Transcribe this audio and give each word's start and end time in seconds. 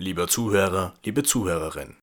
Lieber 0.00 0.28
Zuhörer, 0.28 0.94
liebe 1.04 1.24
Zuhörerin, 1.24 1.96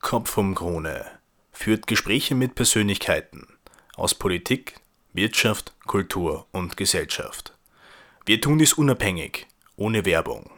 Kopf 0.00 0.36
um 0.36 0.56
Krone 0.56 1.06
führt 1.52 1.86
Gespräche 1.86 2.34
mit 2.34 2.56
Persönlichkeiten 2.56 3.46
aus 3.94 4.16
Politik, 4.16 4.80
Wirtschaft, 5.12 5.72
Kultur 5.86 6.48
und 6.50 6.76
Gesellschaft. 6.76 7.56
Wir 8.24 8.40
tun 8.40 8.58
dies 8.58 8.72
unabhängig, 8.72 9.46
ohne 9.76 10.04
Werbung. 10.04 10.50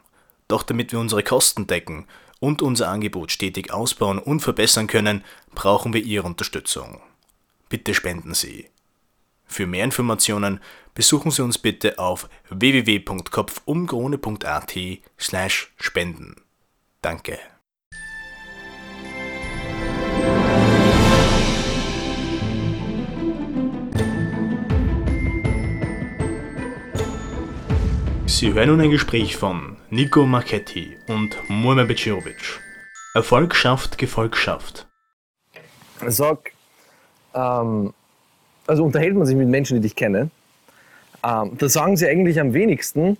Doch 0.48 0.62
damit 0.62 0.93
wir 0.93 0.98
unsere 0.98 1.22
Kosten 1.22 1.66
decken 1.66 2.06
und 2.40 2.62
unser 2.62 2.89
Angebot 2.89 3.32
stetig 3.32 3.70
ausbauen 3.70 4.18
und 4.18 4.41
verbessern 4.41 4.86
können, 4.86 5.23
brauchen 5.55 5.93
wir 5.93 6.02
Ihre 6.02 6.27
Unterstützung. 6.27 7.02
Bitte 7.68 7.93
spenden 7.93 8.32
Sie. 8.32 8.70
Für 9.45 9.66
mehr 9.66 9.84
Informationen 9.84 10.59
besuchen 10.95 11.32
Sie 11.32 11.43
uns 11.43 11.59
bitte 11.59 11.98
auf 11.98 12.30
www.kopfumkrone.at 12.48 14.75
slash 15.18 15.75
spenden. 15.77 16.48
Danke. 17.01 17.39
Sie 28.27 28.53
hören 28.53 28.69
nun 28.69 28.81
ein 28.81 28.91
Gespräch 28.91 29.36
von 29.36 29.77
Nico 29.91 30.27
Marchetti 30.27 30.96
und 31.08 31.36
Muamer 31.49 31.86
Becirovic. 31.86 32.61
Erfolg 33.14 33.55
schafft 33.55 33.98
Gefolgschaft. 33.98 34.86
Sag, 36.06 36.53
ähm, 37.34 37.92
also 38.67 38.84
unterhält 38.84 39.17
man 39.17 39.27
sich 39.27 39.36
mit 39.36 39.48
Menschen, 39.48 39.77
die 39.77 39.80
dich 39.80 39.97
kennen, 39.97 40.30
ähm, 41.25 41.56
da 41.58 41.69
sagen 41.69 41.97
sie 41.97 42.08
eigentlich 42.08 42.39
am 42.39 42.53
wenigsten, 42.53 43.17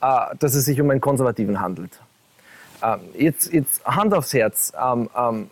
äh, 0.00 0.36
dass 0.38 0.54
es 0.54 0.64
sich 0.64 0.80
um 0.80 0.90
einen 0.90 1.00
Konservativen 1.00 1.60
handelt. 1.60 2.00
Ähm, 2.82 3.00
jetzt, 3.16 3.52
jetzt 3.52 3.84
Hand 3.84 4.14
aufs 4.14 4.32
Herz, 4.34 4.72
ähm, 4.80 5.08
ähm, 5.16 5.50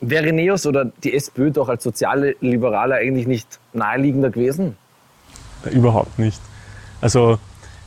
wäre 0.00 0.32
Neos 0.32 0.66
oder 0.66 0.86
die 1.04 1.14
SPÖ 1.14 1.50
doch 1.50 1.68
als 1.68 1.84
soziale 1.84 2.36
Liberale 2.40 2.96
eigentlich 2.96 3.26
nicht 3.26 3.60
naheliegender 3.72 4.30
gewesen? 4.30 4.76
Überhaupt 5.70 6.18
nicht. 6.18 6.40
Also 7.00 7.38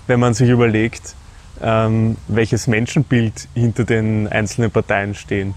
wenn 0.08 0.20
man 0.20 0.34
sich 0.34 0.50
überlegt, 0.50 1.16
ähm, 1.62 2.18
welches 2.28 2.68
Menschenbild 2.68 3.48
hinter 3.54 3.84
den 3.84 4.28
einzelnen 4.28 4.72
Parteien 4.72 5.16
stehen, 5.16 5.54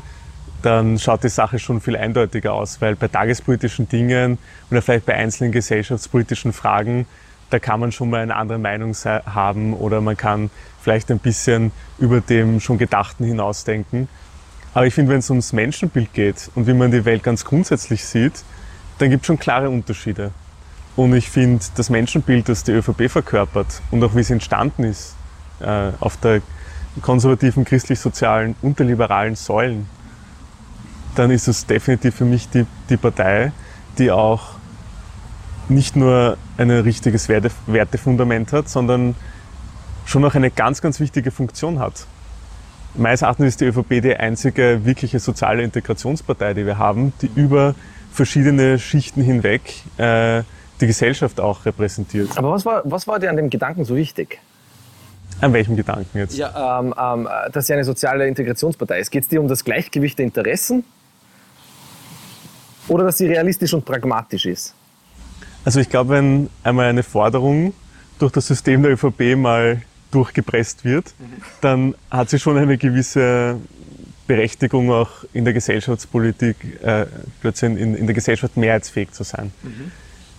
dann 0.62 0.98
schaut 0.98 1.22
die 1.22 1.28
Sache 1.28 1.58
schon 1.58 1.80
viel 1.80 1.96
eindeutiger 1.96 2.52
aus, 2.52 2.80
weil 2.80 2.96
bei 2.96 3.08
tagespolitischen 3.08 3.88
Dingen 3.88 4.38
oder 4.70 4.82
vielleicht 4.82 5.06
bei 5.06 5.14
einzelnen 5.14 5.52
gesellschaftspolitischen 5.52 6.52
Fragen, 6.52 7.06
da 7.50 7.58
kann 7.58 7.80
man 7.80 7.92
schon 7.92 8.10
mal 8.10 8.20
eine 8.20 8.36
andere 8.36 8.58
Meinung 8.58 8.94
haben 8.94 9.74
oder 9.74 10.00
man 10.00 10.16
kann 10.16 10.50
vielleicht 10.82 11.10
ein 11.10 11.18
bisschen 11.18 11.72
über 11.98 12.20
dem 12.20 12.60
schon 12.60 12.78
Gedachten 12.78 13.24
hinausdenken. 13.24 14.08
Aber 14.74 14.86
ich 14.86 14.94
finde, 14.94 15.12
wenn 15.12 15.18
es 15.18 15.30
ums 15.30 15.52
Menschenbild 15.52 16.12
geht 16.12 16.50
und 16.54 16.66
wie 16.66 16.74
man 16.74 16.90
die 16.90 17.04
Welt 17.04 17.22
ganz 17.22 17.44
grundsätzlich 17.44 18.04
sieht, 18.04 18.44
dann 18.98 19.10
gibt 19.10 19.22
es 19.22 19.26
schon 19.26 19.38
klare 19.38 19.70
Unterschiede. 19.70 20.32
Und 20.96 21.14
ich 21.14 21.30
finde, 21.30 21.64
das 21.76 21.90
Menschenbild, 21.90 22.48
das 22.48 22.64
die 22.64 22.72
ÖVP 22.72 23.10
verkörpert 23.10 23.80
und 23.90 24.02
auch 24.02 24.14
wie 24.14 24.20
es 24.20 24.30
entstanden 24.30 24.84
ist, 24.84 25.14
äh, 25.60 25.90
auf 26.00 26.16
der 26.18 26.42
konservativen, 27.02 27.64
christlich-sozialen 27.64 28.56
und 28.62 28.78
der 28.78 28.86
liberalen 28.86 29.36
Säulen, 29.36 29.88
dann 31.14 31.30
ist 31.30 31.48
es 31.48 31.66
definitiv 31.66 32.16
für 32.16 32.24
mich 32.24 32.48
die, 32.48 32.66
die 32.90 32.96
Partei, 32.96 33.52
die 33.98 34.10
auch 34.10 34.50
nicht 35.68 35.96
nur 35.96 36.36
ein 36.58 36.70
richtiges 36.70 37.28
Werte, 37.28 37.50
Wertefundament 37.66 38.52
hat, 38.52 38.68
sondern 38.68 39.14
schon 40.04 40.24
auch 40.24 40.34
eine 40.34 40.50
ganz, 40.50 40.82
ganz 40.82 41.00
wichtige 41.00 41.30
Funktion 41.30 41.78
hat. 41.78 42.06
Meines 42.94 43.22
Erachtens 43.22 43.48
ist 43.48 43.60
die 43.60 43.66
ÖVP 43.66 44.02
die 44.02 44.16
einzige 44.16 44.84
wirkliche 44.84 45.20
soziale 45.20 45.62
Integrationspartei, 45.62 46.54
die 46.54 46.66
wir 46.66 46.78
haben, 46.78 47.12
die 47.22 47.30
über 47.34 47.74
verschiedene 48.12 48.78
Schichten 48.78 49.22
hinweg 49.22 49.62
äh, 49.98 50.42
die 50.80 50.86
Gesellschaft 50.86 51.40
auch 51.40 51.64
repräsentiert. 51.64 52.36
Aber 52.36 52.50
was 52.50 52.64
war, 52.64 52.82
was 52.84 53.06
war 53.06 53.18
dir 53.18 53.30
an 53.30 53.36
dem 53.36 53.50
Gedanken 53.50 53.84
so 53.84 53.94
wichtig? 53.94 54.40
An 55.40 55.52
welchem 55.52 55.76
Gedanken 55.76 56.18
jetzt? 56.18 56.36
Ja, 56.36 56.80
ähm, 56.80 56.94
ähm, 56.98 57.28
dass 57.52 57.66
sie 57.66 57.74
eine 57.74 57.84
soziale 57.84 58.26
Integrationspartei 58.26 58.98
ist. 58.98 59.10
Geht 59.10 59.24
es 59.24 59.28
dir 59.28 59.40
um 59.40 59.46
das 59.46 59.62
Gleichgewicht 59.62 60.18
der 60.18 60.24
Interessen 60.24 60.84
oder 62.88 63.04
dass 63.04 63.18
sie 63.18 63.26
realistisch 63.26 63.72
und 63.74 63.84
pragmatisch 63.84 64.46
ist? 64.46 64.74
Also 65.64 65.80
ich 65.80 65.88
glaube, 65.88 66.10
wenn 66.10 66.50
einmal 66.62 66.86
eine 66.86 67.02
Forderung 67.02 67.74
durch 68.18 68.32
das 68.32 68.46
System 68.46 68.82
der 68.82 68.92
ÖVP 68.92 69.36
mal 69.36 69.82
durchgepresst 70.10 70.84
wird, 70.84 71.14
mhm. 71.18 71.42
dann 71.60 71.94
hat 72.10 72.30
sie 72.30 72.38
schon 72.38 72.56
eine 72.56 72.78
gewisse 72.78 73.56
Berechtigung 74.26 74.90
auch 74.90 75.24
in 75.32 75.44
der 75.44 75.54
Gesellschaftspolitik, 75.54 76.82
äh, 76.82 77.06
plötzlich 77.40 77.72
in, 77.72 77.94
in, 77.94 78.06
der 78.06 78.14
Gesellschaft 78.14 78.56
mehrheitsfähig 78.56 79.10
zu 79.12 79.24
sein. 79.24 79.52
Mhm. 79.62 79.90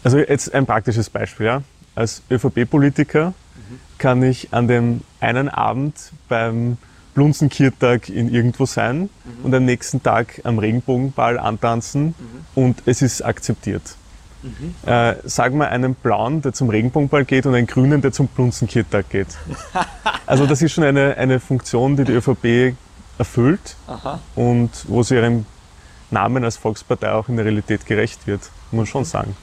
Also 0.04 0.20
jetzt 0.20 0.54
ein 0.54 0.66
praktisches 0.66 1.10
Beispiel. 1.10 1.48
Ja. 1.48 1.64
Als 1.96 2.22
ÖVP-Politiker 2.32 3.30
mhm. 3.30 3.80
kann 3.98 4.24
ich 4.24 4.54
an 4.54 4.68
dem 4.68 5.02
einen 5.20 5.50
Abend 5.50 6.12
beim 6.30 6.78
Blunzenkirtag 7.16 8.10
in 8.10 8.34
irgendwo 8.34 8.66
sein 8.66 9.02
mhm. 9.02 9.10
und 9.44 9.54
am 9.54 9.66
nächsten 9.66 10.02
Tag 10.02 10.40
am 10.44 10.60
Regenbogenball 10.60 11.38
antanzen 11.38 12.08
mhm. 12.08 12.14
und 12.56 12.84
es 12.86 13.02
ist 13.02 13.22
akzeptiert. 13.24 13.96
Mhm. 14.42 14.76
Äh, 14.86 15.16
sag 15.26 15.54
mal 15.54 15.68
einen 15.68 15.96
blauen, 15.96 16.42
der 16.42 16.54
zum 16.54 16.70
Regenbogenball 16.70 17.26
geht 17.26 17.46
und 17.46 17.56
einen 17.56 17.68
grünen, 17.68 18.02
der 18.02 18.12
zum 18.12 18.28
Blunzenkirtag 18.28 19.10
geht. 19.10 19.28
also 20.26 20.46
das 20.46 20.62
ist 20.62 20.72
schon 20.72 20.84
eine, 20.84 21.18
eine 21.18 21.40
Funktion, 21.40 21.98
die 21.98 22.06
die 22.06 22.14
ÖVP 22.14 22.76
erfüllt 23.18 23.76
Aha. 23.88 24.20
und 24.36 24.70
wo 24.88 25.04
sie 25.04 25.16
ihrem 25.16 25.46
Namen 26.12 26.44
als 26.44 26.58
Volkspartei 26.58 27.12
auch 27.12 27.28
in 27.30 27.36
der 27.36 27.46
Realität 27.46 27.86
gerecht 27.86 28.26
wird, 28.28 28.42
muss 28.72 28.78
man 28.78 28.86
schon 28.86 29.06
sagen. 29.06 29.36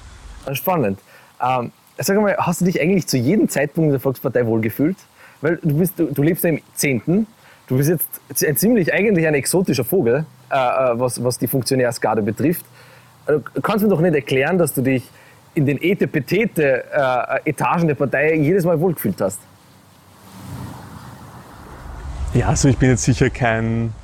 Spannend. 0.52 0.98
Ähm, 1.42 1.72
sag 1.98 2.20
mal, 2.20 2.36
hast 2.38 2.60
du 2.60 2.64
dich 2.64 2.80
eigentlich 2.80 3.06
zu 3.06 3.18
jedem 3.18 3.48
Zeitpunkt 3.48 3.86
in 3.86 3.92
der 3.92 4.00
Volkspartei 4.00 4.46
wohlgefühlt? 4.46 4.96
Weil 5.40 5.58
du, 5.62 5.76
bist, 5.76 5.98
du, 5.98 6.06
du 6.06 6.22
lebst 6.22 6.44
ja 6.44 6.50
im 6.50 6.60
10. 6.74 7.26
Du 7.68 7.76
bist 7.76 7.90
jetzt 7.90 8.44
ein 8.44 8.56
ziemlich 8.56 8.92
eigentlich 8.92 9.26
ein 9.26 9.34
exotischer 9.34 9.84
Vogel, 9.84 10.24
äh, 10.50 10.54
äh 10.54 10.98
was, 10.98 11.22
was 11.22 11.38
die 11.38 11.46
Funktionärsgarde 11.46 12.22
betrifft. 12.22 12.64
Also, 13.26 13.42
du 13.54 13.60
kannst 13.60 13.84
mir 13.84 13.90
doch 13.90 14.00
nicht 14.00 14.14
erklären, 14.14 14.58
dass 14.58 14.72
du 14.72 14.82
dich 14.82 15.04
in 15.54 15.66
den 15.66 15.80
Etepetete-Etagen 15.80 17.84
äh, 17.84 17.86
der 17.86 17.94
Partei 17.94 18.34
jedes 18.34 18.64
Mal 18.64 18.78
wohlgefühlt 18.78 19.20
hast. 19.20 19.40
Ja, 22.34 22.48
also 22.48 22.68
ich 22.68 22.76
bin 22.76 22.90
jetzt 22.90 23.04
sicher 23.04 23.30
kein, 23.30 23.94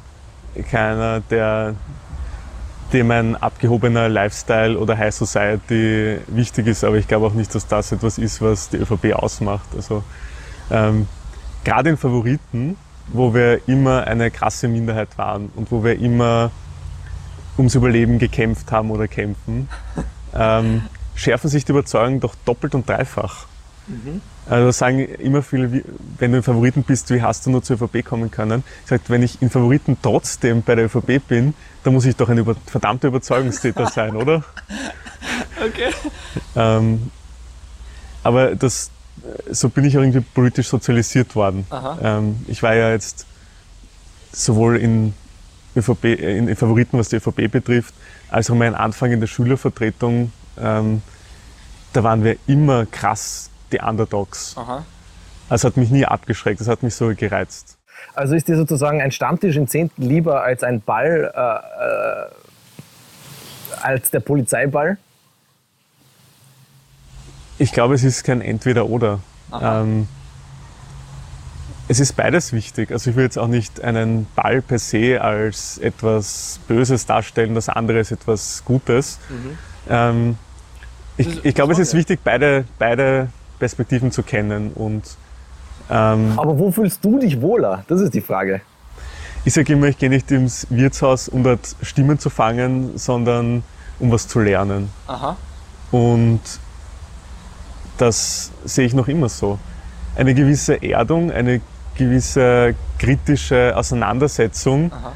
keiner, 0.71 1.21
der 1.21 1.75
dem 2.93 3.11
ein 3.11 3.37
abgehobener 3.37 4.09
Lifestyle 4.09 4.79
oder 4.79 4.97
High 4.97 5.15
Society 5.15 6.19
wichtig 6.29 6.67
ist, 6.67 6.85
aber 6.85 6.97
ich 6.97 7.09
glaube 7.09 7.27
auch 7.27 7.35
nicht, 7.35 7.55
dass 7.55 7.67
das 7.67 7.93
etwas 7.93 8.19
ist, 8.19 8.43
was 8.43 8.69
die 8.69 8.79
ÖVP 8.79 9.15
ausmacht. 9.15 9.69
Also 9.75 10.03
ähm, 10.71 11.07
gerade 11.65 11.91
in 11.91 11.97
Favoriten, 11.97 12.77
wo 13.09 13.35
wir 13.35 13.67
immer 13.67 14.07
eine 14.07 14.31
krasse 14.31 14.69
Minderheit 14.69 15.17
waren 15.17 15.51
und 15.55 15.71
wo 15.71 15.85
wir 15.85 15.99
immer 15.99 16.51
ums 17.57 17.75
Überleben 17.75 18.19
gekämpft 18.19 18.73
haben 18.73 18.91
oder 18.91 19.09
kämpfen, 19.09 19.69
ähm, 20.35 20.83
schärfen 21.15 21.51
sich 21.51 21.65
die 21.65 21.73
Überzeugungen 21.73 22.21
doch 22.21 22.35
doppelt 22.45 22.75
und 22.75 22.89
dreifach. 22.89 23.47
Mhm. 23.87 24.21
Also 24.49 24.71
sagen 24.73 24.99
immer 24.99 25.43
viele, 25.43 25.85
wenn 26.19 26.33
du 26.33 26.39
in 26.39 26.43
Favoriten 26.43 26.83
bist, 26.83 27.11
wie 27.11 27.23
hast 27.23 27.47
du 27.47 27.51
nur 27.51 27.63
zur 27.63 27.81
ÖVP 27.81 28.05
kommen 28.05 28.31
können? 28.31 28.65
Ich 28.85 28.91
sage, 28.91 29.03
wenn 29.09 29.23
ich 29.23 29.41
in 29.41 29.51
Favoriten 29.51 29.97
trotzdem 30.03 30.63
bei 30.63 30.75
der 30.75 30.87
ÖVP 30.87 31.27
bin, 31.27 31.55
dann 31.85 31.93
muss 31.93 32.05
ich 32.05 32.17
doch 32.17 32.29
ein 32.29 32.39
über, 32.39 32.57
verdammter 32.67 33.09
Überzeugungstäter 33.09 33.87
sein, 33.95 34.17
oder? 34.17 34.45
Okay. 35.65 35.93
Ähm, 36.57 37.11
aber 38.25 38.55
das, 38.57 38.91
so 39.51 39.69
bin 39.69 39.85
ich 39.85 39.97
auch 39.97 40.03
irgendwie 40.03 40.21
politisch 40.21 40.69
sozialisiert 40.69 41.35
worden. 41.35 41.67
Ähm, 42.03 42.45
ich 42.49 42.63
war 42.63 42.75
ja 42.75 42.91
jetzt 42.91 43.27
sowohl 44.33 44.77
in 44.77 45.15
ÖVP, 45.77 46.05
in, 46.05 46.49
in 46.49 46.57
Favoriten, 46.57 46.99
was 46.99 47.09
die 47.09 47.17
ÖVP 47.17 47.51
betrifft, 47.51 47.95
als 48.31 48.51
auch 48.51 48.55
mein 48.55 48.75
Anfang 48.75 49.13
in 49.13 49.21
der 49.21 49.27
Schülervertretung, 49.27 50.33
ähm, 50.61 51.03
da 51.93 52.03
waren 52.03 52.25
wir 52.25 52.37
immer 52.47 52.87
krass 52.87 53.51
die 53.71 53.79
Underdogs. 53.79 54.57
Aha. 54.57 54.85
Also 55.49 55.69
hat 55.69 55.77
mich 55.77 55.91
nie 55.91 56.07
abgeschreckt, 56.07 56.61
das 56.61 56.69
hat 56.69 56.83
mich 56.83 56.95
so 56.95 57.13
gereizt. 57.15 57.77
Also 58.15 58.35
ist 58.35 58.49
dir 58.49 58.57
sozusagen 58.57 59.01
ein 59.01 59.13
Stammtisch 59.13 59.57
im 59.57 59.69
Zehnten 59.69 60.03
lieber 60.03 60.43
als 60.43 60.63
ein 60.63 60.81
Ball, 60.81 61.33
äh, 61.35 61.41
äh, 61.41 62.31
als 63.83 64.11
der 64.11 64.21
Polizeiball? 64.21 64.99
Ich 67.59 67.73
glaube, 67.73 67.95
es 67.95 68.03
ist 68.03 68.25
kein 68.25 68.41
Entweder-Oder. 68.41 69.21
Ähm, 69.61 70.09
es 71.93 72.01
ist 72.01 72.17
beides 72.17 72.53
wichtig. 72.53 72.91
Also 72.91 73.11
ich 73.11 73.17
will 73.17 73.25
jetzt 73.25 73.39
auch 73.39 73.49
nicht 73.49 73.83
einen 73.83 74.27
Ball 74.35 74.63
per 74.63 74.79
se 74.79 75.21
als 75.21 75.77
etwas 75.79 76.59
Böses 76.67 77.05
darstellen, 77.05 77.55
das 77.55 77.69
andere 77.69 78.01
ist 78.01 78.11
etwas 78.11 78.63
Gutes. 78.65 79.19
Mhm. 79.29 79.59
Ähm, 79.91 80.37
ich, 81.19 81.45
ich 81.45 81.55
glaube, 81.55 81.75
es 81.75 81.79
ist 81.79 81.93
wichtig, 81.93 82.21
beide, 82.25 82.65
beide 82.79 83.29
Perspektiven 83.59 84.11
zu 84.11 84.23
kennen. 84.23 84.73
Und, 84.73 85.03
ähm, 85.91 86.33
Aber 86.39 86.59
wo 86.59 86.71
fühlst 86.71 87.05
du 87.05 87.19
dich 87.19 87.41
wohler? 87.41 87.85
Das 87.89 88.01
ist 88.01 88.15
die 88.15 88.23
Frage. 88.23 88.63
Ich 89.45 89.53
sage 89.53 89.75
immer, 89.75 89.89
ich 89.89 89.99
gehe 89.99 90.09
nicht 90.09 90.31
ins 90.31 90.67
Wirtshaus, 90.71 91.29
um 91.29 91.43
dort 91.43 91.77
Stimmen 91.83 92.19
zu 92.19 92.31
fangen, 92.31 92.97
sondern 92.97 93.65
um 93.99 94.11
was 94.11 94.29
zu 94.29 94.41
lernen. 94.41 94.89
Aha. 95.07 95.37
Und 95.91 96.41
das 97.99 98.51
sehe 98.65 98.87
ich 98.87 98.95
noch 98.95 99.09
immer 99.09 99.29
so. 99.29 99.59
Eine 100.17 100.35
gewisse 100.35 100.83
Erdung, 100.83 101.31
eine 101.31 101.61
gewisse 101.97 102.75
kritische 102.99 103.77
Auseinandersetzung 103.77 104.93
Aha. 104.93 105.13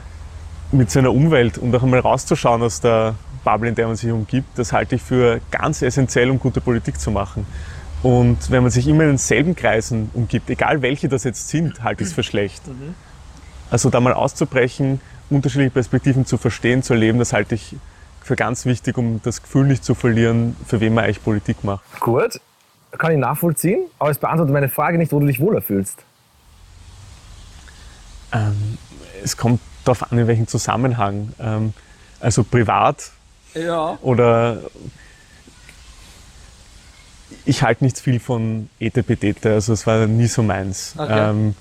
mit 0.73 0.90
seiner 0.90 1.12
Umwelt 1.12 1.58
und 1.58 1.75
auch 1.75 1.82
einmal 1.82 2.00
rauszuschauen 2.00 2.62
aus 2.62 2.81
der 2.81 3.14
Bubble, 3.44 3.69
in 3.69 3.75
der 3.75 3.87
man 3.87 3.96
sich 3.96 4.11
umgibt, 4.11 4.58
das 4.58 4.73
halte 4.73 4.96
ich 4.96 5.02
für 5.02 5.40
ganz 5.50 5.81
essentiell, 5.81 6.31
um 6.31 6.38
gute 6.40 6.61
Politik 6.61 6.99
zu 6.99 7.11
machen. 7.11 7.46
Und 8.02 8.50
wenn 8.50 8.62
man 8.62 8.70
sich 8.70 8.87
immer 8.88 9.05
in 9.05 9.11
denselben 9.11 9.55
Kreisen 9.55 10.11
umgibt, 10.14 10.50
egal 10.50 10.82
welche 10.82 11.08
das 11.08 11.25
jetzt 11.25 11.49
sind, 11.49 11.82
halte 11.82 12.02
ich 12.02 12.11
es 12.11 12.14
für 12.14 12.23
schlecht. 12.23 12.62
Also 13.70 13.88
da 13.90 14.00
mal 14.00 14.12
auszubrechen, 14.12 15.00
unterschiedliche 15.31 15.70
Perspektiven 15.70 16.26
zu 16.26 16.38
verstehen, 16.38 16.82
zu 16.82 16.94
erleben, 16.94 17.19
das 17.19 17.32
halte 17.32 17.55
ich 17.55 17.76
für 18.22 18.37
ganz 18.37 18.67
wichtig, 18.67 18.99
um 18.99 19.20
das 19.22 19.43
Gefühl 19.43 19.67
nicht 19.67 19.84
zu 19.84 19.94
verlieren, 19.94 20.56
für 20.67 20.81
wen 20.81 20.94
man 20.94 21.05
eigentlich 21.05 21.22
Politik 21.22 21.62
macht. 21.64 21.84
Gut, 22.00 22.40
kann 22.99 23.12
ich 23.12 23.19
nachvollziehen, 23.19 23.84
aber 23.99 24.11
es 24.11 24.19
beantwortet 24.19 24.52
meine 24.52 24.69
Frage 24.69 24.99
nicht, 24.99 25.12
wo 25.12 25.20
du 25.20 25.26
dich 25.26 25.40
wohler 25.40 25.62
fühlst. 25.62 26.05
Ähm, 28.32 28.78
es 29.23 29.37
kommt 29.37 29.61
darauf 29.84 30.11
an, 30.11 30.19
in 30.19 30.26
welchem 30.26 30.46
Zusammenhang. 30.49 31.32
Ähm, 31.40 31.73
also 32.20 32.43
privat 32.44 33.11
Ja. 33.55 33.99
oder 34.02 34.62
ich 37.44 37.62
halte 37.62 37.84
nicht 37.84 37.99
viel 37.99 38.20
von 38.20 38.69
Etepetete, 38.78 39.52
also 39.55 39.73
es 39.73 39.87
war 39.87 40.06
nie 40.06 40.26
so 40.26 40.43
meins. 40.43 40.94
Okay. 40.96 41.31
Ähm, 41.31 41.55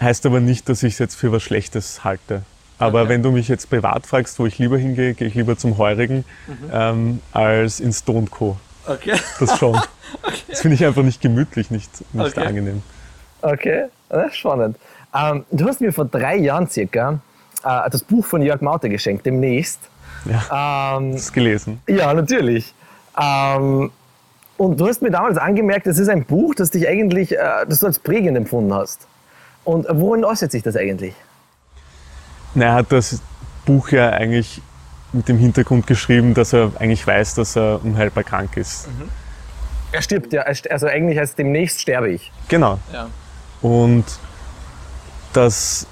heißt 0.00 0.24
aber 0.26 0.40
nicht, 0.40 0.68
dass 0.68 0.82
ich 0.82 0.94
es 0.94 0.98
jetzt 0.98 1.14
für 1.14 1.32
was 1.32 1.42
Schlechtes 1.42 2.04
halte. 2.04 2.42
Aber 2.78 3.02
Okay. 3.02 3.10
wenn 3.10 3.22
du 3.22 3.30
mich 3.30 3.48
jetzt 3.48 3.68
privat 3.68 4.06
fragst, 4.06 4.38
wo 4.38 4.46
ich 4.46 4.58
lieber 4.58 4.78
hingehe, 4.78 5.12
gehe 5.14 5.28
ich 5.28 5.34
lieber 5.34 5.56
zum 5.58 5.76
Heurigen 5.76 6.24
ähm, 6.72 7.20
als 7.32 7.78
ins 7.80 7.98
Stone 7.98 8.26
Co. 8.28 8.56
Okay. 8.86 9.18
Das 9.38 9.58
schon. 9.58 9.80
Das 10.48 10.62
finde 10.62 10.74
ich 10.74 10.84
einfach 10.84 11.04
nicht 11.04 11.20
gemütlich, 11.20 11.70
nicht, 11.70 11.88
nicht 12.12 12.36
Okay. 12.36 12.44
angenehm. 12.44 12.82
Okay, 13.42 13.84
das 14.08 14.26
ist 14.32 14.38
spannend. 14.38 14.76
Ähm, 15.14 15.44
du 15.50 15.66
hast 15.66 15.80
mir 15.80 15.92
vor 15.92 16.04
drei 16.04 16.36
Jahren 16.36 16.68
circa 16.68 17.18
äh, 17.64 17.90
das 17.90 18.02
Buch 18.02 18.24
von 18.24 18.42
Jörg 18.42 18.60
Maute 18.60 18.88
geschenkt, 18.88 19.26
demnächst. 19.26 19.80
Ja, 20.24 20.96
Ähm, 20.98 21.12
das 21.12 21.32
gelesen. 21.32 21.80
ja, 21.88 22.12
natürlich. 22.12 22.74
Ähm, 23.20 23.90
und 24.56 24.78
du 24.78 24.86
hast 24.86 25.00
mir 25.00 25.10
damals 25.10 25.38
angemerkt, 25.38 25.86
es 25.86 25.98
ist 25.98 26.08
ein 26.08 26.24
Buch, 26.24 26.54
das 26.54 26.70
dich 26.70 26.86
eigentlich, 26.86 27.32
äh, 27.32 27.38
das 27.66 27.80
du 27.80 27.86
als 27.86 27.98
prägend 27.98 28.36
empfunden 28.36 28.72
hast. 28.74 29.06
Und 29.64 29.86
worin 29.90 30.24
äußert 30.24 30.52
sich 30.52 30.62
das 30.62 30.76
eigentlich? 30.76 31.14
Na, 32.54 32.66
er 32.66 32.74
hat 32.74 32.92
das 32.92 33.20
Buch 33.64 33.88
ja 33.90 34.10
eigentlich 34.10 34.60
mit 35.12 35.28
dem 35.28 35.38
Hintergrund 35.38 35.86
geschrieben, 35.86 36.34
dass 36.34 36.52
er 36.52 36.72
eigentlich 36.78 37.06
weiß, 37.06 37.34
dass 37.34 37.56
er 37.56 37.80
unheilbar 37.84 38.24
krank 38.24 38.56
ist. 38.56 38.88
Er 39.92 40.02
stirbt 40.02 40.32
ja, 40.32 40.42
also 40.42 40.86
eigentlich 40.86 41.18
heißt 41.18 41.38
demnächst 41.38 41.80
sterbe 41.80 42.10
ich. 42.10 42.30
Genau. 42.48 42.78
Ja. 42.92 43.08
Und 43.62 44.04
das, 45.32 45.86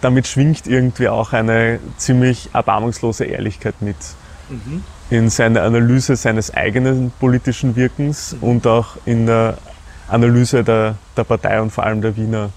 damit 0.00 0.26
schwingt 0.26 0.66
irgendwie 0.66 1.08
auch 1.08 1.32
eine 1.32 1.80
ziemlich 1.96 2.50
erbarmungslose 2.52 3.24
Ehrlichkeit 3.24 3.80
mit. 3.80 3.96
In 5.10 5.30
seiner 5.30 5.62
Analyse 5.62 6.16
seines 6.16 6.52
eigenen 6.54 7.10
politischen 7.18 7.76
Wirkens 7.76 8.36
und 8.40 8.66
auch 8.66 8.96
in 9.06 9.26
der 9.26 9.58
Analyse 10.08 10.64
der, 10.64 10.96
der 11.16 11.24
Partei 11.24 11.60
und 11.60 11.70
vor 11.70 11.84
allem 11.84 12.00
der 12.00 12.16
Wiener 12.16 12.50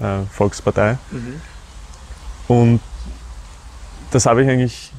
äh, 0.00 0.24
Volkspartei. 0.30 0.98
Und 2.48 2.80
das 4.10 4.26
habe 4.26 4.42
ich 4.42 4.48
eigentlich 4.48 4.92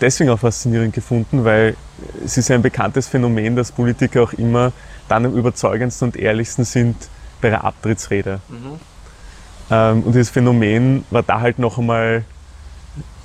deswegen 0.00 0.30
auch 0.30 0.38
faszinierend 0.38 0.94
gefunden, 0.94 1.44
weil 1.44 1.76
es 2.24 2.36
ist 2.36 2.50
ein 2.50 2.62
bekanntes 2.62 3.08
Phänomen, 3.08 3.56
dass 3.56 3.72
Politiker 3.72 4.22
auch 4.22 4.32
immer 4.32 4.72
dann 5.08 5.26
am 5.26 5.34
überzeugendsten 5.34 6.08
und 6.08 6.16
ehrlichsten 6.16 6.64
sind 6.64 6.96
bei 7.40 7.50
der 7.50 7.64
Abtrittsrede. 7.64 8.40
Ähm, 8.50 8.80
und 9.72 10.12
dieses 10.12 10.30
Phänomen 10.30 11.04
war 11.10 11.22
da 11.22 11.40
halt 11.40 11.58
noch 11.58 11.78
einmal 11.78 12.24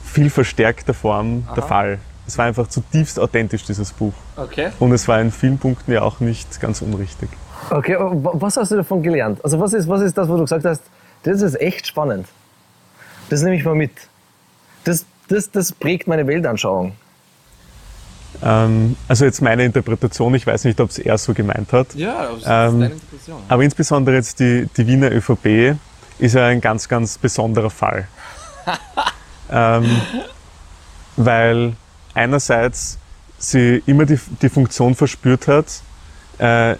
viel 0.04 0.30
verstärkter 0.30 0.94
Form 0.94 1.48
der 1.56 1.64
Fall. 1.64 2.00
Es 2.26 2.38
war 2.38 2.46
einfach 2.46 2.68
zutiefst 2.68 3.20
authentisch, 3.20 3.64
dieses 3.64 3.92
Buch. 3.92 4.14
Okay. 4.36 4.70
Und 4.80 4.92
es 4.92 5.08
war 5.08 5.20
in 5.22 5.32
vielen 5.32 5.58
Punkten 5.58 5.92
ja 5.94 6.02
auch 6.02 6.20
nicht 6.20 6.60
ganz 6.60 6.82
unrichtig. 6.82 7.30
Okay, 7.70 7.96
aber 7.96 8.24
wa- 8.24 8.32
was 8.34 8.58
hast 8.58 8.72
du 8.72 8.76
davon 8.78 9.02
gelernt? 9.02 9.40
Also 9.44 9.60
was 9.60 9.74
ist, 9.74 9.88
was 9.88 10.02
ist 10.02 10.18
das, 10.18 10.28
wo 10.28 10.36
du 10.36 10.44
gesagt 10.44 10.66
hast, 10.66 10.82
das 11.24 11.42
ist 11.42 11.60
echt 11.60 11.88
spannend. 11.88 12.28
Das 13.30 13.42
nehme 13.42 13.56
ich 13.56 13.64
mal 13.66 13.76
mit. 13.76 13.92
Das, 14.84 15.06
das, 15.28 15.52
das 15.52 15.72
prägt 15.72 16.08
meine 16.08 16.28
Weltanschauung. 16.28 16.94
Ähm, 18.44 18.96
also 19.08 19.26
jetzt 19.26 19.42
meine 19.42 19.64
Interpretation, 19.66 20.34
ich 20.36 20.46
weiß 20.46 20.66
nicht, 20.66 20.80
ob 20.80 20.90
es 20.90 21.00
er 21.00 21.18
so 21.18 21.34
gemeint 21.34 21.72
hat. 21.74 21.96
Ja, 21.96 22.28
das 22.28 22.38
ist 22.40 22.44
Ähm, 22.46 22.80
deine 22.80 22.86
Interpretation. 22.94 23.42
Aber 23.50 23.64
insbesondere 23.64 24.16
jetzt 24.16 24.40
die, 24.40 24.68
die 24.78 24.86
Wiener 24.88 25.12
ÖVP 25.12 25.76
ist 26.20 26.34
ja 26.34 26.48
ein 26.48 26.62
ganz, 26.62 26.88
ganz 26.88 27.18
besonderer 27.18 27.70
Fall. 27.70 28.08
ähm, 29.52 30.02
weil 31.16 31.74
einerseits 32.14 32.98
sie 33.38 33.82
immer 33.86 34.06
die, 34.06 34.20
die 34.42 34.50
Funktion 34.50 34.96
verspürt 34.96 35.48
hat, 35.48 35.66
äh, 36.38 36.76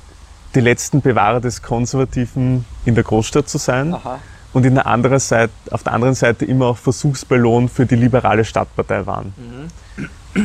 die 0.56 0.62
letzten 0.62 1.02
Bewahrer 1.02 1.40
des 1.40 1.62
Konservativen 1.62 2.66
in 2.86 2.96
der 2.96 3.04
Großstadt 3.04 3.48
zu 3.48 3.58
sein 3.58 3.94
Aha. 3.94 4.20
und 4.54 4.66
in 4.66 4.76
der 4.76 4.88
anderen 4.88 5.20
Seite, 5.20 5.54
auf 5.72 5.84
der 5.84 5.94
anderen 5.94 6.16
Seite 6.16 6.46
immer 6.46 6.68
auch 6.68 6.78
Versuchsballon 6.78 7.70
für 7.70 7.86
die 7.86 7.96
liberale 7.96 8.44
Stadtpartei 8.44 9.06
waren. 9.06 9.34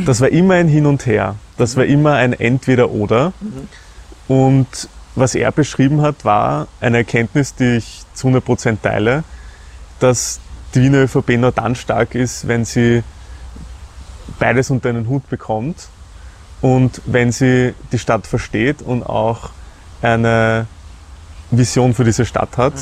Das 0.06 0.20
war 0.20 0.28
immer 0.28 0.54
ein 0.54 0.68
Hin 0.68 0.86
und 0.86 1.06
Her. 1.06 1.36
Das 1.56 1.76
war 1.76 1.84
immer 1.84 2.14
ein 2.14 2.32
Entweder-Oder. 2.32 3.32
Und 4.28 4.88
was 5.14 5.34
er 5.34 5.52
beschrieben 5.52 6.00
hat, 6.00 6.24
war 6.24 6.66
eine 6.80 6.98
Erkenntnis, 6.98 7.54
die 7.54 7.76
ich 7.76 8.01
zu 8.14 8.28
100% 8.28 8.78
teile, 8.82 9.24
dass 10.00 10.40
die 10.74 10.82
Wiener 10.82 10.98
ÖVP 11.02 11.30
nur 11.38 11.52
dann 11.52 11.74
stark 11.74 12.14
ist, 12.14 12.48
wenn 12.48 12.64
sie 12.64 13.02
beides 14.38 14.70
unter 14.70 14.88
einen 14.88 15.08
Hut 15.08 15.28
bekommt 15.28 15.88
und 16.60 17.02
wenn 17.06 17.32
sie 17.32 17.74
die 17.92 17.98
Stadt 17.98 18.26
versteht 18.26 18.82
und 18.82 19.02
auch 19.02 19.50
eine 20.00 20.66
Vision 21.50 21.92
für 21.94 22.04
diese 22.04 22.24
Stadt 22.24 22.56
hat, 22.56 22.74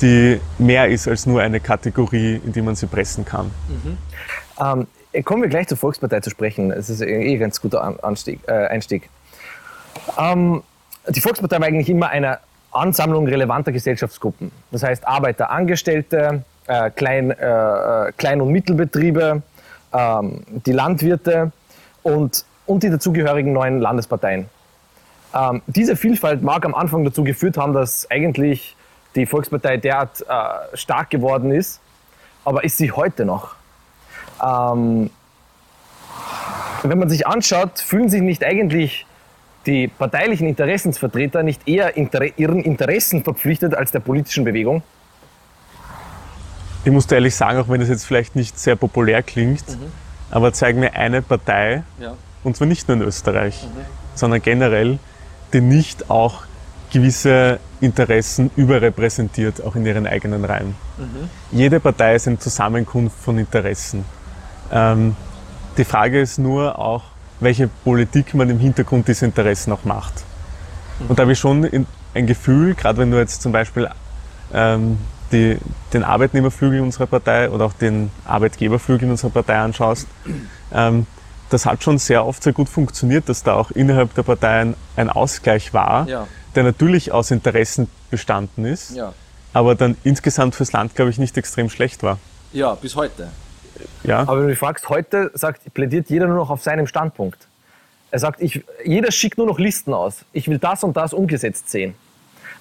die 0.00 0.40
mehr 0.58 0.88
ist 0.88 1.08
als 1.08 1.26
nur 1.26 1.40
eine 1.42 1.58
Kategorie, 1.60 2.40
in 2.44 2.52
die 2.52 2.62
man 2.62 2.76
sie 2.76 2.86
pressen 2.86 3.24
kann. 3.24 3.50
Ähm, 4.60 4.86
kommen 5.24 5.42
wir 5.42 5.48
gleich 5.48 5.66
zur 5.68 5.78
Volkspartei 5.78 6.20
zu 6.20 6.30
sprechen. 6.30 6.70
Es 6.70 6.90
ist 6.90 7.00
eh 7.00 7.32
ein 7.34 7.38
ganz 7.40 7.60
guter 7.60 7.82
An- 7.82 7.98
Anstieg, 8.00 8.40
äh, 8.46 8.66
Einstieg. 8.66 9.08
Ähm, 10.18 10.62
die 11.08 11.20
Volkspartei 11.20 11.58
war 11.60 11.66
eigentlich 11.66 11.88
immer 11.88 12.08
eine 12.10 12.38
Ansammlung 12.72 13.26
relevanter 13.26 13.72
Gesellschaftsgruppen. 13.72 14.50
Das 14.70 14.82
heißt 14.82 15.06
Arbeiter, 15.06 15.50
Angestellte, 15.50 16.42
äh, 16.66 16.90
Klein, 16.90 17.30
äh, 17.30 18.08
äh, 18.08 18.12
Klein- 18.16 18.40
und 18.40 18.50
Mittelbetriebe, 18.50 19.42
ähm, 19.92 20.42
die 20.48 20.72
Landwirte 20.72 21.52
und, 22.02 22.44
und 22.66 22.82
die 22.82 22.90
dazugehörigen 22.90 23.52
neuen 23.52 23.80
Landesparteien. 23.80 24.48
Ähm, 25.34 25.62
diese 25.66 25.96
Vielfalt 25.96 26.42
mag 26.42 26.64
am 26.64 26.74
Anfang 26.74 27.04
dazu 27.04 27.24
geführt 27.24 27.56
haben, 27.56 27.72
dass 27.72 28.10
eigentlich 28.10 28.76
die 29.14 29.26
Volkspartei 29.26 29.76
derart 29.76 30.22
äh, 30.22 30.76
stark 30.76 31.10
geworden 31.10 31.50
ist. 31.50 31.80
Aber 32.44 32.64
ist 32.64 32.78
sie 32.78 32.92
heute 32.92 33.24
noch? 33.24 33.56
Ähm, 34.44 35.10
wenn 36.82 36.98
man 36.98 37.08
sich 37.08 37.26
anschaut, 37.26 37.80
fühlen 37.80 38.08
sich 38.08 38.22
nicht 38.22 38.44
eigentlich 38.44 39.05
die 39.66 39.88
parteilichen 39.88 40.46
Interessensvertreter 40.46 41.42
nicht 41.42 41.66
eher 41.68 41.96
inter 41.96 42.38
ihren 42.38 42.62
Interessen 42.62 43.24
verpflichtet 43.24 43.74
als 43.74 43.90
der 43.90 44.00
politischen 44.00 44.44
Bewegung? 44.44 44.82
Ich 46.84 46.92
muss 46.92 47.06
dir 47.06 47.16
ehrlich 47.16 47.34
sagen, 47.34 47.58
auch 47.58 47.68
wenn 47.68 47.80
das 47.80 47.88
jetzt 47.88 48.04
vielleicht 48.04 48.36
nicht 48.36 48.58
sehr 48.58 48.76
populär 48.76 49.22
klingt, 49.22 49.64
aber 50.30 50.52
zeig 50.52 50.76
mir 50.76 50.94
eine 50.94 51.20
Partei, 51.20 51.82
und 52.44 52.56
zwar 52.56 52.68
nicht 52.68 52.86
nur 52.88 52.96
in 52.96 53.02
Österreich, 53.02 53.66
sondern 54.14 54.40
generell, 54.40 54.98
die 55.52 55.60
nicht 55.60 56.10
auch 56.10 56.44
gewisse 56.92 57.58
Interessen 57.80 58.50
überrepräsentiert, 58.56 59.64
auch 59.64 59.74
in 59.74 59.84
ihren 59.84 60.06
eigenen 60.06 60.44
Reihen. 60.44 60.76
Jede 61.50 61.80
Partei 61.80 62.14
ist 62.14 62.28
eine 62.28 62.38
Zusammenkunft 62.38 63.18
von 63.18 63.36
Interessen. 63.38 64.04
Ähm, 64.72 65.16
die 65.76 65.84
Frage 65.84 66.20
ist 66.20 66.38
nur 66.38 66.78
auch, 66.78 67.02
welche 67.40 67.68
Politik 67.68 68.34
man 68.34 68.48
im 68.50 68.58
Hintergrund 68.58 69.08
diese 69.08 69.24
Interessen 69.26 69.72
auch 69.72 69.84
macht. 69.84 70.24
Und 71.08 71.18
da 71.18 71.22
habe 71.22 71.32
ich 71.32 71.38
schon 71.38 71.64
in, 71.64 71.86
ein 72.14 72.26
Gefühl, 72.26 72.74
gerade 72.74 72.98
wenn 72.98 73.10
du 73.10 73.18
jetzt 73.18 73.42
zum 73.42 73.52
Beispiel 73.52 73.88
ähm, 74.54 74.98
die, 75.32 75.58
den 75.92 76.02
Arbeitnehmerflügel 76.04 76.80
unserer 76.80 77.06
Partei 77.06 77.50
oder 77.50 77.66
auch 77.66 77.72
den 77.74 78.10
Arbeitgeberflügel 78.24 79.10
unserer 79.10 79.30
Partei 79.30 79.58
anschaust, 79.58 80.06
ähm, 80.72 81.06
das 81.50 81.66
hat 81.66 81.82
schon 81.84 81.98
sehr 81.98 82.24
oft 82.26 82.42
sehr 82.42 82.52
gut 82.52 82.68
funktioniert, 82.68 83.28
dass 83.28 83.42
da 83.42 83.54
auch 83.54 83.70
innerhalb 83.70 84.14
der 84.14 84.22
Partei 84.22 84.60
ein, 84.62 84.74
ein 84.96 85.10
Ausgleich 85.10 85.74
war, 85.74 86.08
Ja. 86.08 86.26
der 86.54 86.64
natürlich 86.64 87.12
aus 87.12 87.30
Interessen 87.30 87.88
bestanden 88.10 88.64
ist, 88.64 88.96
Ja. 88.96 89.12
aber 89.52 89.74
dann 89.74 89.96
insgesamt 90.02 90.54
fürs 90.54 90.72
Land, 90.72 90.94
glaube 90.94 91.10
ich, 91.10 91.18
nicht 91.18 91.36
extrem 91.36 91.68
schlecht 91.68 92.02
war. 92.02 92.18
Ja, 92.52 92.74
bis 92.74 92.96
heute. 92.96 93.28
Ja, 94.06 94.20
Aber 94.20 94.36
wenn 94.36 94.42
du 94.42 94.48
mich 94.50 94.58
fragst, 94.58 94.88
heute 94.88 95.30
sagt, 95.34 95.72
plädiert 95.74 96.08
jeder 96.08 96.26
nur 96.26 96.36
noch 96.36 96.50
auf 96.50 96.62
seinem 96.62 96.86
Standpunkt. 96.86 97.46
Er 98.10 98.20
sagt, 98.20 98.40
ich, 98.40 98.64
jeder 98.84 99.10
schickt 99.10 99.36
nur 99.36 99.46
noch 99.46 99.58
Listen 99.58 99.92
aus. 99.92 100.24
Ich 100.32 100.48
will 100.48 100.58
das 100.58 100.84
und 100.84 100.96
das 100.96 101.12
umgesetzt 101.12 101.70
sehen. 101.70 101.94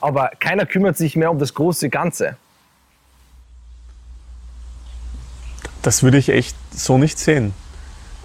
Aber 0.01 0.31
keiner 0.39 0.65
kümmert 0.65 0.97
sich 0.97 1.15
mehr 1.15 1.31
um 1.31 1.39
das 1.39 1.53
große 1.53 1.89
Ganze. 1.89 2.37
das 5.85 6.01
würde 6.01 6.17
ich 6.17 6.29
echt 6.29 6.55
so 6.71 6.97
nicht 6.97 7.19
sehen. 7.19 7.53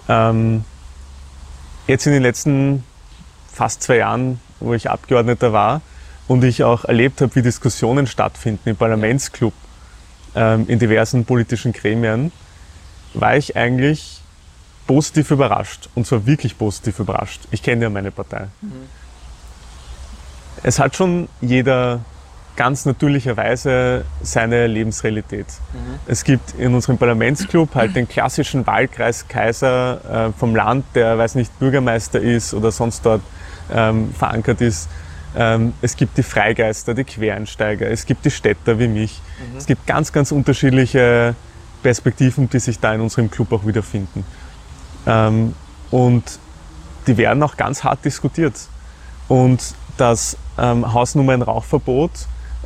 Ähm, 0.09 0.65
jetzt 1.87 2.07
in 2.07 2.13
den 2.13 2.23
letzten 2.23 2.83
fast 3.53 3.83
zwei 3.83 3.97
Jahren, 3.97 4.39
wo 4.59 4.73
ich 4.73 4.89
Abgeordneter 4.89 5.53
war 5.53 5.81
und 6.27 6.43
ich 6.43 6.63
auch 6.63 6.85
erlebt 6.85 7.21
habe, 7.21 7.35
wie 7.35 7.41
Diskussionen 7.43 8.07
stattfinden 8.07 8.69
im 8.69 8.75
Parlamentsclub, 8.75 9.53
ähm, 10.33 10.65
in 10.67 10.79
diversen 10.79 11.25
politischen 11.25 11.71
Gremien, 11.71 12.31
war 13.13 13.37
ich 13.37 13.55
eigentlich 13.55 14.21
positiv 14.87 15.31
überrascht. 15.31 15.89
Und 15.95 16.05
zwar 16.07 16.25
wirklich 16.25 16.57
positiv 16.57 16.99
überrascht. 16.99 17.41
Ich 17.51 17.63
kenne 17.63 17.83
ja 17.83 17.89
meine 17.89 18.11
Partei. 18.11 18.47
Es 20.63 20.79
hat 20.79 20.95
schon 20.95 21.29
jeder 21.39 22.01
ganz 22.55 22.85
natürlicherweise 22.85 24.03
seine 24.21 24.67
Lebensrealität. 24.67 25.47
Es 26.07 26.23
gibt 26.23 26.53
in 26.59 26.73
unserem 26.75 26.97
Parlamentsclub 26.97 27.73
halt 27.73 27.95
den 27.95 28.07
klassischen 28.07 28.67
Wahlkreis 28.67 29.27
Kaiser 29.27 30.27
äh, 30.27 30.37
vom 30.37 30.55
Land, 30.55 30.85
der, 30.93 31.17
weiß 31.17 31.35
nicht, 31.35 31.57
Bürgermeister 31.59 32.19
ist 32.19 32.53
oder 32.53 32.71
sonst 32.71 33.05
dort 33.05 33.21
ähm, 33.73 34.13
verankert 34.13 34.61
ist. 34.61 34.89
Ähm, 35.35 35.73
es 35.81 35.95
gibt 35.95 36.17
die 36.17 36.23
Freigeister, 36.23 36.93
die 36.93 37.05
Quereinsteiger, 37.05 37.89
es 37.89 38.05
gibt 38.05 38.25
die 38.25 38.31
Städter 38.31 38.77
wie 38.77 38.89
mich. 38.89 39.21
Es 39.57 39.65
gibt 39.65 39.87
ganz, 39.87 40.11
ganz 40.11 40.31
unterschiedliche 40.31 41.35
Perspektiven, 41.81 42.49
die 42.49 42.59
sich 42.59 42.79
da 42.79 42.93
in 42.93 43.01
unserem 43.01 43.29
Club 43.29 43.51
auch 43.51 43.65
wiederfinden. 43.65 44.23
Ähm, 45.05 45.53
und 45.89 46.39
die 47.07 47.17
werden 47.17 47.41
auch 47.43 47.57
ganz 47.57 47.83
hart 47.83 48.05
diskutiert. 48.05 48.55
Und 49.27 49.73
das 49.97 50.37
ähm, 50.57 50.93
Hausnummern-Rauchverbot 50.93 52.11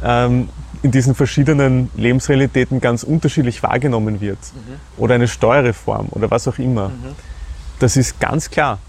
ähm, 0.03 0.49
in 0.83 0.91
diesen 0.91 1.15
verschiedenen 1.15 1.89
Lebensrealitäten 1.95 2.79
ganz 2.81 3.03
unterschiedlich 3.03 3.63
wahrgenommen 3.63 4.21
wird. 4.21 4.37
Oder 4.97 5.15
eine 5.15 5.27
Steuerreform 5.27 6.07
oder 6.11 6.29
was 6.29 6.47
auch 6.47 6.59
immer. 6.59 6.91
Das 7.79 7.97
ist 7.97 8.19
ganz 8.19 8.49
klar. 8.49 8.79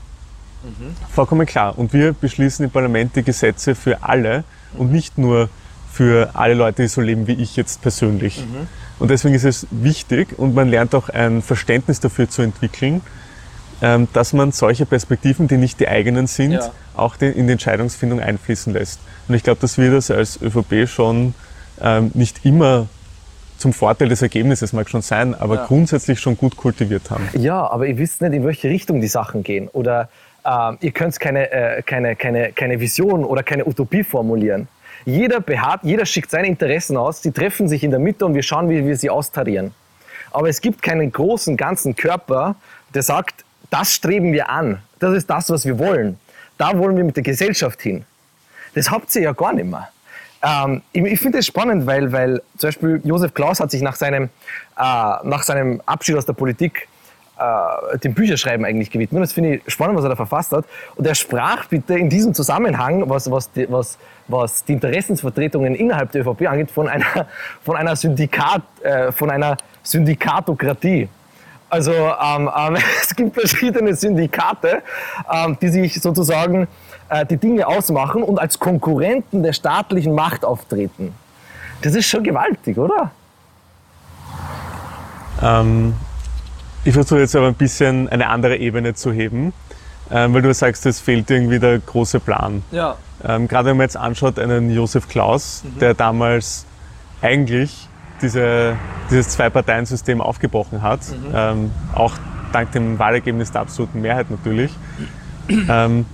Vollkommen 1.10 1.46
klar. 1.46 1.78
Und 1.78 1.92
wir 1.92 2.12
beschließen 2.12 2.64
im 2.64 2.70
Parlament 2.70 3.16
die 3.16 3.22
Gesetze 3.22 3.74
für 3.74 4.02
alle 4.02 4.44
und 4.76 4.92
nicht 4.92 5.16
nur 5.16 5.48
für 5.92 6.30
alle 6.34 6.54
Leute, 6.54 6.82
die 6.82 6.88
so 6.88 7.00
leben 7.00 7.26
wie 7.26 7.34
ich 7.34 7.56
jetzt 7.56 7.80
persönlich. 7.82 8.44
Und 8.98 9.10
deswegen 9.10 9.34
ist 9.34 9.44
es 9.44 9.66
wichtig 9.70 10.38
und 10.38 10.54
man 10.54 10.68
lernt 10.68 10.94
auch 10.94 11.08
ein 11.10 11.42
Verständnis 11.42 12.00
dafür 12.00 12.28
zu 12.28 12.42
entwickeln, 12.42 13.02
ähm, 13.82 14.08
dass 14.14 14.32
man 14.32 14.52
solche 14.52 14.86
Perspektiven, 14.86 15.48
die 15.48 15.58
nicht 15.58 15.80
die 15.80 15.88
eigenen 15.88 16.26
sind, 16.26 16.52
Ja. 16.52 16.70
auch 16.96 17.16
in 17.20 17.46
die 17.46 17.52
Entscheidungsfindung 17.52 18.20
einfließen 18.20 18.72
lässt. 18.72 19.00
Und 19.28 19.34
ich 19.34 19.42
glaube, 19.42 19.60
dass 19.60 19.76
wir 19.76 19.90
das 19.90 20.10
als 20.10 20.40
ÖVP 20.40 20.88
schon 20.88 21.34
ähm, 21.82 22.10
nicht 22.14 22.44
immer 22.46 22.86
zum 23.58 23.72
Vorteil 23.74 24.08
des 24.08 24.22
Ergebnisses 24.22 24.72
mag 24.72 24.88
schon 24.88 25.02
sein, 25.02 25.34
aber 25.34 25.56
Ja. 25.56 25.64
grundsätzlich 25.66 26.20
schon 26.20 26.36
gut 26.38 26.56
kultiviert 26.56 27.10
haben. 27.10 27.28
Ja, 27.34 27.70
aber 27.70 27.86
ihr 27.86 27.98
wisst 27.98 28.22
nicht, 28.22 28.32
in 28.32 28.44
welche 28.44 28.68
Richtung 28.68 29.00
die 29.02 29.08
Sachen 29.08 29.42
gehen. 29.42 29.68
Oder 29.68 30.08
ähm, 30.46 30.78
ihr 30.80 30.92
könnt 30.92 31.18
keine, 31.20 31.50
äh, 31.50 31.82
keine, 31.82 32.16
keine, 32.16 32.52
keine 32.52 32.80
Vision 32.80 33.24
oder 33.24 33.42
keine 33.42 33.66
Utopie 33.66 34.04
formulieren. 34.04 34.68
Jeder 35.06 35.40
beharrt, 35.40 35.80
jeder 35.84 36.04
schickt 36.04 36.30
seine 36.30 36.48
Interessen 36.48 36.96
aus, 36.96 37.20
die 37.20 37.30
treffen 37.30 37.68
sich 37.68 37.84
in 37.84 37.92
der 37.92 38.00
Mitte 38.00 38.26
und 38.26 38.34
wir 38.34 38.42
schauen, 38.42 38.68
wie 38.68 38.84
wir 38.84 38.96
sie 38.96 39.08
austarieren. 39.08 39.72
Aber 40.32 40.48
es 40.48 40.60
gibt 40.60 40.82
keinen 40.82 41.12
großen, 41.12 41.56
ganzen 41.56 41.94
Körper, 41.94 42.56
der 42.92 43.02
sagt, 43.02 43.44
das 43.70 43.94
streben 43.94 44.32
wir 44.32 44.50
an. 44.50 44.82
Das 44.98 45.14
ist 45.14 45.30
das, 45.30 45.48
was 45.48 45.64
wir 45.64 45.78
wollen. 45.78 46.18
Da 46.58 46.76
wollen 46.76 46.96
wir 46.96 47.04
mit 47.04 47.14
der 47.16 47.22
Gesellschaft 47.22 47.80
hin. 47.82 48.04
Das 48.74 48.90
habt 48.90 49.14
ihr 49.14 49.22
ja 49.22 49.32
gar 49.32 49.52
nicht 49.52 49.70
mehr. 49.70 49.88
Ähm, 50.42 50.82
ich 50.92 51.04
ich 51.04 51.20
finde 51.20 51.38
es 51.38 51.46
spannend, 51.46 51.86
weil, 51.86 52.10
weil 52.10 52.42
zum 52.58 52.68
Beispiel 52.68 53.00
Josef 53.04 53.32
Klaus 53.32 53.60
hat 53.60 53.70
sich 53.70 53.82
nach 53.82 53.94
seinem, 53.96 54.24
äh, 54.24 54.28
nach 54.76 55.44
seinem 55.44 55.80
Abschied 55.86 56.16
aus 56.16 56.26
der 56.26 56.32
Politik 56.32 56.88
äh, 57.38 57.98
dem 57.98 58.14
Bücherschreiben 58.14 58.64
eigentlich 58.64 58.90
gewidmet. 58.90 59.22
Das 59.22 59.32
finde 59.32 59.56
ich 59.56 59.72
spannend, 59.72 59.96
was 59.96 60.04
er 60.04 60.10
da 60.10 60.16
verfasst 60.16 60.52
hat. 60.52 60.64
Und 60.96 61.06
er 61.06 61.14
sprach 61.14 61.66
bitte 61.66 61.96
in 61.96 62.08
diesem 62.08 62.34
Zusammenhang, 62.34 63.08
was, 63.08 63.30
was, 63.30 63.50
was, 63.68 63.98
was 64.28 64.64
die 64.64 64.74
Interessensvertretungen 64.74 65.74
innerhalb 65.74 66.12
der 66.12 66.26
ÖVP 66.26 66.48
angeht, 66.48 66.70
von 66.70 66.88
einer, 66.88 67.26
von 67.62 67.76
einer, 67.76 67.96
Syndikat, 67.96 68.62
äh, 68.82 69.12
von 69.12 69.30
einer 69.30 69.56
Syndikatokratie. 69.82 71.08
Also 71.68 71.92
ähm, 71.92 72.50
ähm, 72.56 72.76
es 73.02 73.14
gibt 73.14 73.34
verschiedene 73.34 73.94
Syndikate, 73.94 74.82
ähm, 75.32 75.56
die 75.60 75.68
sich 75.68 76.00
sozusagen 76.00 76.68
äh, 77.08 77.26
die 77.26 77.36
Dinge 77.36 77.66
ausmachen 77.66 78.22
und 78.22 78.38
als 78.38 78.58
Konkurrenten 78.58 79.42
der 79.42 79.52
staatlichen 79.52 80.14
Macht 80.14 80.44
auftreten. 80.44 81.14
Das 81.82 81.94
ist 81.94 82.06
schon 82.06 82.24
gewaltig, 82.24 82.78
oder? 82.78 83.10
Ähm, 85.42 85.94
ich 86.84 86.94
versuche 86.94 87.20
jetzt 87.20 87.34
aber 87.36 87.48
ein 87.48 87.54
bisschen 87.54 88.08
eine 88.08 88.28
andere 88.28 88.56
Ebene 88.56 88.94
zu 88.94 89.12
heben, 89.12 89.52
ähm, 90.10 90.34
weil 90.34 90.42
du 90.42 90.52
sagst, 90.52 90.86
es 90.86 91.00
fehlt 91.00 91.30
irgendwie 91.30 91.58
der 91.58 91.78
große 91.78 92.20
Plan. 92.20 92.62
Ja. 92.70 92.96
Ähm, 93.24 93.48
gerade 93.48 93.70
wenn 93.70 93.76
man 93.76 93.84
jetzt 93.84 93.96
anschaut, 93.96 94.38
einen 94.38 94.70
Josef 94.70 95.08
Klaus, 95.08 95.62
der 95.80 95.94
damals 95.94 96.66
eigentlich 97.22 97.88
diese, 98.22 98.76
dieses 99.10 99.30
Zwei-Parteien-System 99.30 100.20
aufgebrochen 100.20 100.82
hat, 100.82 101.00
ähm, 101.34 101.70
auch 101.94 102.14
dank 102.52 102.72
dem 102.72 102.98
Wahlergebnis 102.98 103.52
der 103.52 103.62
absoluten 103.62 104.00
Mehrheit 104.00 104.30
natürlich, 104.30 104.72
ähm, 105.48 106.06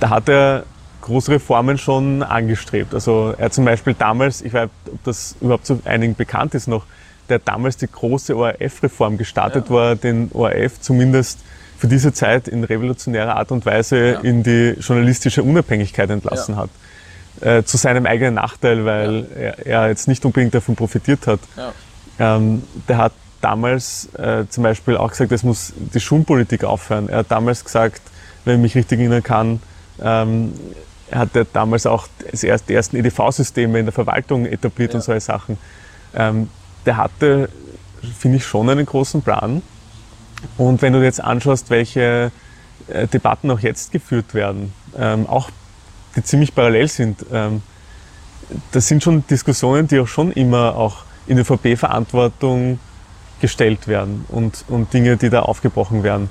da 0.00 0.10
hat 0.10 0.28
er 0.28 0.64
große 1.00 1.32
Reformen 1.32 1.78
schon 1.78 2.22
angestrebt. 2.22 2.94
Also 2.94 3.34
er 3.36 3.50
zum 3.50 3.64
Beispiel 3.64 3.94
damals, 3.94 4.42
ich 4.42 4.52
weiß 4.52 4.68
nicht, 4.68 4.94
ob 4.94 5.04
das 5.04 5.36
überhaupt 5.40 5.66
so 5.66 5.80
einigen 5.84 6.14
bekannt 6.14 6.54
ist 6.54 6.68
noch, 6.68 6.84
der 7.28 7.38
damals 7.38 7.76
die 7.76 7.90
große 7.90 8.36
ORF-Reform 8.36 9.18
gestartet, 9.18 9.66
wo 9.68 9.78
er 9.78 9.96
den 9.96 10.30
ORF 10.32 10.80
zumindest 10.80 11.40
für 11.82 11.88
diese 11.88 12.12
Zeit 12.12 12.46
in 12.46 12.62
revolutionärer 12.62 13.34
Art 13.34 13.50
und 13.50 13.66
Weise 13.66 14.12
Ja. 14.12 14.20
in 14.20 14.44
die 14.44 14.76
journalistische 14.78 15.42
Unabhängigkeit 15.42 16.08
entlassen 16.10 16.54
Ja. 16.54 16.60
hat. 16.60 16.70
Äh, 17.40 17.64
zu 17.64 17.76
seinem 17.76 18.06
eigenen 18.06 18.34
Nachteil, 18.34 18.84
weil 18.84 19.26
er, 19.36 19.66
er 19.66 19.88
jetzt 19.88 20.06
nicht 20.06 20.24
unbedingt 20.24 20.54
davon 20.54 20.76
profitiert 20.76 21.26
hat. 21.26 21.40
Ja. 21.56 21.72
Ähm, 22.36 22.62
der 22.88 22.98
hat 22.98 23.12
damals 23.40 24.08
äh, 24.14 24.44
zum 24.48 24.62
Beispiel 24.62 24.96
auch 24.96 25.10
gesagt, 25.10 25.32
es 25.32 25.42
muss 25.42 25.72
die 25.76 25.98
Schulpolitik 25.98 26.62
aufhören. 26.62 27.08
Er 27.08 27.18
hat 27.18 27.32
damals 27.32 27.64
gesagt, 27.64 28.00
wenn 28.44 28.54
ich 28.58 28.62
mich 28.62 28.74
richtig 28.76 29.00
erinnern 29.00 29.24
kann, 29.24 29.60
ähm, 30.00 30.52
er 31.10 31.18
hat 31.18 31.34
ja 31.34 31.42
damals 31.52 31.84
auch 31.86 32.06
erst, 32.42 32.68
die 32.68 32.74
ersten 32.74 32.94
EDV-Systeme 32.96 33.80
in 33.80 33.86
der 33.86 33.92
Verwaltung 33.92 34.46
etabliert 34.46 34.92
Ja. 34.92 34.98
und 35.00 35.02
solche 35.02 35.22
Sachen. 35.22 35.58
Ähm, 36.14 36.48
der 36.86 36.96
hatte, 36.96 37.48
finde 38.16 38.36
ich, 38.36 38.46
schon 38.46 38.70
einen 38.70 38.86
großen 38.86 39.20
Plan. 39.22 39.62
Und 40.56 40.82
wenn 40.82 40.92
du 40.92 40.98
dir 40.98 41.06
jetzt 41.06 41.22
anschaust, 41.22 41.70
welche 41.70 42.30
äh, 42.88 43.06
Debatten 43.06 43.50
auch 43.50 43.60
jetzt 43.60 43.92
geführt 43.92 44.34
werden, 44.34 44.72
ähm, 44.98 45.26
auch 45.28 45.50
die 46.16 46.22
ziemlich 46.22 46.54
parallel 46.54 46.88
sind, 46.88 47.24
ähm, 47.32 47.62
das 48.72 48.88
sind 48.88 49.02
schon 49.02 49.26
Diskussionen, 49.26 49.86
die 49.88 49.98
auch 50.00 50.08
schon 50.08 50.32
immer 50.32 50.76
auch 50.76 51.04
in 51.26 51.36
der 51.36 51.44
VP-Verantwortung 51.44 52.78
gestellt 53.40 53.88
werden 53.88 54.24
und, 54.28 54.64
und 54.68 54.92
Dinge, 54.92 55.16
die 55.16 55.30
da 55.30 55.40
aufgebrochen 55.40 56.02
werden. 56.02 56.28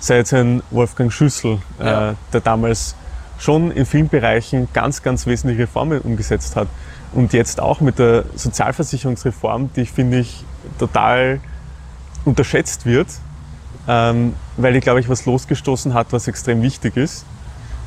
Sei 0.00 0.16
jetzt 0.16 0.32
ein 0.34 0.62
Wolfgang 0.70 1.12
Schüssel, 1.12 1.58
Ja. 1.78 2.10
äh, 2.10 2.14
der 2.32 2.40
damals 2.40 2.94
schon 3.38 3.70
in 3.70 3.86
vielen 3.86 4.08
Bereichen 4.08 4.68
ganz, 4.72 5.02
ganz 5.02 5.26
wesentliche 5.26 5.62
Reformen 5.62 6.00
umgesetzt 6.00 6.56
hat. 6.56 6.68
Und 7.12 7.32
jetzt 7.32 7.60
auch 7.60 7.80
mit 7.80 7.98
der 7.98 8.24
Sozialversicherungsreform, 8.36 9.70
die 9.74 9.86
finde 9.86 10.18
ich 10.20 10.44
total 10.78 11.40
unterschätzt 12.24 12.84
wird, 12.86 13.08
ähm, 13.88 14.34
weil 14.56 14.72
die, 14.72 14.80
glaube 14.80 15.00
ich, 15.00 15.08
was 15.08 15.26
losgestoßen 15.26 15.94
hat, 15.94 16.08
was 16.12 16.28
extrem 16.28 16.62
wichtig 16.62 16.96
ist. 16.96 17.24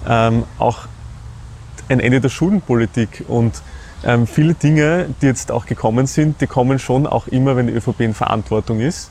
Ähm, 0.07 0.43
auch 0.59 0.79
ein 1.89 1.99
Ende 1.99 2.21
der 2.21 2.29
Schuldenpolitik 2.29 3.25
und 3.27 3.61
ähm, 4.05 4.27
viele 4.27 4.53
Dinge, 4.53 5.07
die 5.21 5.27
jetzt 5.27 5.51
auch 5.51 5.65
gekommen 5.65 6.07
sind, 6.07 6.41
die 6.41 6.47
kommen 6.47 6.79
schon 6.79 7.07
auch 7.07 7.27
immer, 7.27 7.55
wenn 7.55 7.67
die 7.67 7.73
ÖVP 7.73 8.01
in 8.01 8.13
Verantwortung 8.13 8.79
ist. 8.81 9.09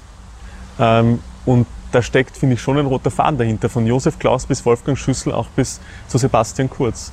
Ähm, 0.78 1.20
und 1.46 1.66
da 1.92 2.02
steckt, 2.02 2.36
finde 2.36 2.54
ich, 2.54 2.62
schon 2.62 2.78
ein 2.78 2.86
roter 2.86 3.10
Faden 3.10 3.38
dahinter, 3.38 3.68
von 3.68 3.86
Josef 3.86 4.18
Klaus 4.18 4.46
bis 4.46 4.64
Wolfgang 4.64 4.96
Schüssel, 4.96 5.32
auch 5.32 5.48
bis 5.48 5.80
zu 6.08 6.18
Sebastian 6.18 6.68
Kurz. 6.68 7.12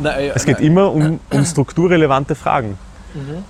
Na, 0.00 0.18
äh, 0.18 0.28
Es 0.34 0.44
geht 0.44 0.58
na, 0.60 0.66
immer 0.66 0.92
um, 0.92 1.20
um 1.30 1.44
strukturrelevante 1.44 2.34
Fragen. 2.34 2.78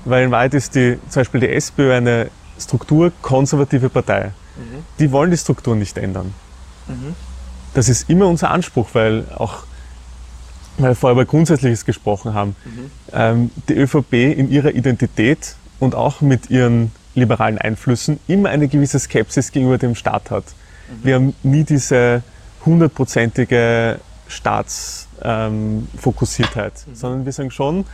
Weil 0.04 0.24
in 0.24 0.30
Wahrheit 0.30 0.54
ist 0.54 0.74
die, 0.74 0.98
zum 1.08 1.20
Beispiel 1.20 1.40
die 1.40 1.50
SPÖ 1.50 1.94
eine 1.94 2.28
strukturkonservative 2.58 3.88
Partei. 3.88 4.32
Die 4.98 5.12
wollen 5.12 5.30
die 5.30 5.36
Struktur 5.36 5.76
nicht 5.76 5.96
ändern. 5.98 6.34
Das 7.74 7.88
ist 7.88 8.10
immer 8.10 8.26
unser 8.26 8.50
Anspruch, 8.50 8.88
weil 8.92 9.24
auch, 9.36 9.62
weil 10.78 10.90
wir 10.90 10.96
vorher 10.96 11.14
über 11.14 11.24
Grundsätzliches 11.24 11.84
gesprochen 11.84 12.34
haben, 12.34 12.56
ähm, 13.12 13.52
die 13.68 13.74
ÖVP 13.74 14.36
in 14.36 14.50
ihrer 14.50 14.72
Identität 14.72 15.54
und 15.78 15.94
auch 15.94 16.20
mit 16.20 16.50
ihren 16.50 16.90
liberalen 17.14 17.58
Einflüssen 17.58 18.18
immer 18.26 18.48
eine 18.48 18.66
gewisse 18.68 18.98
Skepsis 18.98 19.52
gegenüber 19.52 19.78
dem 19.78 19.94
Staat 19.94 20.30
hat. 20.30 20.44
Wir 21.02 21.16
haben 21.16 21.34
nie 21.42 21.64
diese 21.64 22.22
hundertprozentige 22.64 24.00
Staatsfokussiertheit, 24.26 26.72
ähm, 26.86 26.94
sondern 26.94 27.26
wir 27.26 27.32
sagen 27.32 27.50
schon, 27.50 27.84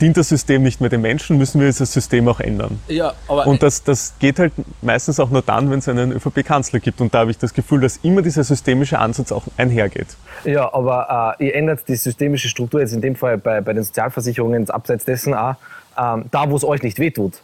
dient 0.00 0.16
das 0.16 0.28
System 0.28 0.62
nicht 0.62 0.80
mehr 0.80 0.90
den 0.90 1.00
Menschen, 1.00 1.38
müssen 1.38 1.60
wir 1.60 1.68
dieses 1.68 1.92
System 1.92 2.26
auch 2.28 2.40
ändern. 2.40 2.80
Ja, 2.88 3.14
aber 3.28 3.46
und 3.46 3.62
das, 3.62 3.82
das 3.82 4.14
geht 4.18 4.38
halt 4.38 4.52
meistens 4.82 5.20
auch 5.20 5.30
nur 5.30 5.42
dann, 5.42 5.70
wenn 5.70 5.78
es 5.78 5.88
einen 5.88 6.12
ÖVP-Kanzler 6.12 6.80
gibt. 6.80 7.00
Und 7.00 7.14
da 7.14 7.20
habe 7.20 7.30
ich 7.30 7.38
das 7.38 7.54
Gefühl, 7.54 7.80
dass 7.80 7.98
immer 7.98 8.22
dieser 8.22 8.44
systemische 8.44 8.98
Ansatz 8.98 9.32
auch 9.32 9.44
einhergeht. 9.56 10.08
Ja, 10.44 10.72
aber 10.72 11.36
äh, 11.38 11.46
ihr 11.46 11.54
ändert 11.54 11.86
die 11.88 11.96
systemische 11.96 12.48
Struktur 12.48 12.80
jetzt 12.80 12.92
in 12.92 13.00
dem 13.00 13.16
Fall 13.16 13.38
bei, 13.38 13.60
bei 13.60 13.72
den 13.72 13.82
Sozialversicherungen 13.82 14.68
abseits 14.70 15.04
dessen 15.04 15.34
auch, 15.34 15.56
ähm, 15.98 16.24
da, 16.30 16.50
wo 16.50 16.56
es 16.56 16.64
euch 16.64 16.82
nicht 16.82 16.98
wehtut. 16.98 17.42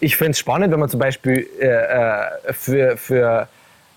Ich 0.00 0.16
fände 0.16 0.32
es 0.32 0.38
spannend, 0.38 0.72
wenn 0.72 0.80
man 0.80 0.88
zum 0.88 1.00
Beispiel 1.00 1.46
äh, 1.60 1.66
äh, 1.66 2.52
für, 2.52 2.96
für, 2.96 3.48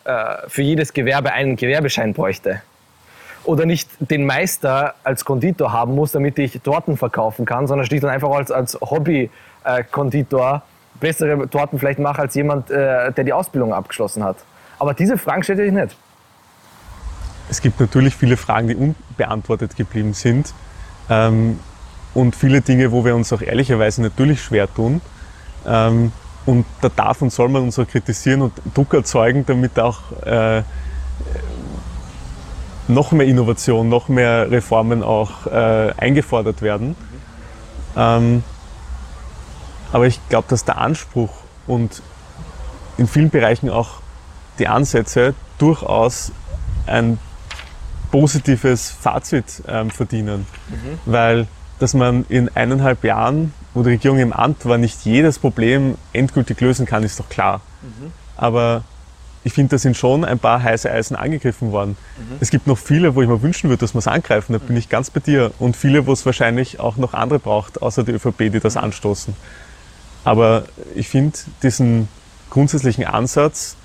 äh, 0.06 0.36
für 0.48 0.62
jedes 0.62 0.94
Gewerbe 0.94 1.34
einen 1.34 1.56
Gewerbeschein 1.56 2.14
bräuchte. 2.14 2.62
Oder 3.46 3.66
nicht 3.66 3.90
den 4.00 4.26
Meister 4.26 4.96
als 5.04 5.26
Konditor 5.26 5.72
haben 5.72 5.96
muss, 5.96 6.12
damit 6.12 6.38
ich 6.40 6.60
Torten 6.62 6.98
verkaufen 6.98 7.46
kann, 7.46 7.68
sondern 7.68 7.86
schlicht 7.86 8.04
und 8.04 8.10
einfach 8.10 8.30
als, 8.30 8.52
als 8.52 8.80
Hobby-Konditor 8.80 10.64
bessere 11.00 11.50
Torten 11.50 11.80
vielleicht 11.80 12.00
mache 12.00 12.22
als 12.22 12.36
jemand, 12.36 12.70
äh, 12.70 13.12
der 13.12 13.24
die 13.24 13.34
Ausbildung 13.34 13.74
abgeschlossen 13.74 14.24
hat. 14.24 14.38
Aber 14.78 14.94
diese 14.94 15.18
Fragen 15.18 15.44
stellt 15.44 15.60
ihr 15.60 15.72
nicht. 15.72 15.96
Es 17.50 17.62
gibt 17.62 17.80
natürlich 17.80 18.16
viele 18.16 18.38
Fragen, 18.38 18.68
die 18.68 18.76
unbeantwortet 18.76 19.76
geblieben 19.76 20.14
sind. 20.14 20.54
Ähm, 21.10 21.60
und 22.14 22.36
viele 22.36 22.62
Dinge, 22.62 22.92
wo 22.92 23.06
wir 23.06 23.16
uns 23.16 23.32
auch 23.34 23.42
ehrlicherweise 23.42 24.02
natürlich 24.02 24.42
schwer 24.42 24.72
tun. 24.74 25.02
Ähm, 25.66 26.12
und 26.46 26.66
da 26.82 26.90
darf 26.90 27.22
und 27.22 27.32
soll 27.32 27.50
man 27.50 27.64
uns 27.64 27.78
auch 27.78 27.88
kritisieren 27.88 28.42
und 28.42 28.54
Druck 28.74 28.94
erzeugen, 28.94 29.46
damit 29.46 29.80
auch 29.80 30.00
äh, 30.26 30.64
noch 32.90 33.12
mehr 33.12 33.28
Innovation, 33.28 33.88
noch 33.88 34.10
mehr 34.10 34.52
Reformen 34.52 35.04
auch 35.04 35.46
äh, 35.46 35.94
eingefordert 35.98 36.62
werden. 36.62 36.96
Ähm, 37.96 38.44
aber 39.92 40.08
ich 40.08 40.20
glaube, 40.30 40.48
dass 40.50 40.66
der 40.66 40.78
Anspruch 40.78 41.32
und 41.68 42.02
in 42.98 43.08
vielen 43.08 43.30
Bereichen 43.30 43.70
auch 43.70 44.02
die 44.60 44.68
Ansätze 44.68 45.34
durchaus 45.58 46.32
ein 46.86 47.20
positives 48.12 48.90
Fazit 48.90 49.64
ähm, 49.68 49.90
verdienen. 49.90 50.46
Mhm. 50.70 51.00
Weil, 51.06 51.48
dass 51.80 51.94
man 51.94 52.26
in 52.28 52.50
eineinhalb 52.56 53.04
Jahren, 53.04 53.54
wo 53.74 53.84
die 53.84 53.92
Regierung 53.92 54.20
im 54.20 54.34
Amt 54.34 54.66
war, 54.66 54.78
nicht 54.78 55.06
jedes 55.06 55.40
Problem 55.40 55.96
endgültig 56.12 56.60
lösen 56.60 56.86
kann, 56.86 57.04
ist 57.04 57.20
doch 57.20 57.30
klar. 57.30 57.62
Mhm. 57.82 58.12
Aber 58.36 58.84
ich 59.44 59.54
finde, 59.54 59.72
da 59.72 59.78
sind 59.78 59.96
schon 59.96 60.26
ein 60.26 60.40
paar 60.40 60.62
heiße 60.62 60.92
Eisen 60.92 61.16
angegriffen 61.16 61.72
worden. 61.72 61.98
Mhm. 62.18 62.38
Es 62.40 62.50
gibt 62.50 62.68
noch 62.68 62.78
viele, 62.78 63.16
wo 63.16 63.22
ich 63.22 63.28
mir 63.28 63.42
wünschen 63.42 63.70
würde, 63.70 63.82
dass 63.82 63.94
wir 63.94 64.00
es 64.00 64.08
angreifen, 64.08 64.54
da 64.54 64.60
bin 64.60 64.76
ich 64.76 64.90
ganz 64.90 65.10
bei 65.10 65.20
dir. 65.20 65.52
Und 65.60 65.78
viele, 65.78 66.06
wo 66.06 66.14
es 66.14 66.26
wahrscheinlich 66.26 66.80
auch 66.80 66.98
noch 66.98 67.14
andere 67.14 67.40
braucht, 67.40 67.82
außer 67.82 68.04
die 68.04 68.12
ÖVP, 68.12 68.52
die 68.52 68.60
das 68.60 68.76
anstoßen. 68.76 69.36
Aber 70.24 70.66
ich 70.96 71.08
finde 71.08 71.38
diesen 71.64 72.10
grundsätzlichen 72.50 73.06
Ansatz, 73.06 73.78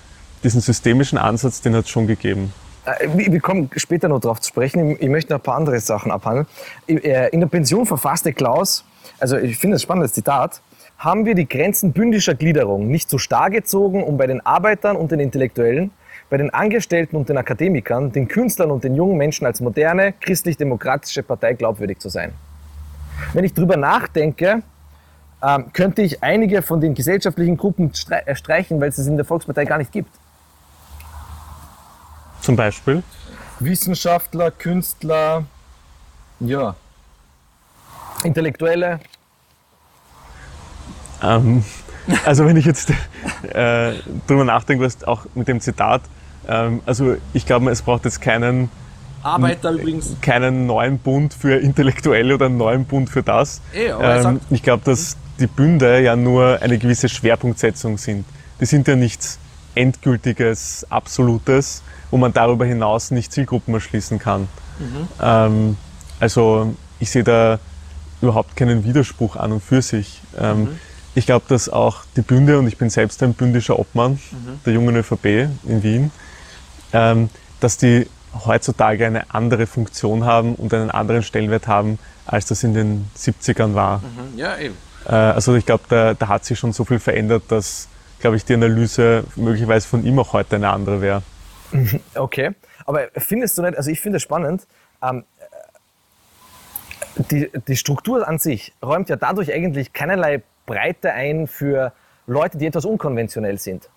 diesen 0.43 0.61
systemischen 0.61 1.19
Ansatz, 1.19 1.61
den 1.61 1.75
hat 1.77 1.85
es 1.85 1.91
schon 1.91 2.07
gegeben. 2.07 2.53
Äh, 2.85 3.09
wir 3.15 3.41
kommen 3.41 3.71
später 3.77 4.09
noch 4.09 4.21
darauf 4.21 4.41
zu 4.41 4.49
sprechen. 4.49 4.97
Ich 5.01 5.09
möchte 5.09 5.33
noch 5.33 5.41
ein 5.41 5.43
paar 5.43 5.57
andere 5.57 5.79
Sachen 5.81 6.11
abhandeln. 6.11 6.47
Äh, 6.87 7.31
in 7.31 7.41
der 7.41 7.47
Pension 7.47 7.87
verfasste 7.87 8.33
Klaus, 8.33 8.85
also 9.21 9.37
ich 9.37 9.57
finde 9.57 9.75
das 9.75 9.83
ein 9.83 9.85
spannendes 9.85 10.13
Zitat, 10.13 10.61
haben 10.99 11.27
wir 11.27 11.35
die 11.35 11.49
Grenzen 11.49 11.93
bündischer 11.93 12.35
Gliederung 12.35 12.89
nicht 12.89 13.11
so 13.11 13.19
starr 13.19 13.51
gezogen, 13.51 14.03
um 14.03 14.17
bei 14.17 14.27
den 14.27 14.45
Arbeitern 14.45 14.97
und 14.97 15.13
den 15.13 15.21
Intellektuellen, 15.21 15.91
bei 16.31 16.37
den 16.37 16.51
Angestellten 16.51 17.17
und 17.17 17.29
den 17.29 17.37
Akademikern, 17.37 18.13
den 18.13 18.29
Künstlern 18.29 18.71
und 18.71 18.85
den 18.85 18.95
jungen 18.95 19.17
Menschen 19.17 19.47
als 19.47 19.61
moderne, 19.61 20.15
christlich-demokratische 20.21 21.23
Partei 21.23 21.55
glaubwürdig 21.55 21.99
zu 21.99 22.09
sein. 22.09 22.33
Wenn 23.33 23.45
ich 23.45 23.53
darüber 23.53 23.77
nachdenke, 23.77 24.63
ähm, 25.43 25.73
könnte 25.73 26.03
ich 26.03 26.23
einige 26.23 26.63
von 26.63 26.81
den 26.81 26.95
gesellschaftlichen 26.95 27.57
Gruppen 27.57 27.93
äh, 28.11 28.35
streichen, 28.35 28.81
weil 28.81 28.89
es 28.89 28.99
es 28.99 29.07
in 29.07 29.17
der 29.17 29.27
Volkspartei 29.27 29.65
gar 29.65 29.79
nicht 29.79 29.93
gibt. 29.93 30.11
Zum 32.41 32.57
Beispiel? 32.57 33.03
Wissenschaftler, 33.61 34.51
Künstler, 34.51 35.45
ja, 36.41 36.75
Intellektuelle. 38.23 39.01
Ähm, 41.23 41.65
also 42.25 42.47
wenn 42.47 42.57
ich 42.57 42.65
jetzt 42.65 42.91
äh, 43.53 43.93
drüber 44.27 44.45
nachdenke, 44.45 44.85
was 44.85 45.05
auch 45.05 45.27
mit 45.35 45.49
dem 45.49 45.61
Zitat, 45.61 46.03
ähm, 46.49 46.81
also 46.87 47.17
ich 47.33 47.47
glaube, 47.47 47.71
es 47.71 47.83
braucht 47.83 48.05
jetzt 48.05 48.21
keinen 48.21 48.71
Arbeiter 49.23 49.71
übrigens. 49.73 50.17
Keinen 50.21 50.67
neuen 50.67 50.99
Bund 50.99 51.33
für 51.33 51.57
Intellektuelle 51.57 52.35
oder 52.35 52.47
einen 52.47 52.59
neuen 52.59 52.85
Bund 52.85 53.09
für 53.09 53.23
das. 53.23 53.63
Eh, 53.73 53.87
ähm, 53.89 54.41
ich 54.51 54.63
glaube, 54.63 54.83
dass 54.85 55.17
die 55.41 55.47
Bünde 55.47 56.01
ja 56.03 56.15
nur 56.15 56.61
eine 56.61 56.79
gewisse 56.79 57.09
Schwerpunktsetzung 57.09 57.97
sind. 57.99 58.27
Die 58.61 58.67
sind 58.67 58.87
ja 58.87 58.97
nichts 58.97 59.39
Endgültiges, 59.75 60.87
Absolutes, 60.91 61.83
wo 62.11 62.19
man 62.19 62.33
darüber 62.33 62.65
hinaus 62.65 63.11
nicht 63.11 63.33
Zielgruppen 63.33 63.75
erschließen 63.75 64.19
kann. 64.19 64.43
Mhm. 64.79 65.09
Ähm, 65.21 65.77
also 66.21 66.75
ich 67.01 67.11
sehe 67.11 67.25
da 67.25 67.59
überhaupt 68.21 68.57
keinen 68.57 68.85
Widerspruch 68.85 69.37
an 69.37 69.53
und 69.53 69.63
für 69.63 69.83
sich. 69.83 70.21
Ähm, 70.39 70.61
mhm. 70.61 70.79
Ich 71.15 71.27
glaube, 71.27 71.45
dass 71.49 71.69
auch 71.69 72.05
die 72.17 72.23
Bünde, 72.23 72.59
und 72.59 72.67
ich 72.67 72.77
bin 72.77 72.91
selbst 72.91 73.23
ein 73.23 73.35
bündischer 73.35 73.79
Obmann 73.79 74.13
mhm. 74.13 74.61
der 74.67 74.73
jungen 74.73 74.97
ÖVP 74.97 75.49
in 75.65 75.83
Wien, 75.83 76.11
ähm, 76.93 77.31
dass 77.61 77.77
die 77.77 78.09
heutzutage 78.45 79.07
eine 79.07 79.33
andere 79.33 79.67
Funktion 79.67 80.25
haben 80.25 80.57
und 80.57 80.75
einen 80.75 80.91
anderen 80.91 81.23
Stellenwert 81.23 81.69
haben, 81.69 81.99
als 82.27 82.47
das 82.47 82.65
in 82.65 82.75
den 82.75 83.07
70ern 83.17 83.75
war. 83.75 83.99
Mhm. 83.99 84.39
Ja, 84.39 84.59
eben. 84.59 84.77
Äh, 85.07 85.13
also 85.13 85.55
ich 85.55 85.67
glaube, 85.67 85.85
da, 85.89 86.15
da, 86.15 86.29
hat 86.29 86.45
sich 86.45 86.59
schon 86.59 86.73
so 86.73 86.85
viel 86.85 86.99
verändert, 86.99 87.45
dass, 87.49 87.89
glaube 88.19 88.37
ich, 88.37 88.45
die 88.45 88.55
Analyse 88.55 89.25
möglicherweise 89.37 89.87
von 89.87 90.05
ihm 90.05 90.19
auch 90.19 90.33
heute 90.33 90.57
eine 90.57 90.71
andere 90.71 91.01
wäre. 91.01 91.23
Okay, 92.15 92.53
aber 92.87 93.09
findest 93.17 93.59
du 93.59 93.63
nicht, 93.63 93.77
also 93.77 93.91
ich 93.91 94.01
finde 94.01 94.19
es 94.19 94.23
spannend, 94.23 94.67
ähm, 95.03 95.25
die, 97.17 97.51
die 97.67 97.77
Struktur 97.77 98.27
an 98.27 98.39
sich 98.39 98.73
räumt 98.83 99.09
ja 99.09 99.17
dadurch 99.17 99.53
eigentlich 99.53 99.93
keinerlei 99.93 100.43
Breite 100.67 101.13
ein 101.13 101.47
für 101.47 101.93
Leute, 102.27 102.59
die 102.59 102.67
etwas 102.67 102.85
unkonventionell 102.85 103.59
sind. 103.59 103.89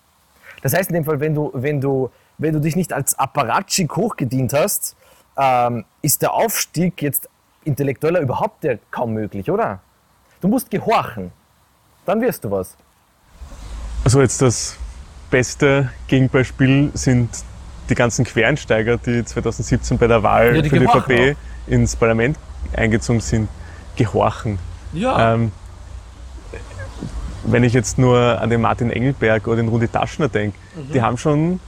Das 0.62 0.74
heißt 0.74 0.90
in 0.90 0.94
dem 0.94 1.04
Fall, 1.04 1.20
wenn 1.20 1.34
du, 1.34 1.50
wenn 1.54 1.80
du, 1.80 2.10
wenn 2.38 2.52
du 2.52 2.60
dich 2.60 2.76
nicht 2.76 2.92
als 2.92 3.18
Apparatschik 3.18 3.96
hochgedient 3.96 4.52
hast, 4.52 4.96
ähm, 5.36 5.84
ist 6.02 6.22
der 6.22 6.34
Aufstieg 6.34 7.00
jetzt 7.02 7.28
intellektueller 7.64 8.20
überhaupt 8.20 8.66
kaum 8.90 9.12
möglich, 9.12 9.50
oder? 9.50 9.80
Du 10.40 10.48
musst 10.48 10.70
gehorchen. 10.70 11.32
Dann 12.06 12.20
wirst 12.20 12.44
du 12.44 12.50
was. 12.50 12.76
Also 14.04 14.20
jetzt 14.20 14.40
das 14.40 14.78
beste 15.30 15.90
Gegenbeispiel 16.06 16.90
sind 16.94 17.28
die 17.88 17.94
ganzen 17.94 18.24
Quereinsteiger, 18.24 18.96
die 18.96 19.24
2017 19.24 19.98
bei 19.98 20.06
der 20.06 20.22
Wahl 20.22 20.56
ja, 20.56 20.62
die 20.62 20.70
für 20.70 20.78
die 20.78 20.84
ÖVP 20.86 21.36
ins 21.66 21.96
Parlament 21.96 22.38
eingezogen 22.74 23.20
sind, 23.20 23.48
gehorchen. 23.96 24.58
Ja. 24.92 25.34
Ähm, 25.34 25.52
wenn 27.52 27.64
ich 27.64 27.72
jetzt 27.72 27.98
nur 27.98 28.40
an 28.40 28.50
den 28.50 28.60
Martin 28.60 28.90
Engelberg 28.90 29.46
oder 29.46 29.56
den 29.56 29.68
Rudi 29.68 29.88
Taschner 29.88 30.28
denke, 30.28 30.58
mhm. 30.74 30.92
die 30.92 31.02
haben 31.02 31.18
schon 31.18 31.60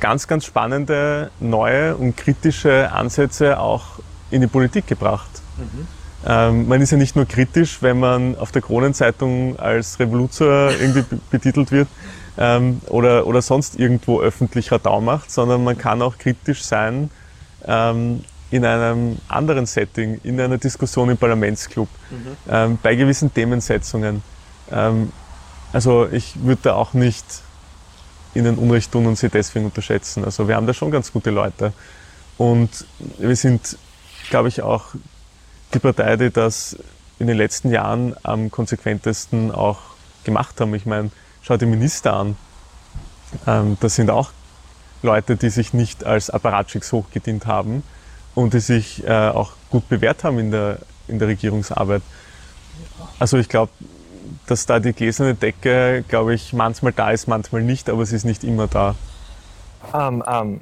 ganz, 0.00 0.26
ganz 0.26 0.44
spannende, 0.44 1.30
neue 1.40 1.96
und 1.96 2.16
kritische 2.16 2.90
Ansätze 2.92 3.58
auch 3.58 4.00
in 4.30 4.40
die 4.40 4.46
Politik 4.46 4.86
gebracht. 4.86 5.30
Mhm. 5.58 5.86
Ähm, 6.26 6.68
man 6.68 6.80
ist 6.82 6.90
ja 6.90 6.98
nicht 6.98 7.16
nur 7.16 7.26
kritisch, 7.26 7.82
wenn 7.82 7.98
man 7.98 8.36
auf 8.36 8.52
der 8.52 8.62
Kronenzeitung 8.62 9.58
als 9.58 9.98
Revoluzer 9.98 10.70
irgendwie 10.78 11.04
betitelt 11.30 11.72
wird 11.72 11.88
ähm, 12.36 12.80
oder, 12.88 13.26
oder 13.26 13.40
sonst 13.40 13.78
irgendwo 13.78 14.20
öffentlich 14.20 14.70
Radau 14.70 15.00
macht, 15.00 15.30
sondern 15.30 15.64
man 15.64 15.78
kann 15.78 16.02
auch 16.02 16.18
kritisch 16.18 16.62
sein 16.62 17.10
ähm, 17.66 18.24
in 18.50 18.64
einem 18.64 19.18
anderen 19.28 19.64
Setting, 19.64 20.20
in 20.24 20.40
einer 20.40 20.58
Diskussion 20.58 21.08
im 21.08 21.16
Parlamentsclub, 21.16 21.88
mhm. 22.10 22.36
Ähm, 22.50 22.78
bei 22.82 22.94
gewissen 22.96 23.32
Themensetzungen. 23.32 24.22
Ähm, 24.72 25.12
also 25.72 26.08
ich 26.08 26.42
würde 26.42 26.62
da 26.64 26.74
auch 26.74 26.94
nicht 26.94 27.24
ihnen 28.34 28.56
Unrecht 28.56 28.92
tun 28.92 29.06
und 29.06 29.16
sie 29.16 29.28
deswegen 29.28 29.66
unterschätzen. 29.66 30.24
Also 30.24 30.48
wir 30.48 30.56
haben 30.56 30.66
da 30.66 30.74
schon 30.74 30.90
ganz 30.90 31.12
gute 31.12 31.30
Leute. 31.30 31.72
Und 32.38 32.86
wir 33.18 33.36
sind, 33.36 33.76
glaube 34.30 34.48
ich, 34.48 34.62
auch 34.62 34.86
die 35.74 35.78
Partei, 35.78 36.16
die 36.16 36.30
das 36.30 36.76
in 37.18 37.26
den 37.26 37.36
letzten 37.36 37.70
Jahren 37.70 38.16
am 38.22 38.50
konsequentesten 38.50 39.50
auch 39.50 39.78
gemacht 40.24 40.60
haben. 40.60 40.74
Ich 40.74 40.86
meine, 40.86 41.10
schau 41.42 41.56
die 41.56 41.66
Minister 41.66 42.14
an. 42.14 42.36
Ähm, 43.46 43.76
das 43.80 43.96
sind 43.96 44.10
auch 44.10 44.30
Leute, 45.02 45.36
die 45.36 45.50
sich 45.50 45.72
nicht 45.72 46.04
als 46.04 46.30
Apparatschicks 46.30 46.92
hochgedient 46.92 47.46
haben 47.46 47.82
und 48.34 48.54
die 48.54 48.60
sich 48.60 49.04
äh, 49.06 49.28
auch 49.28 49.52
gut 49.70 49.88
bewährt 49.88 50.24
haben 50.24 50.38
in 50.38 50.50
der, 50.50 50.78
in 51.08 51.18
der 51.18 51.28
Regierungsarbeit. 51.28 52.02
Also 53.18 53.38
ich 53.38 53.48
glaube, 53.48 53.72
dass 54.46 54.66
da 54.66 54.80
die 54.80 54.92
gläserne 54.92 55.34
Decke, 55.34 56.04
glaube 56.08 56.34
ich, 56.34 56.52
manchmal 56.52 56.92
da 56.92 57.10
ist, 57.10 57.28
manchmal 57.28 57.62
nicht, 57.62 57.88
aber 57.88 58.04
sie 58.06 58.16
ist 58.16 58.24
nicht 58.24 58.44
immer 58.44 58.66
da. 58.66 58.94
Ähm, 59.94 60.22
ähm, 60.26 60.60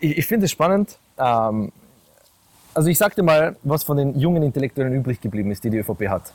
ich 0.00 0.18
ich 0.18 0.26
finde 0.26 0.46
es 0.46 0.50
spannend. 0.50 0.98
Ähm, 1.18 1.72
also 2.74 2.88
ich 2.88 2.98
sagte 2.98 3.22
mal, 3.22 3.56
was 3.62 3.84
von 3.84 3.96
den 3.96 4.18
jungen 4.18 4.42
Intellektuellen 4.42 4.92
übrig 4.94 5.20
geblieben 5.20 5.50
ist, 5.50 5.62
die 5.64 5.70
die 5.70 5.78
ÖVP 5.78 6.08
hat. 6.08 6.32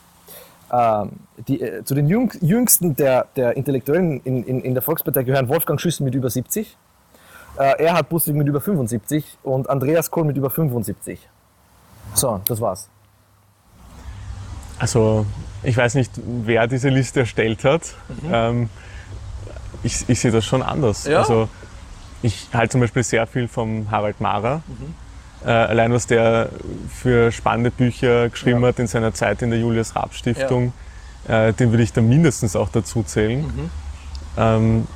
Die, 1.48 1.60
äh, 1.60 1.84
zu 1.84 1.96
den 1.96 2.06
jüng, 2.06 2.32
jüngsten 2.40 2.94
der, 2.94 3.26
der 3.34 3.56
Intellektuellen 3.56 4.20
in, 4.22 4.44
in, 4.44 4.62
in 4.62 4.72
der 4.72 4.82
Volkspartei 4.84 5.24
gehören 5.24 5.48
Wolfgang 5.48 5.80
Schüssen 5.80 6.04
mit 6.04 6.14
über 6.14 6.30
70, 6.30 6.76
äh, 7.58 7.84
Erhard 7.84 8.08
Bussig 8.08 8.34
mit 8.34 8.46
über 8.46 8.60
75 8.60 9.38
und 9.42 9.68
Andreas 9.68 10.10
Kohl 10.10 10.24
mit 10.24 10.36
über 10.36 10.48
75. 10.48 11.28
So, 12.14 12.40
das 12.44 12.60
war's. 12.60 12.88
Also 14.78 15.26
ich 15.62 15.76
weiß 15.76 15.94
nicht, 15.94 16.12
wer 16.44 16.66
diese 16.66 16.88
Liste 16.88 17.20
erstellt 17.20 17.64
hat. 17.64 17.94
Ähm, 18.30 18.68
ich, 19.82 20.08
ich 20.08 20.20
sehe 20.20 20.30
das 20.30 20.44
schon 20.44 20.62
anders. 20.62 21.06
Ja? 21.06 21.20
Also 21.20 21.48
ich 22.22 22.48
halte 22.52 22.72
zum 22.72 22.80
Beispiel 22.80 23.02
sehr 23.02 23.26
viel 23.26 23.48
vom 23.48 23.90
Harald 23.90 24.20
Mara. 24.20 24.62
Äh, 25.44 25.50
allein 25.50 25.92
was 25.92 26.06
der 26.06 26.50
für 26.94 27.32
spannende 27.32 27.70
Bücher 27.70 28.28
geschrieben 28.28 28.60
Ja. 28.62 28.68
hat 28.68 28.78
in 28.78 28.86
seiner 28.86 29.14
Zeit 29.14 29.40
in 29.42 29.50
der 29.50 29.58
Julius 29.58 29.96
Raab 29.96 30.12
Stiftung, 30.14 30.72
äh, 31.28 31.52
den 31.54 31.70
würde 31.70 31.82
ich 31.82 31.92
da 31.92 32.02
mindestens 32.02 32.56
auch 32.56 32.68
dazu 32.68 33.02
zählen. 33.02 33.70
Ähm, 34.36 34.86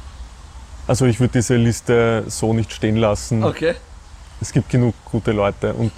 also 0.86 1.06
ich 1.06 1.18
würde 1.18 1.32
diese 1.34 1.56
Liste 1.56 2.24
so 2.26 2.52
nicht 2.52 2.72
stehen 2.74 2.96
lassen. 2.96 3.42
Okay. 3.42 3.74
Es 4.40 4.52
gibt 4.52 4.68
genug 4.68 4.94
gute 5.10 5.32
Leute 5.32 5.72
und 5.72 5.92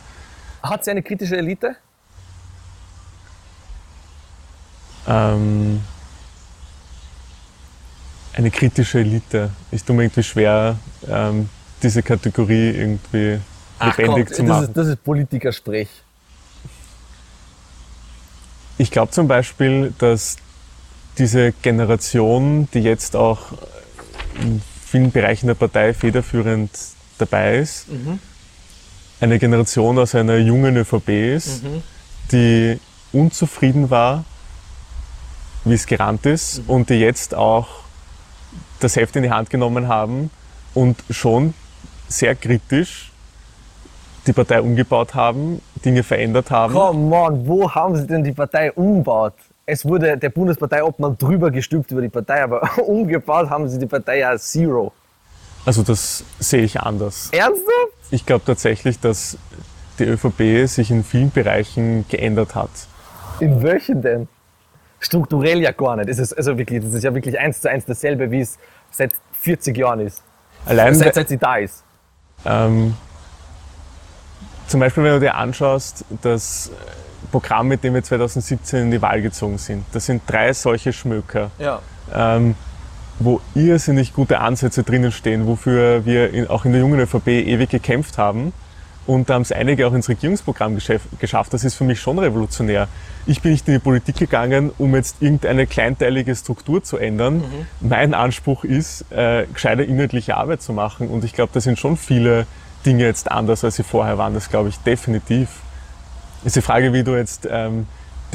Hat 0.62 0.84
sie 0.84 0.92
eine 0.92 1.02
kritische 1.02 1.36
Elite? 1.36 1.74
Ähm, 5.06 5.80
eine 8.32 8.50
kritische 8.50 9.00
Elite. 9.00 9.50
Ich 9.70 9.82
tue 9.82 9.96
mir 9.96 10.04
irgendwie 10.04 10.22
schwer, 10.22 10.76
ähm, 11.08 11.48
diese 11.82 12.02
Kategorie 12.02 12.70
irgendwie 12.70 13.38
lebendig 13.80 14.28
zu 14.28 14.42
das 14.42 14.48
machen. 14.48 14.64
ist, 14.64 14.76
das 14.76 14.88
ist 14.88 15.04
Politikersprech. 15.04 15.88
Ich 18.78 18.90
glaube 18.90 19.10
zum 19.12 19.26
Beispiel, 19.26 19.94
dass 19.98 20.36
diese 21.16 21.52
Generation, 21.52 22.68
die 22.74 22.80
jetzt 22.80 23.16
auch 23.16 23.52
in 24.38 24.60
vielen 24.84 25.10
Bereichen 25.12 25.46
der 25.46 25.54
Partei 25.54 25.94
federführend 25.94 26.70
dabei 27.16 27.58
ist, 27.58 27.86
eine 29.20 29.38
Generation 29.38 29.98
aus 29.98 30.14
einer 30.14 30.36
jungen 30.36 30.76
ÖVP 30.76 31.08
ist, 31.08 31.62
die 32.32 32.78
unzufrieden 33.12 33.88
war, 33.88 34.24
wie 35.66 35.74
es 35.74 35.86
gerannt 35.86 36.24
ist 36.26 36.62
und 36.66 36.90
die 36.90 37.00
jetzt 37.00 37.34
auch 37.34 37.66
das 38.80 38.96
Heft 38.96 39.16
in 39.16 39.24
die 39.24 39.30
Hand 39.30 39.50
genommen 39.50 39.88
haben 39.88 40.30
und 40.74 40.96
schon 41.10 41.54
sehr 42.08 42.34
kritisch 42.34 43.12
die 44.26 44.32
Partei 44.32 44.60
umgebaut 44.60 45.14
haben, 45.14 45.60
Dinge 45.84 46.02
verändert 46.02 46.50
haben. 46.50 46.74
Come 46.74 47.14
on, 47.14 47.46
wo 47.46 47.70
haben 47.70 47.96
sie 47.96 48.06
denn 48.06 48.24
die 48.24 48.32
Partei 48.32 48.72
umgebaut? 48.72 49.34
Es 49.64 49.84
wurde 49.84 50.16
der 50.16 50.30
Bundesparteiobmann 50.30 51.18
drüber 51.18 51.50
gestülpt 51.50 51.90
über 51.90 52.00
die 52.00 52.08
Partei, 52.08 52.42
aber 52.42 52.68
umgebaut 52.86 53.50
haben 53.50 53.68
sie 53.68 53.78
die 53.78 53.86
Partei 53.86 54.18
ja 54.18 54.36
zero. 54.38 54.92
Also 55.64 55.82
das 55.82 56.24
sehe 56.38 56.62
ich 56.62 56.80
anders. 56.80 57.30
Ernsthaft? 57.32 57.92
Ich 58.10 58.24
glaube 58.24 58.44
tatsächlich, 58.44 59.00
dass 59.00 59.36
die 59.98 60.04
ÖVP 60.04 60.68
sich 60.68 60.92
in 60.92 61.02
vielen 61.02 61.32
Bereichen 61.32 62.04
geändert 62.08 62.54
hat. 62.54 62.70
In 63.40 63.62
welchen 63.62 64.00
denn? 64.00 64.28
Strukturell 65.06 65.60
ja 65.62 65.72
gar 65.72 65.96
nicht. 65.96 66.08
Das 66.08 66.18
ist, 66.18 66.32
also 66.32 66.56
wirklich, 66.58 66.82
das 66.84 66.92
ist 66.94 67.02
ja 67.04 67.14
wirklich 67.14 67.38
eins 67.38 67.60
zu 67.60 67.70
eins 67.70 67.84
dasselbe, 67.84 68.30
wie 68.30 68.40
es 68.40 68.58
seit 68.90 69.12
40 69.40 69.76
Jahren 69.76 70.00
ist. 70.00 70.22
Allein, 70.66 70.94
Seit, 70.94 71.14
seit 71.14 71.28
sie 71.28 71.38
da 71.38 71.56
ist. 71.56 71.84
ähm, 72.44 72.94
zum 74.66 74.80
Beispiel, 74.80 75.04
wenn 75.04 75.12
du 75.12 75.20
dir 75.20 75.34
anschaust, 75.36 76.04
das 76.22 76.70
Programm, 77.30 77.68
mit 77.68 77.84
dem 77.84 77.94
wir 77.94 78.02
2017 78.02 78.82
in 78.82 78.90
die 78.90 79.00
Wahl 79.00 79.22
gezogen 79.22 79.58
sind, 79.58 79.84
das 79.92 80.06
sind 80.06 80.22
drei 80.26 80.52
solche 80.52 80.92
Schmöker. 80.92 81.50
Ja. 81.58 81.80
ähm, 82.12 82.54
wo 83.18 83.40
irrsinnig 83.54 84.12
gute 84.12 84.40
Ansätze 84.40 84.82
drinnen 84.82 85.10
stehen, 85.10 85.46
wofür 85.46 86.04
wir 86.04 86.34
in, 86.34 86.48
auch 86.48 86.66
in 86.66 86.72
der 86.72 86.82
jungen 86.82 87.00
ÖVP 87.00 87.28
ewig 87.28 87.70
gekämpft 87.70 88.18
haben. 88.18 88.52
Und 89.06 89.30
da 89.30 89.34
haben 89.34 89.42
es 89.42 89.52
einige 89.52 89.86
auch 89.86 89.92
ins 89.92 90.08
Regierungsprogramm 90.08 90.76
geschafft. 91.20 91.54
Das 91.54 91.64
ist 91.64 91.74
für 91.74 91.84
mich 91.84 92.00
schon 92.00 92.18
revolutionär. 92.18 92.88
Ich 93.26 93.40
bin 93.40 93.52
nicht 93.52 93.66
in 93.68 93.74
die 93.74 93.80
Politik 93.80 94.16
gegangen, 94.16 94.72
um 94.78 94.94
jetzt 94.94 95.16
irgendeine 95.20 95.66
kleinteilige 95.66 96.34
Struktur 96.34 96.82
zu 96.82 96.96
ändern. 96.96 97.44
Mein 97.80 98.14
Anspruch 98.14 98.64
ist, 98.64 99.04
äh, 99.12 99.46
gescheite 99.52 99.84
inhaltliche 99.84 100.36
Arbeit 100.36 100.62
zu 100.62 100.72
machen. 100.72 101.08
Und 101.08 101.24
ich 101.24 101.32
glaube, 101.32 101.50
da 101.54 101.60
sind 101.60 101.78
schon 101.78 101.96
viele 101.96 102.46
Dinge 102.84 103.04
jetzt 103.04 103.30
anders, 103.30 103.64
als 103.64 103.76
sie 103.76 103.84
vorher 103.84 104.18
waren. 104.18 104.34
Das 104.34 104.48
glaube 104.48 104.68
ich 104.68 104.78
definitiv. 104.78 105.48
Ist 106.44 106.56
die 106.56 106.62
Frage, 106.62 106.92
wie 106.92 107.02
du 107.02 107.16
jetzt 107.16 107.48
ähm, 107.50 107.86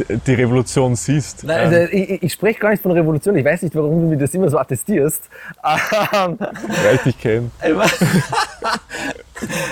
die 0.09 0.33
Revolution 0.33 0.95
siehst. 0.95 1.43
Nein, 1.43 1.59
ähm, 1.59 1.79
also 1.81 1.93
ich, 1.93 2.09
ich- 2.09 2.23
ich 2.23 2.33
spreche 2.33 2.59
gar 2.59 2.69
nicht 2.71 2.81
von 2.83 2.91
Revolution. 2.91 3.35
Ich 3.35 3.45
weiß 3.45 3.61
nicht, 3.63 3.75
warum 3.75 4.01
du 4.01 4.07
mir 4.07 4.17
das 4.17 4.33
immer 4.33 4.49
so 4.49 4.57
attestierst. 4.57 5.23
Ähm, 5.63 6.37
weil 6.39 6.95
ich 6.95 7.01
dich 7.01 7.19
kenne. 7.19 7.51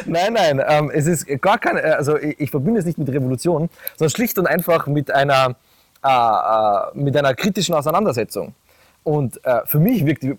Nein, 0.06 0.34
nein, 0.34 0.62
ähm, 0.68 0.92
es 0.94 1.06
ist 1.06 1.28
gar 1.42 1.60
keine, 1.60 1.82
also 1.96 2.18
ich, 2.18 2.40
ich 2.40 2.50
verbinde 2.52 2.80
es 2.80 2.86
nicht 2.86 2.98
mit 2.98 3.08
Revolution, 3.10 3.70
sondern 3.98 4.10
schlicht 4.10 4.38
und 4.40 4.48
einfach 4.48 4.88
mit 4.88 5.12
einer, 5.12 5.56
äh, 6.04 6.08
äh, 6.10 6.98
mit 6.98 7.16
einer 7.16 7.36
kritischen 7.36 7.76
Auseinandersetzung. 7.76 8.56
Und 9.04 9.44
äh, 9.46 9.62
für 9.66 9.80
mich 9.80 10.06
wirkt 10.06 10.24
die 10.24 10.36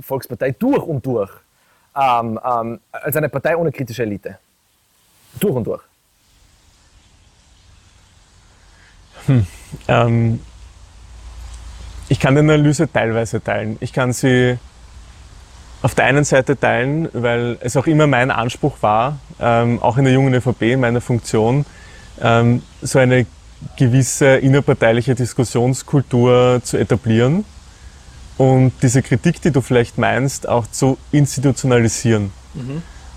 Volkspartei 0.00 0.50
durch 0.52 0.82
und 0.82 1.04
durch 1.06 1.30
ähm, 1.96 2.38
ähm, 2.44 2.80
als 2.92 3.16
eine 3.16 3.28
Partei 3.28 3.56
ohne 3.56 3.72
kritische 3.72 4.02
Elite. 4.02 4.38
Durch 5.40 5.54
und 5.54 5.64
durch. 5.66 5.82
Ähm, 9.88 10.40
ich 12.08 12.20
kann 12.20 12.34
die 12.34 12.40
Analyse 12.40 12.90
teilweise 12.90 13.42
teilen. 13.42 13.76
Ich 13.80 13.92
kann 13.92 14.12
sie 14.12 14.58
auf 15.82 15.94
der 15.94 16.04
einen 16.06 16.24
Seite 16.24 16.58
teilen, 16.58 17.08
weil 17.12 17.58
es 17.60 17.76
auch 17.76 17.86
immer 17.86 18.06
mein 18.06 18.30
Anspruch 18.30 18.76
war, 18.82 19.18
ähm, 19.40 19.82
auch 19.82 19.98
in 19.98 20.04
der 20.04 20.14
jungen 20.14 20.32
ÖVP, 20.34 20.62
in 20.62 20.80
meiner 20.80 21.00
Funktion, 21.00 21.66
ähm, 22.20 22.62
so 22.82 22.98
eine 22.98 23.26
gewisse 23.76 24.36
innerparteiliche 24.36 25.14
Diskussionskultur 25.14 26.60
zu 26.62 26.76
etablieren 26.76 27.44
und 28.38 28.72
diese 28.82 29.02
Kritik, 29.02 29.40
die 29.42 29.50
du 29.50 29.60
vielleicht 29.60 29.98
meinst, 29.98 30.48
auch 30.48 30.66
zu 30.66 30.98
institutionalisieren. 31.12 32.32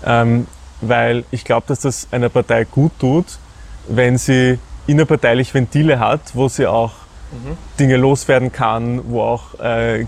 Ähm, 0.04 0.46
weil 0.80 1.24
ich 1.30 1.44
glaube, 1.44 1.66
dass 1.68 1.80
das 1.80 2.08
einer 2.10 2.28
Partei 2.28 2.64
gut 2.64 2.92
tut, 2.98 3.38
wenn 3.88 4.16
sie 4.18 4.58
innerparteilich 4.88 5.54
Ventile 5.54 6.00
hat, 6.00 6.20
wo 6.34 6.48
sie 6.48 6.66
auch 6.66 6.92
Dinge 7.78 7.96
loswerden 7.98 8.50
kann, 8.50 9.02
wo 9.08 9.20
auch 9.22 9.60
äh, 9.60 10.06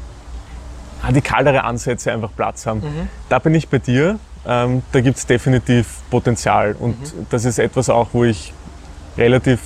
radikalere 1.03 1.65
Ansätze 1.65 2.13
einfach 2.13 2.31
Platz 2.35 2.67
haben. 2.67 2.83
Da 3.29 3.39
bin 3.39 3.55
ich 3.55 3.69
bei 3.69 3.79
dir. 3.79 4.19
Ähm, 4.47 4.83
da 4.93 5.01
gibt 5.03 5.19
es 5.19 5.27
definitiv 5.27 5.99
Potenzial. 6.11 6.75
Und 6.79 6.97
das 7.29 7.45
ist 7.45 7.59
etwas 7.59 7.91
auch, 7.91 8.09
wo 8.13 8.25
ich 8.25 8.55
relativ 9.19 9.61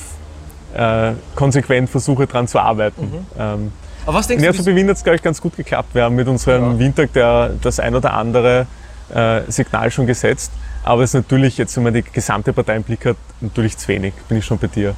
äh, 0.75 1.13
konsequent 1.37 1.89
versuche, 1.89 2.27
daran 2.27 2.49
zu 2.49 2.59
arbeiten. 2.59 3.25
Ähm, 3.39 3.73
Aber 4.05 4.19
was 4.19 4.27
denkst 4.27 4.43
der 4.43 4.51
ÖVP 4.51 4.67
Wien 4.75 4.89
hat 4.89 4.97
es, 4.97 5.05
glaube 5.05 5.17
ich, 5.17 5.23
ganz 5.23 5.41
gut 5.41 5.57
geklappt. 5.57 5.95
Wir 5.95 6.03
haben 6.03 6.17
mit 6.17 6.27
unserem 6.27 6.73
Ja. 6.73 6.79
Windtag 6.81 7.13
der, 7.13 7.51
das 7.63 7.79
ein 7.79 7.95
oder 7.95 8.15
andere 8.15 8.67
äh, 9.13 9.43
Signal 9.49 9.91
schon 9.91 10.07
gesetzt. 10.07 10.53
Aber 10.83 11.03
es 11.03 11.11
ist 11.11 11.15
natürlich, 11.15 11.57
jetzt 11.59 11.77
wenn 11.77 11.85
man 11.85 11.95
die 11.95 12.03
gesamte 12.03 12.53
Partei 12.53 12.77
im 12.77 12.83
Blick 12.83 13.07
hat, 13.07 13.17
natürlich 13.41 13.77
zu 13.77 13.89
wenig, 13.89 14.15
bin 14.29 14.39
ich 14.39 14.45
schon 14.45 14.59
bei 14.59 14.67
dir. 14.67 14.95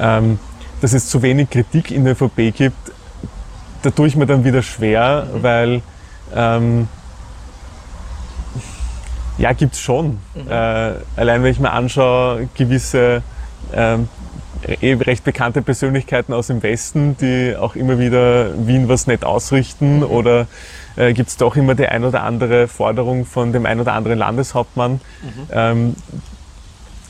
Ähm, 0.00 0.38
dass 0.80 0.92
es 0.92 1.08
zu 1.08 1.22
wenig 1.22 1.50
Kritik 1.50 1.90
in 1.90 2.04
der 2.04 2.12
ÖVP 2.12 2.54
gibt, 2.54 2.92
da 3.82 3.90
tue 3.90 4.08
ich 4.08 4.16
mir 4.16 4.26
dann 4.26 4.44
wieder 4.44 4.62
schwer, 4.62 5.28
weil 5.34 5.82
ähm, 6.34 6.88
ja, 9.38 9.52
gibt 9.52 9.74
es 9.74 9.80
schon. 9.80 10.18
Äh, 10.48 10.50
allein 11.16 11.42
wenn 11.42 11.52
ich 11.52 11.60
mir 11.60 11.72
anschaue, 11.72 12.48
gewisse 12.54 13.22
ähm, 13.72 14.08
recht 14.66 15.24
bekannte 15.24 15.62
Persönlichkeiten 15.62 16.32
aus 16.32 16.46
dem 16.46 16.62
Westen, 16.62 17.16
die 17.18 17.54
auch 17.56 17.76
immer 17.76 17.98
wieder 17.98 18.66
Wien 18.66 18.88
was 18.88 19.06
nett 19.06 19.24
ausrichten 19.24 20.02
oder 20.02 20.46
äh, 20.96 21.12
gibt 21.12 21.28
es 21.28 21.36
doch 21.36 21.56
immer 21.56 21.74
die 21.74 21.86
ein 21.86 22.04
oder 22.04 22.22
andere 22.22 22.68
Forderung 22.68 23.26
von 23.26 23.52
dem 23.52 23.66
ein 23.66 23.80
oder 23.80 23.92
anderen 23.92 24.18
Landeshauptmann. 24.18 25.00
Ähm, 25.52 25.96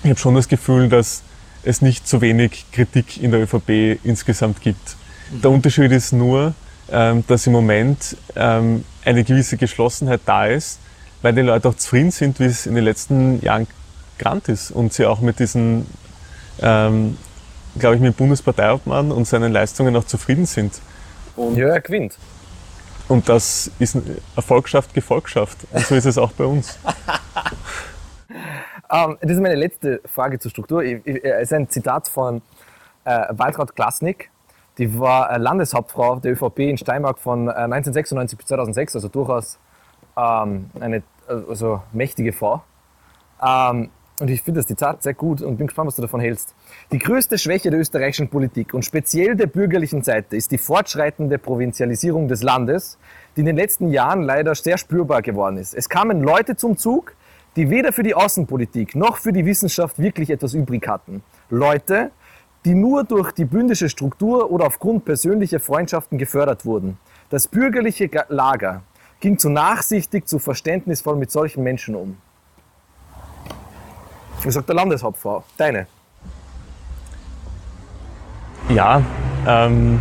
ich 0.02 0.10
habe 0.10 0.18
schon 0.18 0.34
das 0.34 0.48
Gefühl, 0.48 0.88
dass 0.88 1.22
es 1.62 1.80
nicht 1.80 2.06
so 2.08 2.20
wenig 2.20 2.66
Kritik 2.72 3.22
in 3.22 3.30
der 3.30 3.40
ÖVP 3.40 3.98
insgesamt 4.04 4.60
gibt. 4.60 4.96
Der 5.30 5.50
Unterschied 5.50 5.90
ist 5.92 6.12
nur, 6.12 6.54
ähm, 6.90 7.24
dass 7.26 7.46
im 7.46 7.52
Moment 7.52 8.16
ähm, 8.36 8.84
eine 9.04 9.24
gewisse 9.24 9.56
Geschlossenheit 9.56 10.20
da 10.26 10.46
ist, 10.46 10.78
weil 11.22 11.32
die 11.32 11.40
Leute 11.40 11.68
auch 11.68 11.74
zufrieden 11.74 12.10
sind, 12.10 12.38
wie 12.40 12.44
es 12.44 12.66
in 12.66 12.74
den 12.74 12.84
letzten 12.84 13.40
Jahren 13.42 13.66
gerannt 14.18 14.48
ist 14.48 14.70
und 14.70 14.92
sie 14.92 15.06
auch 15.06 15.20
mit 15.20 15.38
diesen, 15.38 15.86
ähm, 16.60 17.16
glaube 17.78 17.96
ich, 17.96 18.00
mit 18.00 18.14
dem 18.14 18.16
Bundesparteiobmann 18.16 19.10
und 19.12 19.26
seinen 19.26 19.52
Leistungen 19.52 19.94
auch 19.96 20.04
zufrieden 20.04 20.46
sind. 20.46 20.80
Und 21.36 21.56
Ja, 21.56 21.68
er 21.68 21.80
gewinnt. 21.80 22.16
Und 23.08 23.28
das 23.28 23.70
ist 23.78 23.96
Erfolgschaft, 24.36 24.94
Gefolgschaft. 24.94 25.58
Und 25.72 25.84
so 25.86 25.94
ist 25.94 26.06
es 26.06 26.16
auch 26.18 26.32
bei 26.32 26.44
uns. 26.44 26.78
Ähm, 28.90 29.16
das 29.20 29.32
ist 29.32 29.40
meine 29.40 29.54
letzte 29.54 30.00
Frage 30.04 30.38
zur 30.38 30.50
Struktur. 30.50 30.82
Ich- 30.82 31.04
Es 31.24 31.42
ist 31.44 31.52
ein 31.52 31.68
Zitat 31.68 32.08
von 32.08 32.42
äh, 33.04 33.26
Waltraud 33.30 33.74
Klasnik. 33.74 34.30
Die 34.78 34.98
war 34.98 35.30
äh, 35.30 35.38
Landeshauptfrau 35.38 36.16
der 36.16 36.32
ÖVP 36.32 36.60
in 36.60 36.76
Steiermark 36.78 37.18
von 37.18 37.48
äh, 37.48 37.52
1996 37.52 38.38
bis 38.38 38.46
2006, 38.48 38.96
also 38.96 39.08
durchaus 39.08 39.58
ähm, 40.16 40.70
eine 40.80 41.02
also 41.28 41.82
mächtige 41.92 42.32
Frau. 42.32 42.62
Ähm, 43.44 43.90
und 44.20 44.28
ich 44.30 44.42
finde 44.42 44.60
das 44.60 44.66
Zitat 44.68 45.02
sehr 45.02 45.14
gut 45.14 45.42
und 45.42 45.56
bin 45.56 45.66
gespannt, 45.66 45.88
was 45.88 45.96
du 45.96 46.02
davon 46.02 46.20
hältst. 46.20 46.54
Die 46.94 47.00
größte 47.00 47.38
Schwäche 47.38 47.72
der 47.72 47.80
österreichischen 47.80 48.28
Politik 48.28 48.72
und 48.72 48.84
speziell 48.84 49.34
der 49.34 49.48
bürgerlichen 49.48 50.04
Seite 50.04 50.36
ist 50.36 50.52
die 50.52 50.58
fortschreitende 50.58 51.38
Provinzialisierung 51.38 52.28
des 52.28 52.44
Landes, 52.44 52.98
die 53.34 53.40
in 53.40 53.46
den 53.46 53.56
letzten 53.56 53.88
Jahren 53.90 54.22
leider 54.22 54.54
sehr 54.54 54.78
spürbar 54.78 55.20
geworden 55.20 55.56
ist. 55.56 55.74
Es 55.74 55.88
kamen 55.88 56.22
Leute 56.22 56.54
zum 56.54 56.78
Zug, 56.78 57.16
die 57.56 57.68
weder 57.68 57.92
für 57.92 58.04
die 58.04 58.14
Außenpolitik 58.14 58.94
noch 58.94 59.16
für 59.16 59.32
die 59.32 59.44
Wissenschaft 59.44 59.98
wirklich 59.98 60.30
etwas 60.30 60.54
übrig 60.54 60.86
hatten. 60.86 61.24
Leute, 61.50 62.12
die 62.64 62.76
nur 62.76 63.02
durch 63.02 63.32
die 63.32 63.44
bündische 63.44 63.88
Struktur 63.88 64.52
oder 64.52 64.66
aufgrund 64.66 65.04
persönlicher 65.04 65.58
Freundschaften 65.58 66.16
gefördert 66.16 66.64
wurden. 66.64 66.96
Das 67.28 67.48
bürgerliche 67.48 68.08
Lager 68.28 68.84
ging 69.18 69.36
zu 69.36 69.48
nachsichtig, 69.48 70.28
zu 70.28 70.38
verständnisvoll 70.38 71.16
mit 71.16 71.32
solchen 71.32 71.64
Menschen 71.64 71.96
um. 71.96 72.18
Das 74.44 74.54
sagt 74.54 74.68
der 74.68 74.76
Landeshauptfrau. 74.76 75.42
Deine. 75.56 75.88
Ja, 78.68 79.02
ähm, 79.46 80.00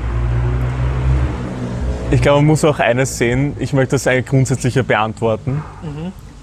ich 2.11 2.21
glaube, 2.21 2.39
man 2.39 2.47
muss 2.47 2.63
auch 2.63 2.79
eines 2.79 3.17
sehen, 3.17 3.55
ich 3.59 3.73
möchte 3.73 3.95
das 3.95 4.07
eigentlich 4.07 4.27
grundsätzlicher 4.27 4.83
beantworten, 4.83 5.63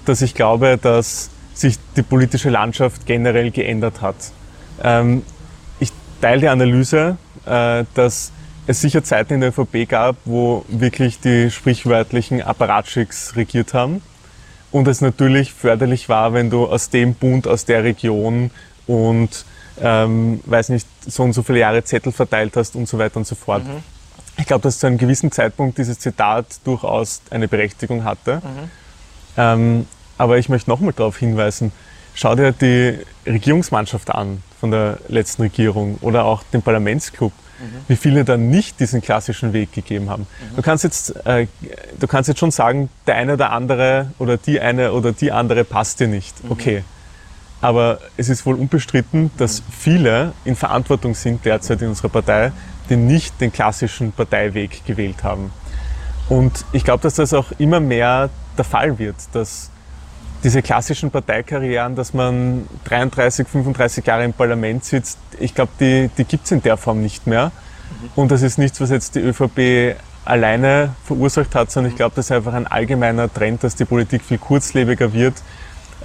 dass 0.05 0.21
ich 0.21 0.35
glaube, 0.35 0.77
dass 0.81 1.29
sich 1.53 1.77
die 1.95 2.03
politische 2.03 2.49
Landschaft 2.49 3.05
generell 3.05 3.51
geändert 3.51 4.01
hat. 4.01 4.15
Ähm, 4.83 5.23
ich 5.79 5.91
teile 6.21 6.41
die 6.41 6.47
Analyse, 6.47 7.17
äh, 7.45 7.85
dass 7.95 8.31
es 8.67 8.81
sicher 8.81 9.03
Zeiten 9.03 9.35
in 9.35 9.41
der 9.41 9.49
ÖVP 9.49 9.89
gab, 9.89 10.15
wo 10.25 10.63
wirklich 10.67 11.19
die 11.19 11.49
sprichwörtlichen 11.49 12.41
Apparatschicks 12.41 13.35
regiert 13.35 13.73
haben 13.73 14.01
und 14.71 14.87
es 14.87 15.01
natürlich 15.01 15.53
förderlich 15.53 16.07
war, 16.09 16.33
wenn 16.33 16.49
du 16.49 16.67
aus 16.67 16.89
dem 16.89 17.15
Bund, 17.15 17.47
aus 17.47 17.65
der 17.65 17.83
Region 17.83 18.51
und 18.87 19.45
ähm, 19.81 20.39
weiß 20.45 20.69
nicht, 20.69 20.87
so 21.07 21.23
und 21.23 21.33
so 21.33 21.43
viele 21.43 21.59
Jahre 21.59 21.83
Zettel 21.83 22.11
verteilt 22.11 22.55
hast 22.55 22.75
und 22.75 22.87
so 22.87 22.97
weiter 22.97 23.17
und 23.17 23.27
so 23.27 23.35
fort. 23.35 23.63
Ich 24.37 24.45
glaube, 24.45 24.61
dass 24.63 24.79
zu 24.79 24.87
einem 24.87 24.97
gewissen 24.97 25.31
Zeitpunkt 25.31 25.77
dieses 25.77 25.99
Zitat 25.99 26.45
durchaus 26.63 27.21
eine 27.29 27.47
Berechtigung 27.47 28.03
hatte. 28.03 28.41
Ähm, 29.37 29.85
aber 30.17 30.37
ich 30.37 30.49
möchte 30.49 30.69
nochmal 30.69 30.93
darauf 30.93 31.17
hinweisen, 31.17 31.71
schau 32.13 32.35
dir 32.35 32.51
die 32.51 32.99
Regierungsmannschaft 33.25 34.09
an 34.11 34.43
von 34.59 34.71
der 34.71 34.97
letzten 35.07 35.43
Regierung 35.43 35.97
oder 36.01 36.25
auch 36.25 36.43
den 36.53 36.61
Parlamentsclub, 36.61 37.31
wie 37.87 37.95
viele 37.95 38.23
da 38.25 38.37
nicht 38.37 38.79
diesen 38.79 39.01
klassischen 39.01 39.53
Weg 39.53 39.71
gegeben 39.73 40.09
haben. 40.09 40.27
Du, 40.55 40.61
kannst 40.61 40.83
jetzt, 40.83 41.15
äh, 41.25 41.47
du 41.99 42.07
kannst 42.07 42.27
jetzt 42.27 42.39
schon 42.39 42.51
sagen, 42.51 42.89
der 43.07 43.15
eine 43.15 43.33
oder 43.33 43.51
andere 43.51 44.11
oder 44.19 44.37
die 44.37 44.59
eine 44.59 44.93
oder 44.93 45.11
die 45.11 45.31
andere 45.31 45.63
passt 45.63 45.99
dir 45.99 46.07
nicht. 46.07 46.35
Okay. 46.49 46.83
Aber 47.61 47.99
es 48.17 48.29
ist 48.29 48.45
wohl 48.45 48.55
unbestritten, 48.55 49.29
dass 49.37 49.61
viele 49.69 50.33
in 50.45 50.55
Verantwortung 50.55 51.13
sind 51.13 51.45
derzeit 51.45 51.81
in 51.81 51.89
unserer 51.89 52.09
Partei, 52.09 52.51
die 52.89 52.95
nicht 52.95 53.39
den 53.39 53.53
klassischen 53.53 54.11
Parteiweg 54.11 54.83
gewählt 54.85 55.23
haben. 55.23 55.51
Und 56.27 56.65
ich 56.71 56.83
glaube, 56.83 57.03
dass 57.03 57.15
das 57.15 57.33
auch 57.33 57.51
immer 57.59 57.79
mehr 57.79 58.29
der 58.57 58.65
Fall 58.65 58.97
wird, 58.97 59.15
dass 59.33 59.69
diese 60.43 60.63
klassischen 60.63 61.11
Parteikarrieren, 61.11 61.95
dass 61.95 62.13
man 62.13 62.67
33, 62.85 63.47
35 63.47 64.05
Jahre 64.05 64.25
im 64.25 64.33
Parlament 64.33 64.83
sitzt, 64.83 65.19
ich 65.39 65.53
glaube, 65.53 65.71
die, 65.79 66.09
die 66.17 66.23
gibt 66.23 66.45
es 66.45 66.51
in 66.51 66.63
der 66.63 66.77
Form 66.77 67.01
nicht 67.01 67.27
mehr. 67.27 67.51
Und 68.15 68.31
das 68.31 68.41
ist 68.41 68.57
nichts, 68.57 68.81
was 68.81 68.89
jetzt 68.89 69.15
die 69.15 69.19
ÖVP 69.19 69.95
alleine 70.25 70.95
verursacht 71.03 71.53
hat, 71.53 71.69
sondern 71.69 71.91
ich 71.91 71.97
glaube, 71.97 72.15
das 72.15 72.25
ist 72.25 72.31
einfach 72.31 72.53
ein 72.53 72.65
allgemeiner 72.65 73.31
Trend, 73.31 73.63
dass 73.63 73.75
die 73.75 73.85
Politik 73.85 74.23
viel 74.23 74.37
kurzlebiger 74.37 75.13
wird 75.13 75.35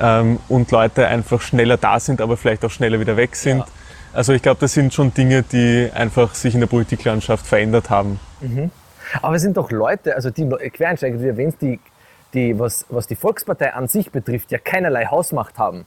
ähm, 0.00 0.38
und 0.48 0.70
Leute 0.70 1.06
einfach 1.06 1.40
schneller 1.40 1.76
da 1.76 1.98
sind, 2.00 2.20
aber 2.20 2.36
vielleicht 2.36 2.64
auch 2.64 2.70
schneller 2.70 3.00
wieder 3.00 3.16
weg 3.16 3.36
sind. 3.36 3.64
Also 4.12 4.32
ich 4.32 4.40
glaube, 4.42 4.58
das 4.60 4.72
sind 4.72 4.94
schon 4.94 5.12
Dinge, 5.12 5.42
die 5.42 5.90
einfach 5.94 6.34
sich 6.34 6.54
in 6.54 6.60
der 6.60 6.66
Politiklandschaft 6.68 7.46
verändert 7.46 7.90
haben. 7.90 8.18
Aber 9.22 9.36
es 9.36 9.42
sind 9.42 9.56
doch 9.56 9.70
Leute, 9.70 10.14
also 10.16 10.30
die 10.30 10.48
Quereinsteiger, 10.48 11.16
die 11.18 11.22
du 11.24 11.28
erwähnst, 11.30 11.60
die, 11.60 11.78
die 12.34 12.58
was, 12.58 12.86
was 12.88 13.06
die 13.06 13.14
Volkspartei 13.16 13.72
an 13.74 13.88
sich 13.88 14.10
betrifft, 14.10 14.50
ja 14.50 14.58
keinerlei 14.58 15.06
Hausmacht 15.06 15.58
haben. 15.58 15.86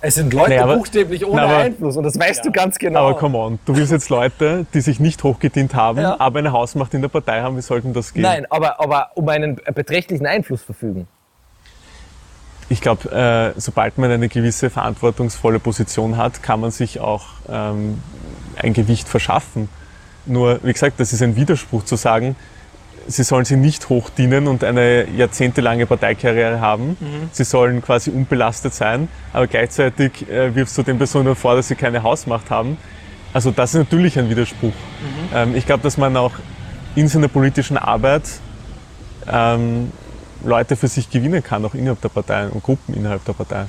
es 0.00 0.16
sind 0.16 0.32
Leute 0.34 0.50
Nee, 0.50 0.58
aber- 0.58 0.76
buchstäblich 0.76 1.24
ohne 1.24 1.42
aber- 1.42 1.56
Einfluss 1.58 1.96
und 1.96 2.02
das 2.04 2.18
weißt 2.18 2.44
du 2.44 2.50
ganz 2.50 2.78
genau. 2.78 3.06
Aber 3.10 3.18
come 3.18 3.38
on, 3.38 3.58
du 3.66 3.76
willst 3.76 3.92
jetzt 3.92 4.08
Leute, 4.08 4.66
die 4.74 4.80
sich 4.80 4.98
nicht 4.98 5.22
hochgedient 5.22 5.74
haben, 5.74 6.00
Ja. 6.00 6.16
aber 6.18 6.40
eine 6.40 6.50
Hausmacht 6.52 6.92
in 6.94 7.02
der 7.02 7.08
Partei 7.08 7.40
haben, 7.42 7.56
wie 7.56 7.62
sollten 7.62 7.92
das 7.92 8.12
gehen? 8.12 8.22
Nein, 8.22 8.46
aber, 8.50 8.80
aber 8.80 9.10
um 9.14 9.28
einen 9.28 9.60
beträchtlichen 9.74 10.26
Einfluss 10.26 10.62
verfügen. 10.62 11.06
Ich 12.68 12.80
glaube, 12.80 13.10
äh, 13.10 13.60
sobald 13.60 13.98
man 13.98 14.10
eine 14.10 14.28
gewisse 14.28 14.70
verantwortungsvolle 14.70 15.58
Position 15.58 16.16
hat, 16.16 16.42
kann 16.42 16.60
man 16.60 16.70
sich 16.70 17.00
auch 17.00 17.26
ähm, 17.48 18.00
ein 18.56 18.72
Gewicht 18.72 19.08
verschaffen. 19.08 19.68
Nur, 20.24 20.60
wie 20.62 20.72
gesagt, 20.72 20.98
das 21.00 21.12
ist 21.12 21.22
ein 21.22 21.36
Widerspruch 21.36 21.84
zu 21.84 21.96
sagen, 21.96 22.36
sie 23.08 23.24
sollen 23.24 23.44
sie 23.44 23.56
nicht 23.56 23.88
hochdienen 23.88 24.46
und 24.46 24.64
eine 24.64 25.08
jahrzehntelange 25.10 25.86
Parteikarriere 25.86 26.60
haben. 26.60 26.96
Sie 27.32 27.44
sollen 27.44 27.82
quasi 27.82 28.10
unbelastet 28.10 28.74
sein, 28.74 29.08
aber 29.32 29.46
gleichzeitig 29.46 30.28
äh, 30.30 30.54
wirfst 30.54 30.78
du 30.78 30.82
den 30.82 30.98
Personen 30.98 31.34
vor, 31.34 31.56
dass 31.56 31.68
sie 31.68 31.74
keine 31.74 32.02
Hausmacht 32.02 32.50
haben. 32.50 32.76
Also 33.32 33.50
das 33.50 33.74
ist 33.74 33.78
natürlich 33.78 34.18
ein 34.18 34.30
Widerspruch. 34.30 34.72
Ähm, 35.34 35.56
ich 35.56 35.66
glaube, 35.66 35.82
dass 35.82 35.96
man 35.96 36.16
auch 36.16 36.32
in 36.94 37.08
seiner 37.08 37.28
politischen 37.28 37.78
Arbeit 37.78 38.22
ähm, 39.30 39.90
Leute 40.44 40.76
für 40.76 40.88
sich 40.88 41.10
gewinnen 41.10 41.42
kann, 41.42 41.64
auch 41.64 41.74
innerhalb 41.74 42.00
der 42.00 42.08
Partei 42.08 42.48
und 42.48 42.62
Gruppen 42.62 42.94
innerhalb 42.94 43.24
der 43.24 43.32
Partei. 43.32 43.66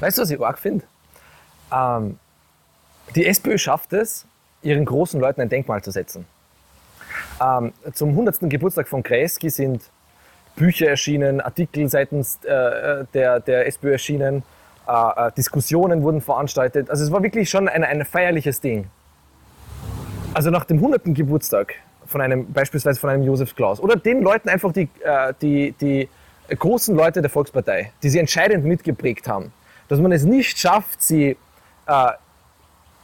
Weißt 0.00 0.18
du, 0.18 0.22
was 0.22 0.30
ich 0.30 0.40
arg 0.40 0.58
finde? 0.58 0.84
Ähm, 1.72 2.18
die 3.14 3.26
SPÖ 3.26 3.58
schafft 3.58 3.92
es, 3.92 4.26
ihren 4.62 4.84
großen 4.84 5.20
Leuten 5.20 5.40
ein 5.40 5.48
Denkmal 5.48 5.82
zu 5.82 5.90
setzen. 5.90 6.26
Ähm, 7.40 7.72
zum 7.92 8.10
100. 8.10 8.38
Geburtstag 8.42 8.88
von 8.88 9.02
Kreisky 9.02 9.50
sind 9.50 9.82
Bücher 10.56 10.88
erschienen, 10.88 11.40
Artikel 11.40 11.88
seitens 11.88 12.38
äh, 12.44 13.04
der, 13.12 13.40
der 13.40 13.66
SPÖ 13.66 13.92
erschienen, 13.92 14.42
äh, 14.86 15.28
äh, 15.28 15.32
Diskussionen 15.32 16.02
wurden 16.02 16.20
veranstaltet. 16.20 16.90
Also 16.90 17.04
es 17.04 17.10
war 17.10 17.22
wirklich 17.22 17.48
schon 17.48 17.68
ein, 17.68 17.84
ein 17.84 18.04
feierliches 18.04 18.60
Ding. 18.60 18.88
Also 20.34 20.50
nach 20.50 20.64
dem 20.64 20.78
100. 20.78 21.14
Geburtstag 21.14 21.74
von 22.12 22.20
einem, 22.20 22.52
beispielsweise 22.52 23.00
von 23.00 23.10
einem 23.10 23.24
Josef 23.24 23.56
Klaus 23.56 23.80
oder 23.80 23.96
den 23.96 24.22
Leuten 24.22 24.48
einfach 24.48 24.72
die, 24.72 24.88
äh, 25.02 25.34
die, 25.40 25.72
die 25.80 26.08
großen 26.48 26.94
Leute 26.94 27.20
der 27.20 27.30
Volkspartei, 27.30 27.92
die 28.02 28.08
sie 28.08 28.18
entscheidend 28.18 28.64
mitgeprägt 28.64 29.26
haben, 29.26 29.52
dass 29.88 29.98
man 29.98 30.12
es 30.12 30.24
nicht 30.24 30.58
schafft, 30.58 31.02
sie 31.02 31.36
äh, 31.86 32.10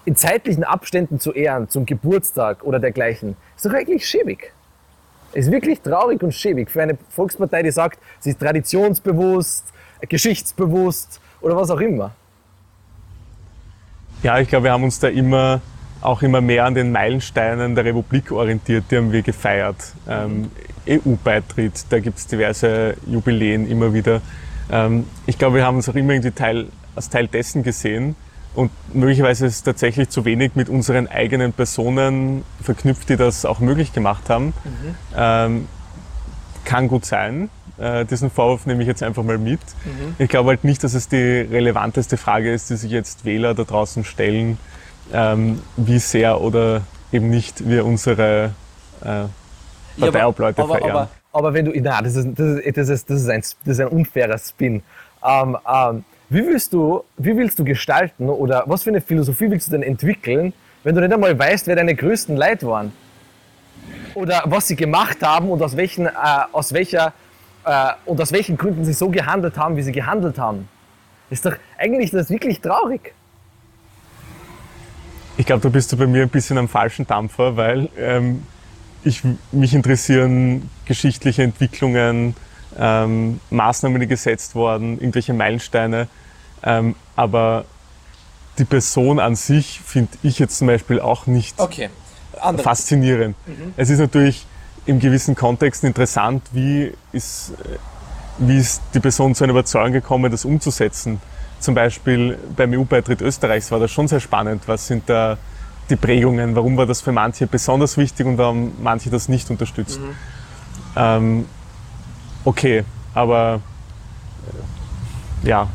in 0.04 0.16
zeitlichen 0.16 0.64
Abständen 0.64 1.18
zu 1.18 1.32
ehren, 1.32 1.68
zum 1.68 1.84
Geburtstag 1.84 2.62
oder 2.62 2.78
dergleichen, 2.78 3.36
ist 3.56 3.66
doch 3.66 3.72
eigentlich 3.72 4.06
schäbig. 4.06 4.52
Ist 5.32 5.50
wirklich 5.50 5.80
traurig 5.80 6.22
und 6.22 6.32
schäbig 6.32 6.70
für 6.70 6.82
eine 6.82 6.96
Volkspartei, 7.10 7.62
die 7.62 7.70
sagt, 7.70 7.98
sie 8.18 8.30
ist 8.30 8.40
traditionsbewusst, 8.40 9.64
geschichtsbewusst 10.08 11.20
oder 11.40 11.56
was 11.56 11.70
auch 11.70 11.80
immer. 11.80 12.12
Ja, 14.22 14.38
ich 14.40 14.48
glaube, 14.48 14.64
wir 14.64 14.72
haben 14.72 14.84
uns 14.84 14.98
da 14.98 15.08
immer 15.08 15.60
auch 16.00 16.22
immer 16.22 16.40
mehr 16.40 16.64
an 16.64 16.74
den 16.74 16.92
Meilensteinen 16.92 17.74
der 17.74 17.84
Republik 17.84 18.30
orientiert, 18.32 18.84
die 18.90 18.96
haben 18.96 19.12
wir 19.12 19.22
gefeiert. 19.22 19.76
Ähm, 20.08 20.50
EU-Beitritt, 20.88 21.84
da 21.90 21.98
gibt 21.98 22.18
es 22.18 22.26
diverse 22.26 22.96
Jubiläen 23.06 23.68
immer 23.68 23.92
wieder. 23.92 24.20
Ähm, 24.70 25.04
ich 25.26 25.38
glaube, 25.38 25.56
wir 25.56 25.66
haben 25.66 25.76
uns 25.76 25.88
auch 25.88 25.94
immer 25.94 26.12
irgendwie 26.12 26.30
Teil, 26.30 26.66
als 26.94 27.10
Teil 27.10 27.26
dessen 27.26 27.62
gesehen 27.62 28.16
und 28.54 28.70
möglicherweise 28.92 29.46
ist 29.46 29.56
es 29.56 29.62
tatsächlich 29.62 30.08
zu 30.08 30.24
wenig 30.24 30.52
mit 30.54 30.68
unseren 30.68 31.06
eigenen 31.06 31.52
Personen 31.52 32.44
verknüpft, 32.62 33.08
die 33.08 33.16
das 33.16 33.44
auch 33.44 33.60
möglich 33.60 33.92
gemacht 33.92 34.30
haben. 34.30 34.52
Ähm, 35.16 35.68
kann 36.64 36.88
gut 36.88 37.04
sein. 37.04 37.50
Äh, 37.78 38.04
diesen 38.04 38.30
Vorwurf 38.30 38.66
nehme 38.66 38.82
ich 38.82 38.88
jetzt 38.88 39.02
einfach 39.02 39.22
mal 39.22 39.38
mit. 39.38 39.60
Ich 40.18 40.28
glaube 40.28 40.48
halt 40.50 40.64
nicht, 40.64 40.82
dass 40.82 40.94
es 40.94 41.08
die 41.08 41.16
relevanteste 41.16 42.16
Frage 42.16 42.52
ist, 42.52 42.70
die 42.70 42.76
sich 42.76 42.90
jetzt 42.90 43.24
Wähler 43.24 43.54
da 43.54 43.64
draußen 43.64 44.04
stellen, 44.04 44.58
ähm, 45.12 45.62
wie 45.76 45.98
sehr 45.98 46.40
oder 46.40 46.82
eben 47.12 47.30
nicht 47.30 47.68
wir 47.68 47.84
unsere 47.84 48.52
äh, 49.02 49.24
Parteiobleute 49.98 50.62
aber, 50.62 50.74
verehren. 50.74 50.96
aber, 50.96 51.08
Aber 51.32 51.54
wenn 51.54 51.66
du, 51.66 51.72
na, 51.80 52.02
das 52.02 52.16
ist, 52.16 52.28
das 52.38 52.58
ist, 52.58 52.76
das 52.76 52.88
ist, 52.88 53.10
das 53.10 53.20
ist, 53.22 53.28
ein, 53.28 53.40
das 53.40 53.78
ist 53.78 53.80
ein 53.80 53.88
unfairer 53.88 54.38
Spin. 54.38 54.82
Ähm, 55.24 55.56
ähm, 55.72 56.04
wie, 56.28 56.46
willst 56.46 56.72
du, 56.72 57.04
wie 57.16 57.36
willst 57.36 57.58
du 57.58 57.64
gestalten 57.64 58.28
oder 58.28 58.64
was 58.66 58.82
für 58.82 58.90
eine 58.90 59.00
Philosophie 59.00 59.50
willst 59.50 59.68
du 59.68 59.72
denn 59.72 59.82
entwickeln, 59.82 60.52
wenn 60.84 60.94
du 60.94 61.00
nicht 61.00 61.12
einmal 61.12 61.38
weißt, 61.38 61.66
wer 61.66 61.76
deine 61.76 61.94
größten 61.94 62.36
Leid 62.36 62.64
waren. 62.64 62.92
Oder 64.14 64.42
was 64.46 64.68
sie 64.68 64.76
gemacht 64.76 65.18
haben 65.22 65.50
und 65.50 65.62
aus 65.62 65.76
welchen, 65.76 66.06
äh, 66.06 66.10
aus 66.52 66.72
welcher, 66.72 67.12
äh, 67.64 67.92
und 68.04 68.20
aus 68.20 68.32
welchen 68.32 68.56
Gründen 68.56 68.84
sie 68.84 68.92
so 68.92 69.08
gehandelt 69.08 69.56
haben, 69.56 69.76
wie 69.76 69.82
sie 69.82 69.92
gehandelt 69.92 70.38
haben. 70.38 70.68
Ist 71.30 71.44
doch 71.44 71.54
eigentlich 71.78 72.10
das 72.10 72.30
wirklich 72.30 72.60
traurig. 72.60 73.14
Ich 75.38 75.46
glaube, 75.46 75.62
da 75.62 75.68
bist 75.68 75.92
du 75.92 75.96
bei 75.96 76.08
mir 76.08 76.22
ein 76.22 76.28
bisschen 76.28 76.58
am 76.58 76.68
falschen 76.68 77.06
Dampfer, 77.06 77.56
weil 77.56 77.88
ähm, 77.96 78.42
ich, 79.04 79.22
mich 79.52 79.72
interessieren 79.72 80.68
geschichtliche 80.84 81.44
Entwicklungen, 81.44 82.34
ähm, 82.76 83.38
Maßnahmen, 83.50 84.00
die 84.00 84.08
gesetzt 84.08 84.56
wurden, 84.56 84.98
irgendwelche 84.98 85.32
Meilensteine. 85.32 86.08
Ähm, 86.64 86.96
aber 87.14 87.64
die 88.58 88.64
Person 88.64 89.20
an 89.20 89.36
sich 89.36 89.80
finde 89.86 90.10
ich 90.24 90.40
jetzt 90.40 90.58
zum 90.58 90.66
Beispiel 90.66 90.98
auch 90.98 91.26
nicht 91.26 91.58
Okay. 91.60 91.88
Faszinierend. 92.58 93.36
Es 93.76 93.90
ist 93.90 94.00
natürlich 94.00 94.44
im 94.86 94.98
gewissen 94.98 95.36
Kontext 95.36 95.84
interessant, 95.84 96.42
wie 96.52 96.92
ist, 97.12 97.52
äh, 97.64 97.78
wie 98.38 98.58
ist 98.58 98.82
die 98.92 99.00
Person 99.00 99.36
zu 99.36 99.44
einer 99.44 99.52
Überzeugung 99.52 99.92
gekommen, 99.92 100.32
das 100.32 100.44
umzusetzen. 100.44 101.20
Zum 101.60 101.74
Beispiel 101.74 102.38
beim 102.56 102.72
EU-Beitritt 102.72 103.20
Österreichs 103.20 103.70
war 103.70 103.80
das 103.80 103.90
schon 103.90 104.08
sehr 104.08 104.20
spannend. 104.20 104.62
Was 104.66 104.86
sind 104.86 105.08
da 105.08 105.36
die 105.90 105.96
Prägungen? 105.96 106.54
Warum 106.54 106.76
war 106.76 106.86
das 106.86 107.00
für 107.00 107.12
manche 107.12 107.46
besonders 107.46 107.96
wichtig 107.96 108.26
und 108.26 108.38
warum 108.38 108.72
manche 108.80 109.10
das 109.10 109.28
nicht 109.28 109.50
unterstützen? 109.50 110.16
Ähm, 110.96 111.46
okay, 112.44 112.84
aber 113.14 113.60
äh, 115.44 115.48
ja, 115.48 115.68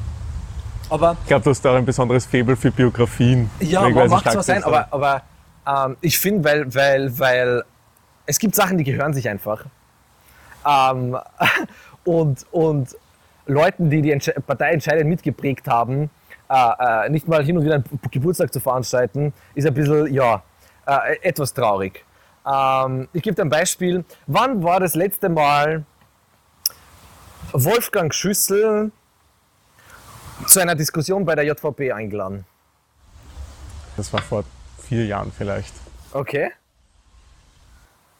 Aber 0.89 1.17
ich 1.21 1.27
glaube, 1.27 1.43
du 1.43 1.49
hast 1.49 1.61
da 1.63 1.71
auch 1.71 1.75
ein 1.75 1.85
besonderes 1.85 2.25
Faible 2.25 2.55
für 2.55 2.71
Biografien. 2.71 3.49
Ja, 3.59 3.89
man 3.89 4.11
ich 4.11 4.21
zwar 4.21 4.43
sein, 4.43 4.63
aber, 4.63 4.87
aber 4.91 5.21
ähm, 5.67 5.97
ich 6.01 6.19
finde, 6.19 6.43
weil, 6.43 6.73
weil, 6.75 7.19
weil 7.19 7.63
es 8.25 8.37
gibt 8.39 8.55
Sachen, 8.55 8.77
die 8.77 8.83
gehören 8.83 9.13
sich 9.13 9.27
einfach. 9.27 9.65
Ähm, 10.65 11.17
und, 12.03 12.45
und 12.51 12.95
Leuten, 13.45 13.89
die 13.89 14.01
die 14.01 14.11
Entsche 14.11 14.33
Partei 14.33 14.71
entscheidend 14.71 15.09
mitgeprägt 15.09 15.67
haben, 15.67 16.09
äh, 16.49 17.05
äh, 17.05 17.09
nicht 17.09 17.27
mal 17.27 17.43
hin 17.43 17.57
und 17.57 17.65
wieder 17.65 17.75
einen 17.75 17.85
Geburtstag 18.11 18.53
zu 18.53 18.59
veranstalten, 18.59 19.33
ist 19.55 19.65
ein 19.65 19.73
bisschen, 19.73 20.13
ja, 20.13 20.43
äh, 20.85 21.17
etwas 21.21 21.53
traurig. 21.53 22.05
Ähm, 22.45 23.07
ich 23.13 23.23
gebe 23.23 23.35
dir 23.35 23.43
ein 23.43 23.49
Beispiel. 23.49 24.03
Wann 24.27 24.63
war 24.63 24.79
das 24.79 24.95
letzte 24.95 25.29
Mal 25.29 25.85
Wolfgang 27.51 28.13
Schüssel 28.13 28.91
zu 30.47 30.59
einer 30.59 30.75
Diskussion 30.75 31.25
bei 31.25 31.35
der 31.35 31.45
JVP 31.45 31.91
eingeladen? 31.91 32.45
Das 33.95 34.11
war 34.11 34.21
vor 34.21 34.43
vier 34.79 35.05
Jahren 35.05 35.31
vielleicht. 35.31 35.73
Okay. 36.11 36.51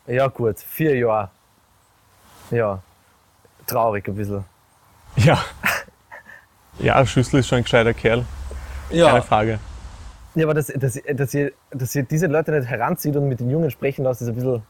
Ja, 0.07 0.27
gut. 0.27 0.59
Vier 0.59 0.95
Jahre. 0.97 1.29
Ja. 2.51 2.81
Traurig 3.65 4.07
ein 4.07 4.15
bisschen. 4.15 4.45
Ja. 5.15 5.43
Ja, 6.79 7.05
Schüssel 7.05 7.39
ist 7.39 7.47
schon 7.47 7.59
ein 7.59 7.63
gescheiter 7.63 7.93
Kerl, 7.93 8.25
keine 8.89 8.99
ja, 8.99 9.21
Frage. 9.21 9.59
Ja, 10.35 10.45
aber 10.45 10.55
dass, 10.55 10.67
dass, 10.67 10.99
dass, 11.13 11.33
ihr, 11.33 11.51
dass 11.71 11.93
ihr 11.93 12.03
diese 12.03 12.27
Leute 12.27 12.51
nicht 12.51 12.67
heranzieht 12.67 13.15
und 13.15 13.29
mit 13.29 13.39
den 13.39 13.49
Jungen 13.49 13.69
sprechen 13.69 14.03
lasst, 14.03 14.21
ist 14.21 14.29
ein 14.29 14.35
bisschen. 14.35 14.63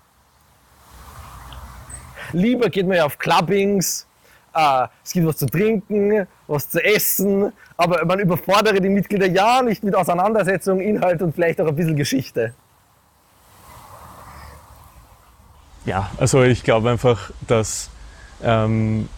Lieber 2.34 2.70
geht 2.70 2.88
man 2.88 2.98
ja 2.98 3.06
auf 3.06 3.18
Clubbings, 3.18 4.06
äh, 4.54 4.88
es 5.04 5.14
gibt 5.14 5.28
was 5.28 5.38
zu 5.38 5.46
trinken, 5.46 6.28
was 6.48 6.70
zu 6.70 6.84
essen, 6.84 7.54
aber 7.78 8.04
man 8.06 8.20
überfordere 8.20 8.82
die 8.82 8.90
Mitglieder 8.90 9.28
ja 9.28 9.62
nicht 9.62 9.84
mit 9.84 9.96
Auseinandersetzung, 9.96 10.82
Inhalt 10.82 11.22
und 11.22 11.34
vielleicht 11.34 11.62
auch 11.62 11.68
ein 11.68 11.76
bisschen 11.76 11.96
Geschichte. 11.96 12.54
Ja, 15.86 16.10
also 16.18 16.44
ich 16.44 16.64
glaube 16.64 16.90
einfach, 16.90 17.32
dass 17.48 17.90
ähm, 18.42 19.10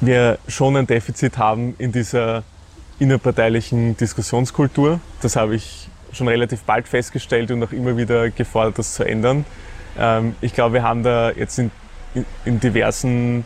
wir 0.00 0.38
schon 0.48 0.76
ein 0.76 0.86
Defizit 0.86 1.38
haben 1.38 1.74
in 1.78 1.92
dieser 1.92 2.42
innerparteilichen 2.98 3.96
Diskussionskultur. 3.96 5.00
Das 5.20 5.36
habe 5.36 5.54
ich 5.54 5.88
schon 6.12 6.28
relativ 6.28 6.62
bald 6.62 6.88
festgestellt 6.88 7.50
und 7.50 7.62
auch 7.62 7.72
immer 7.72 7.96
wieder 7.96 8.30
gefordert, 8.30 8.78
das 8.78 8.94
zu 8.94 9.04
ändern. 9.04 9.44
Ähm, 9.98 10.34
ich 10.40 10.54
glaube, 10.54 10.74
wir 10.74 10.82
haben 10.82 11.02
da 11.02 11.30
jetzt 11.30 11.58
in, 11.58 11.70
in, 12.14 12.24
in 12.44 12.60
diversen 12.60 13.44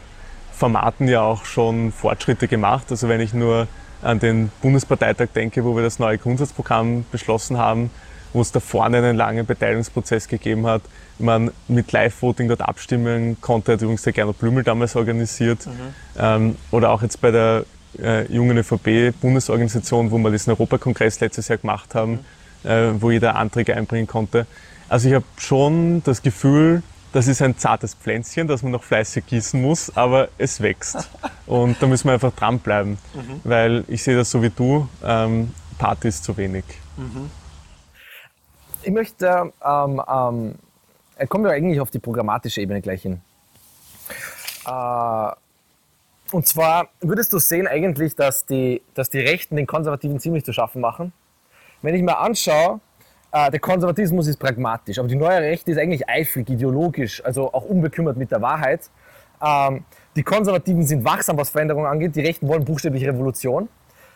Formaten 0.52 1.08
ja 1.08 1.22
auch 1.22 1.44
schon 1.44 1.90
Fortschritte 1.92 2.46
gemacht. 2.46 2.86
Also 2.90 3.08
wenn 3.08 3.20
ich 3.20 3.34
nur 3.34 3.66
an 4.02 4.18
den 4.18 4.50
Bundesparteitag 4.62 5.28
denke, 5.34 5.64
wo 5.64 5.74
wir 5.74 5.82
das 5.82 5.98
neue 5.98 6.18
Grundsatzprogramm 6.18 7.04
beschlossen 7.10 7.58
haben, 7.58 7.90
wo 8.32 8.40
es 8.40 8.52
da 8.52 8.60
vorne 8.60 8.98
einen 8.98 9.16
langen 9.16 9.46
Beteiligungsprozess 9.46 10.28
gegeben 10.28 10.66
hat, 10.66 10.82
man 11.18 11.50
mit 11.68 11.92
Live-Voting 11.92 12.48
dort 12.48 12.62
abstimmen 12.62 13.36
konnte, 13.40 13.72
hat 13.72 13.82
übrigens 13.82 14.02
der 14.02 14.12
Gernot 14.12 14.38
Blümel 14.38 14.64
damals 14.64 14.96
organisiert. 14.96 15.66
Ähm, 16.18 16.56
oder 16.70 16.90
auch 16.90 17.02
jetzt 17.02 17.20
bei 17.20 17.30
der 17.30 17.64
äh, 17.98 18.30
jungen 18.32 18.56
ÖVP-Bundesorganisation, 18.58 20.10
wo 20.10 20.18
wir 20.18 20.30
diesen 20.30 20.50
Europakongress 20.52 21.20
letztes 21.20 21.48
Jahr 21.48 21.58
gemacht 21.58 21.94
haben, 21.94 22.20
äh, 22.64 22.90
wo 22.98 23.10
jeder 23.10 23.36
Anträge 23.36 23.76
einbringen 23.76 24.06
konnte. 24.06 24.46
Also 24.88 25.08
ich 25.08 25.14
habe 25.14 25.24
schon 25.38 26.02
das 26.04 26.22
Gefühl, 26.22 26.82
das 27.12 27.26
ist 27.26 27.42
ein 27.42 27.58
zartes 27.58 27.94
Pflänzchen, 27.94 28.46
das 28.46 28.62
man 28.62 28.72
noch 28.72 28.84
fleißig 28.84 29.26
gießen 29.26 29.60
muss, 29.60 29.96
aber 29.96 30.28
es 30.38 30.60
wächst. 30.60 31.08
Und 31.46 31.76
da 31.80 31.86
müssen 31.86 32.06
wir 32.06 32.12
einfach 32.12 32.32
dranbleiben, 32.32 32.98
weil 33.44 33.84
ich 33.88 34.02
sehe 34.02 34.16
das 34.16 34.30
so 34.30 34.42
wie 34.42 34.50
du, 34.50 34.88
ähm, 35.04 35.52
Party 35.78 36.08
ist 36.08 36.22
zu 36.24 36.36
wenig. 36.36 36.64
Ich 38.82 38.90
möchte, 38.90 39.52
ähm, 39.62 40.02
ähm, 40.08 40.54
äh, 41.16 41.26
kommen 41.26 41.44
wir 41.44 41.52
eigentlich 41.52 41.80
auf 41.80 41.90
die 41.90 41.98
programmatische 41.98 42.62
Ebene 42.62 42.80
gleich 42.80 43.02
hin. 43.02 43.20
Äh, 44.66 45.30
und 46.32 46.46
zwar 46.46 46.88
würdest 47.00 47.32
du 47.32 47.38
sehen 47.38 47.66
eigentlich, 47.66 48.14
dass 48.14 48.46
die, 48.46 48.80
dass 48.94 49.10
die 49.10 49.20
Rechten 49.20 49.56
den 49.56 49.66
Konservativen 49.66 50.18
ziemlich 50.18 50.44
zu 50.44 50.52
schaffen 50.52 50.80
machen. 50.80 51.12
Wenn 51.82 51.94
ich 51.94 52.02
mir 52.02 52.18
anschaue, 52.18 52.80
äh, 53.32 53.50
der 53.50 53.60
Konservatismus 53.60 54.26
ist 54.28 54.38
pragmatisch, 54.38 54.98
aber 54.98 55.08
die 55.08 55.16
neue 55.16 55.40
Rechte 55.40 55.72
ist 55.72 55.78
eigentlich 55.78 56.08
eifrig, 56.08 56.48
ideologisch, 56.48 57.22
also 57.24 57.52
auch 57.52 57.64
unbekümmert 57.64 58.16
mit 58.16 58.30
der 58.30 58.40
Wahrheit. 58.40 58.88
Ähm, 59.42 59.84
die 60.16 60.22
Konservativen 60.22 60.86
sind 60.86 61.04
wachsam, 61.04 61.36
was 61.36 61.50
Veränderungen 61.50 61.86
angeht, 61.86 62.16
die 62.16 62.22
Rechten 62.22 62.48
wollen 62.48 62.64
buchstäblich 62.64 63.04
Revolution. 63.04 63.68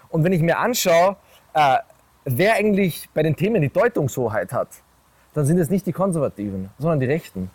Und 0.08 0.24
wenn 0.24 0.32
ich 0.32 0.40
mir 0.40 0.58
anschaue, 0.58 1.16
äh, 1.52 1.78
wer 2.24 2.54
eigentlich 2.54 3.08
bei 3.14 3.22
den 3.22 3.36
Themen 3.36 3.62
die 3.62 3.68
Deutungshoheit 3.68 4.52
hat, 4.52 4.68
dann 5.34 5.46
sind 5.46 5.58
es 5.58 5.70
nicht 5.70 5.86
die 5.86 5.92
Konservativen, 5.92 6.70
sondern 6.78 7.00
die 7.00 7.06
Rechten. 7.06 7.50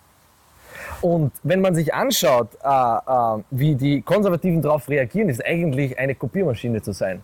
Und 1.02 1.32
wenn 1.44 1.62
man 1.62 1.76
sich 1.76 1.94
anschaut, 1.94 2.50
äh, 2.64 2.68
äh, 2.68 3.44
wie 3.52 3.76
die 3.76 4.02
Konservativen 4.02 4.62
darauf 4.62 4.88
reagieren, 4.90 5.30
ist 5.30 5.44
eigentlich 5.46 5.98
eine 5.98 6.16
Kopiermaschine 6.16 6.82
zu 6.82 6.92
sein. 6.92 7.24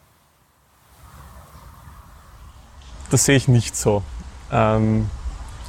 Das 3.12 3.26
sehe 3.26 3.36
ich 3.36 3.48
nicht 3.48 3.76
so. 3.76 4.02
Ähm, 4.52 5.10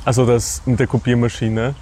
also 0.04 0.24
das 0.24 0.62
mit 0.66 0.80
der 0.80 0.86
Kopiermaschine. 0.86 1.74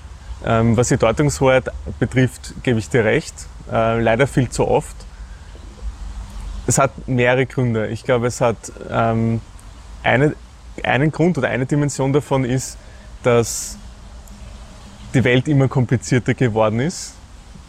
Ähm, 0.45 0.77
was 0.77 0.89
die 0.89 0.97
Deutungshoheit 0.97 1.71
betrifft, 1.99 2.55
gebe 2.63 2.79
ich 2.79 2.89
dir 2.89 3.05
recht. 3.05 3.35
Äh, 3.71 4.01
leider 4.01 4.27
viel 4.27 4.49
zu 4.49 4.67
oft. 4.67 4.97
Es 6.67 6.79
hat 6.79 7.07
mehrere 7.07 7.47
Gründe. 7.47 7.89
Ich 7.89 8.05
glaube, 8.05 8.27
es 8.27 8.41
hat 8.41 8.57
ähm, 8.91 9.41
eine, 10.05 10.35
einen 10.83 11.11
Grund 11.11 11.39
oder 11.39 11.49
eine 11.49 11.67
Dimension 11.67 12.13
davon 12.13 12.45
ist, 12.45 12.77
dass 13.23 13.79
die 15.15 15.25
Welt 15.25 15.49
immer 15.49 15.69
komplizierter 15.69 16.35
geworden 16.35 16.81
ist. 16.81 17.15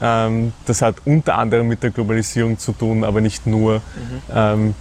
Ähm, 0.02 0.54
das 0.66 0.82
hat 0.82 0.96
unter 1.06 1.38
anderem 1.38 1.68
mit 1.68 1.84
der 1.84 1.92
Globalisierung 1.92 2.58
zu 2.60 2.74
tun, 2.74 3.04
aber 3.04 3.22
nicht 3.22 3.48
nur. 3.48 3.82
Ähm, 4.34 4.76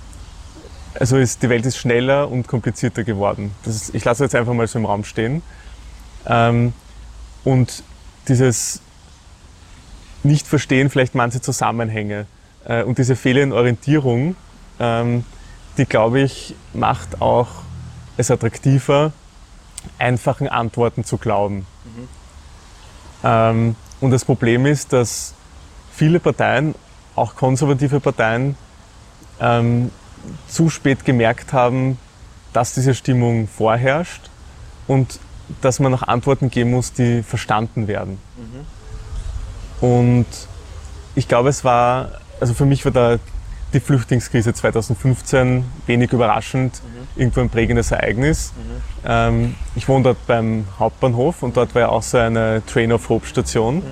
also 0.98 1.16
ist, 1.16 1.42
die 1.42 1.48
Welt 1.48 1.66
ist 1.66 1.76
schneller 1.76 2.30
und 2.30 2.46
komplizierter 2.46 3.04
geworden. 3.04 3.52
Ist, 3.64 3.94
ich 3.94 4.04
lasse 4.04 4.24
jetzt 4.24 4.34
einfach 4.34 4.54
mal 4.54 4.66
so 4.66 4.78
im 4.78 4.86
Raum 4.86 5.04
stehen. 5.04 5.42
Ähm, 6.26 6.72
und 7.44 7.82
dieses 8.28 8.80
Nicht-Verstehen 10.22 10.90
vielleicht 10.90 11.14
manche 11.14 11.40
Zusammenhänge 11.40 12.26
äh, 12.64 12.82
und 12.82 12.98
diese 12.98 13.16
fehlende 13.16 13.56
Orientierung, 13.56 14.36
ähm, 14.80 15.24
die 15.76 15.86
glaube 15.86 16.20
ich, 16.20 16.54
macht 16.72 17.20
auch 17.20 17.48
es 18.16 18.30
attraktiver, 18.30 19.12
einfachen 19.98 20.48
Antworten 20.48 21.04
zu 21.04 21.18
glauben. 21.18 21.66
Ähm, 23.22 23.76
und 24.00 24.10
das 24.10 24.24
Problem 24.24 24.66
ist, 24.66 24.92
dass 24.92 25.34
viele 25.92 26.20
Parteien, 26.20 26.74
auch 27.16 27.36
konservative 27.36 28.00
Parteien, 28.00 28.56
ähm, 29.40 29.90
zu 30.48 30.70
spät 30.70 31.04
gemerkt 31.04 31.52
haben, 31.52 31.98
dass 32.52 32.74
diese 32.74 32.94
Stimmung 32.94 33.48
vorherrscht 33.48 34.30
und 34.86 35.18
dass 35.60 35.80
man 35.80 35.92
noch 35.92 36.02
Antworten 36.02 36.50
geben 36.50 36.70
muss, 36.70 36.92
die 36.92 37.22
verstanden 37.22 37.86
werden. 37.88 38.18
Und 39.80 40.26
ich 41.14 41.28
glaube, 41.28 41.50
es 41.50 41.64
war, 41.64 42.20
also 42.40 42.54
für 42.54 42.64
mich 42.64 42.84
war 42.84 42.92
da 42.92 43.18
die 43.74 43.80
Flüchtlingskrise 43.80 44.54
2015, 44.54 45.64
wenig 45.86 46.12
überraschend, 46.12 46.80
irgendwo 47.16 47.40
ein 47.40 47.50
prägendes 47.50 47.90
Ereignis. 47.90 48.52
Ähm, 49.04 49.56
ich 49.74 49.88
wohne 49.88 50.04
dort 50.04 50.26
beim 50.26 50.64
Hauptbahnhof 50.78 51.42
und 51.42 51.56
dort 51.56 51.74
war 51.74 51.82
ja 51.82 51.88
auch 51.88 52.02
so 52.02 52.18
eine 52.18 52.62
Train 52.66 52.92
of 52.92 53.08
Hope 53.08 53.26
Station. 53.26 53.82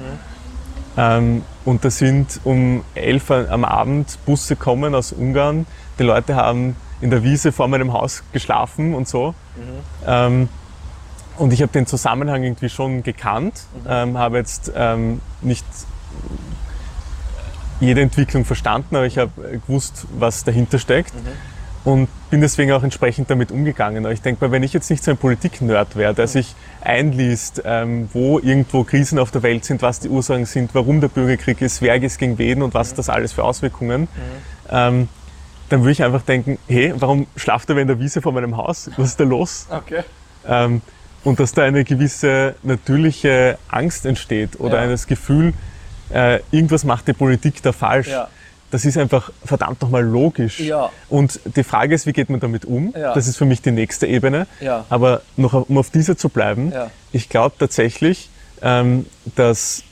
Ähm, 0.97 1.43
und 1.65 1.85
da 1.85 1.91
sind 1.91 2.41
um 2.45 2.85
11 2.95 3.31
Uhr 3.31 3.51
am 3.51 3.65
Abend 3.65 4.19
Busse 4.25 4.57
kommen 4.57 4.95
aus 4.95 5.13
Ungarn. 5.13 5.67
Die 5.99 6.03
Leute 6.03 6.37
haben 6.37 6.77
in 7.01 7.11
der 7.11 7.23
Wiese 7.23 7.53
vor 7.53 7.69
meinem 7.69 7.93
Haus 7.93 8.23
geschlafen 8.33 8.95
und 8.95 9.09
so. 9.09 9.35
Ähm, 10.07 10.49
und 11.39 11.53
ich 11.53 11.63
habe 11.63 11.73
den 11.73 11.87
Zusammenhang 11.87 12.43
irgendwie 12.43 12.69
schon 12.69 13.03
gekannt, 13.03 13.65
ähm, 13.89 14.19
habe 14.19 14.39
jetzt 14.39 14.71
ähm, 14.77 15.21
nicht 15.41 15.65
jede 17.83 18.01
Entwicklung 18.01 18.45
verstanden, 18.45 18.97
aber 18.97 19.07
ich 19.07 19.19
habe 19.19 19.33
gewusst, 19.67 20.07
was 20.19 20.45
dahinter 20.45 20.79
steckt 20.79 21.13
und 21.85 22.09
bin 22.31 22.41
deswegen 22.41 22.71
auch 22.73 22.83
entsprechend 22.85 23.29
damit 23.29 23.51
umgegangen. 23.51 24.05
Aber 24.05 24.13
ich 24.13 24.23
denke 24.23 24.45
mal, 24.45 24.53
wenn 24.53 24.63
ich 24.63 24.73
jetzt 24.73 24.89
nicht 24.89 25.03
so 25.03 25.11
ein 25.11 25.17
Politik-Nerd 25.17 25.97
wäre, 25.97 26.15
der 26.15 26.29
sich 26.29 26.55
einliest, 26.81 27.63
ähm, 27.65 28.09
wo 28.13 28.39
irgendwo 28.39 28.85
Krisen 28.85 29.19
auf 29.19 29.31
der 29.33 29.43
Welt 29.43 29.65
sind, 29.65 29.83
was 29.83 29.99
die 30.01 30.09
Ursachen 30.09 30.47
sind, 30.47 30.75
warum 30.75 31.01
der 31.01 31.09
Bürgerkrieg 31.09 31.61
ist, 31.61 31.83
wer 31.83 32.01
ist 32.01 32.19
gegen 32.19 32.39
wen 32.39 32.63
und 32.63 32.73
was 32.75 32.95
das 32.95 33.09
alles 33.09 33.33
für 33.33 33.43
Auswirkungen, 33.43 34.07
ähm, 34.71 35.09
dann 35.69 35.81
würde 35.81 35.93
ich 35.93 36.03
einfach 36.05 36.23
denken, 36.23 36.59
hey, 36.69 36.93
warum 36.97 37.27
schlaft 37.37 37.69
er 37.71 37.79
in 37.79 37.89
der 37.89 37.99
Wiese 37.99 38.23
vor 38.23 38.33
meinem 38.33 38.57
Haus? 38.57 38.91
Was 38.97 39.09
ist 39.09 39.21
da 39.21 39.25
los? 39.25 39.67
Okay. 39.71 40.03
Ähm, 40.47 40.83
und 41.25 41.41
dass 41.41 41.53
da 41.53 41.63
eine 41.63 41.85
gewisse 41.85 42.55
natürliche 42.63 43.59
Angst 43.69 44.07
entsteht 44.07 44.59
oder 44.61 44.83
Ja. 44.83 44.89
das 44.91 45.07
Gefühl, 45.07 45.53
äh, 46.13 46.41
irgendwas 46.51 46.85
macht 46.85 47.09
die 47.09 47.13
Politik 47.13 47.63
da 47.63 47.73
falsch. 47.73 48.09
Ja. 48.09 48.29
Das 48.71 48.87
ist 48.87 48.97
einfach 48.97 49.31
verdammt 49.45 49.83
nochmal 49.83 50.03
logisch. 50.03 50.59
Ja. 50.61 50.91
Und 51.11 51.41
die 51.57 51.63
Frage 51.63 51.95
ist, 51.95 52.07
wie 52.07 52.13
geht 52.13 52.31
man 52.31 52.41
damit 52.41 52.65
um? 52.65 52.95
Ja. 52.97 53.13
Das 53.13 53.27
ist 53.27 53.37
für 53.37 53.45
mich 53.45 53.61
die 53.61 53.71
nächste 53.71 54.07
Ebene. 54.07 54.47
Ja. 54.61 54.87
Aber 54.89 55.21
noch 55.37 55.53
auf- 55.53 55.69
um 55.69 55.77
auf 55.77 55.91
dieser 55.91 56.17
zu 56.17 56.29
bleiben, 56.31 56.73
Ja. 56.73 56.91
ich 57.13 57.29
glaube 57.29 57.55
tatsächlich, 57.59 58.31
ähm, 58.63 59.05
dass 59.37 59.83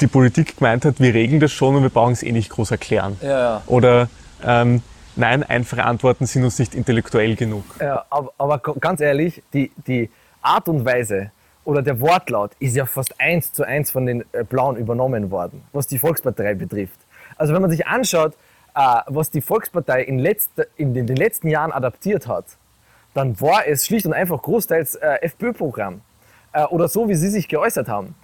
die 0.00 0.06
Politik 0.06 0.56
gemeint 0.58 0.84
hat, 0.84 1.00
wir 1.00 1.12
regeln 1.14 1.40
das 1.40 1.52
schon 1.52 1.74
und 1.76 1.82
wir 1.82 1.90
brauchen 1.90 2.12
es 2.12 2.22
eh 2.22 2.32
nicht 2.32 2.50
groß 2.50 2.70
erklären. 2.70 3.16
Ja, 3.22 3.28
ja. 3.28 3.62
Oder 3.66 4.08
ähm, 4.44 4.82
nein, 5.16 5.42
einfache 5.42 5.84
Antworten 5.84 6.26
sind 6.26 6.44
uns 6.44 6.58
nicht 6.58 6.74
intellektuell 6.74 7.34
genug. 7.36 7.64
Ja, 7.80 8.04
aber, 8.10 8.32
aber 8.38 8.58
ganz 8.58 9.00
ehrlich, 9.00 9.42
die, 9.52 9.70
die 9.86 10.10
Art 10.42 10.68
und 10.68 10.84
Weise 10.84 11.30
oder 11.66 11.82
der 11.82 12.00
Wortlaut 12.00 12.52
ist 12.60 12.76
ja 12.76 12.86
fast 12.86 13.20
eins 13.20 13.52
zu 13.52 13.64
eins 13.64 13.90
von 13.90 14.06
den 14.06 14.24
äh, 14.32 14.44
Blauen 14.44 14.76
übernommen 14.76 15.30
worden, 15.30 15.62
was 15.72 15.86
die 15.86 15.98
Volkspartei 15.98 16.54
betrifft. 16.54 16.98
Also 17.36 17.52
wenn 17.52 17.60
man 17.60 17.70
sich 17.70 17.86
anschaut, 17.86 18.34
äh, 18.74 19.00
was 19.08 19.30
die 19.30 19.40
Volkspartei 19.40 20.02
in, 20.02 20.18
letzter, 20.18 20.66
in 20.76 20.94
den, 20.94 21.08
letzten 21.08 21.48
Jahren 21.48 21.72
adaptiert 21.72 22.28
hat, 22.28 22.44
dann 23.14 23.38
war 23.40 23.66
es 23.66 23.84
schlicht 23.84 24.06
und 24.06 24.12
einfach 24.12 24.40
großteils 24.40 24.94
äh, 24.94 25.18
FPÖ-Programm. 25.22 26.00
Oder 26.70 26.88
so, 26.88 27.06
wie 27.06 27.14
Sie 27.14 27.28
sich 27.28 27.48
geäußert 27.48 27.86
haben. 27.86 28.14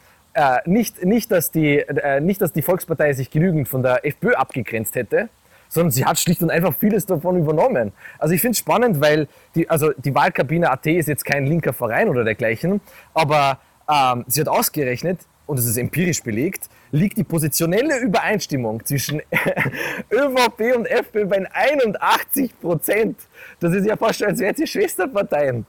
Nicht, 0.64 1.04
nicht, 1.04 1.30
dass 1.30 1.50
die, 1.50 1.84
nicht, 2.22 2.40
dass 2.40 2.50
die 2.50 2.62
Volkspartei 2.62 3.12
sich 3.12 3.30
genügend 3.30 3.68
von 3.68 3.82
der 3.82 4.06
FPÖ 4.06 4.32
abgegrenzt 4.32 4.94
hätte, 4.94 5.28
sondern 5.72 5.90
sie 5.90 6.04
hat 6.04 6.18
schlicht 6.18 6.42
und 6.42 6.50
einfach 6.50 6.74
vieles 6.78 7.06
davon 7.06 7.38
übernommen. 7.38 7.92
Also 8.18 8.34
ich 8.34 8.42
finde 8.42 8.52
es 8.52 8.58
spannend, 8.58 9.00
weil 9.00 9.26
die, 9.54 9.70
also 9.70 9.92
die 9.96 10.14
Wahlkabine 10.14 10.70
AT 10.70 10.86
ist 10.86 11.08
jetzt 11.08 11.24
kein 11.24 11.46
linker 11.46 11.72
Verein 11.72 12.10
oder 12.10 12.24
dergleichen, 12.24 12.82
aber 13.14 13.58
ähm, 13.90 14.24
sie 14.28 14.42
hat 14.42 14.48
ausgerechnet, 14.48 15.20
und 15.46 15.58
es 15.58 15.64
ist 15.64 15.76
empirisch 15.78 16.22
belegt, 16.22 16.68
liegt 16.92 17.16
die 17.16 17.24
positionelle 17.24 17.98
Übereinstimmung 17.98 18.84
zwischen 18.84 19.22
ÖVP 20.12 20.76
und 20.76 20.86
FPÖ 20.86 21.24
bei 21.26 21.46
81 21.52 22.60
Prozent. 22.60 23.16
Das 23.58 23.72
ist 23.74 23.86
ja 23.86 23.96
fast 23.96 24.18
schon, 24.18 24.28
als 24.28 24.38
wären 24.40 24.54
sie 24.54 24.66
Schwesterparteien. 24.66 25.66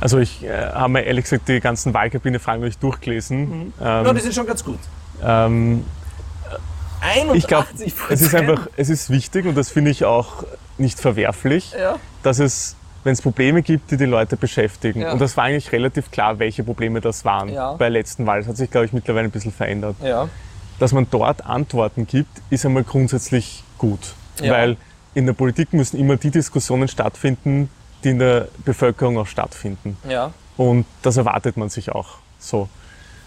Also 0.00 0.18
ich 0.18 0.44
äh, 0.44 0.68
habe 0.68 0.92
mir 0.92 1.02
ehrlich 1.02 1.24
gesagt 1.24 1.48
die 1.48 1.58
ganzen 1.58 1.92
Wahlkabine-Fragen 1.92 2.70
durchgelesen. 2.80 3.72
Ja, 3.80 4.02
Ähm, 4.02 4.14
die 4.14 4.20
sind 4.20 4.34
schon 4.34 4.46
ganz 4.46 4.62
gut. 4.62 4.78
ähm, 5.24 5.84
81 7.00 7.36
ich 7.36 7.46
glaube, 7.46 7.66
es 8.10 8.20
ist 8.20 8.34
einfach, 8.34 8.68
es 8.76 8.88
ist 8.88 9.10
wichtig 9.10 9.46
und 9.46 9.54
das 9.56 9.70
finde 9.70 9.90
ich 9.90 10.04
auch 10.04 10.44
nicht 10.78 10.98
verwerflich, 11.00 11.72
Ja. 11.78 11.96
dass 12.22 12.38
es, 12.38 12.76
wenn 13.04 13.12
es 13.12 13.22
Probleme 13.22 13.62
gibt, 13.62 13.90
die 13.90 13.96
die 13.96 14.04
Leute 14.04 14.36
beschäftigen. 14.36 15.00
Ja. 15.02 15.12
Und 15.12 15.20
das 15.20 15.36
war 15.36 15.44
eigentlich 15.44 15.72
relativ 15.72 16.10
klar, 16.10 16.38
welche 16.38 16.62
Probleme 16.64 17.00
das 17.00 17.24
waren 17.24 17.48
Ja. 17.48 17.72
bei 17.72 17.86
der 17.86 17.90
letzten 17.90 18.26
Wahl. 18.26 18.40
Das 18.40 18.48
hat 18.48 18.56
sich, 18.56 18.70
glaube 18.70 18.86
ich, 18.86 18.92
mittlerweile 18.92 19.24
ein 19.28 19.30
bisschen 19.30 19.52
verändert. 19.52 19.96
Dass 20.78 20.92
man 20.92 21.08
dort 21.10 21.44
Antworten 21.44 22.06
gibt, 22.06 22.30
ist 22.50 22.64
einmal 22.64 22.84
grundsätzlich 22.84 23.64
gut. 23.78 24.14
Weil 24.40 24.76
in 25.14 25.26
der 25.26 25.32
Politik 25.32 25.72
müssen 25.72 25.98
immer 25.98 26.16
die 26.16 26.30
Diskussionen 26.30 26.86
stattfinden, 26.86 27.70
die 28.04 28.10
in 28.10 28.18
der 28.20 28.46
Bevölkerung 28.64 29.18
auch 29.18 29.26
stattfinden. 29.26 29.96
Und 30.56 30.86
das 31.02 31.16
erwartet 31.16 31.56
man 31.56 31.68
sich 31.68 31.90
auch 31.90 32.18
so. 32.38 32.68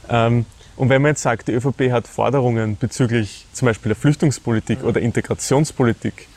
Ähm, 0.09 0.45
und 0.81 0.89
wenn 0.89 1.03
man 1.03 1.09
jetzt 1.09 1.21
sagt, 1.21 1.47
die 1.47 1.51
ÖVP 1.51 1.91
hat 1.91 2.07
Forderungen 2.07 2.75
bezüglich 2.75 3.45
zum 3.53 3.67
Beispiel 3.67 3.89
der 3.89 3.95
Flüchtlingspolitik 3.95 4.83
oder 4.83 4.99
Integrationspolitik 4.99 6.27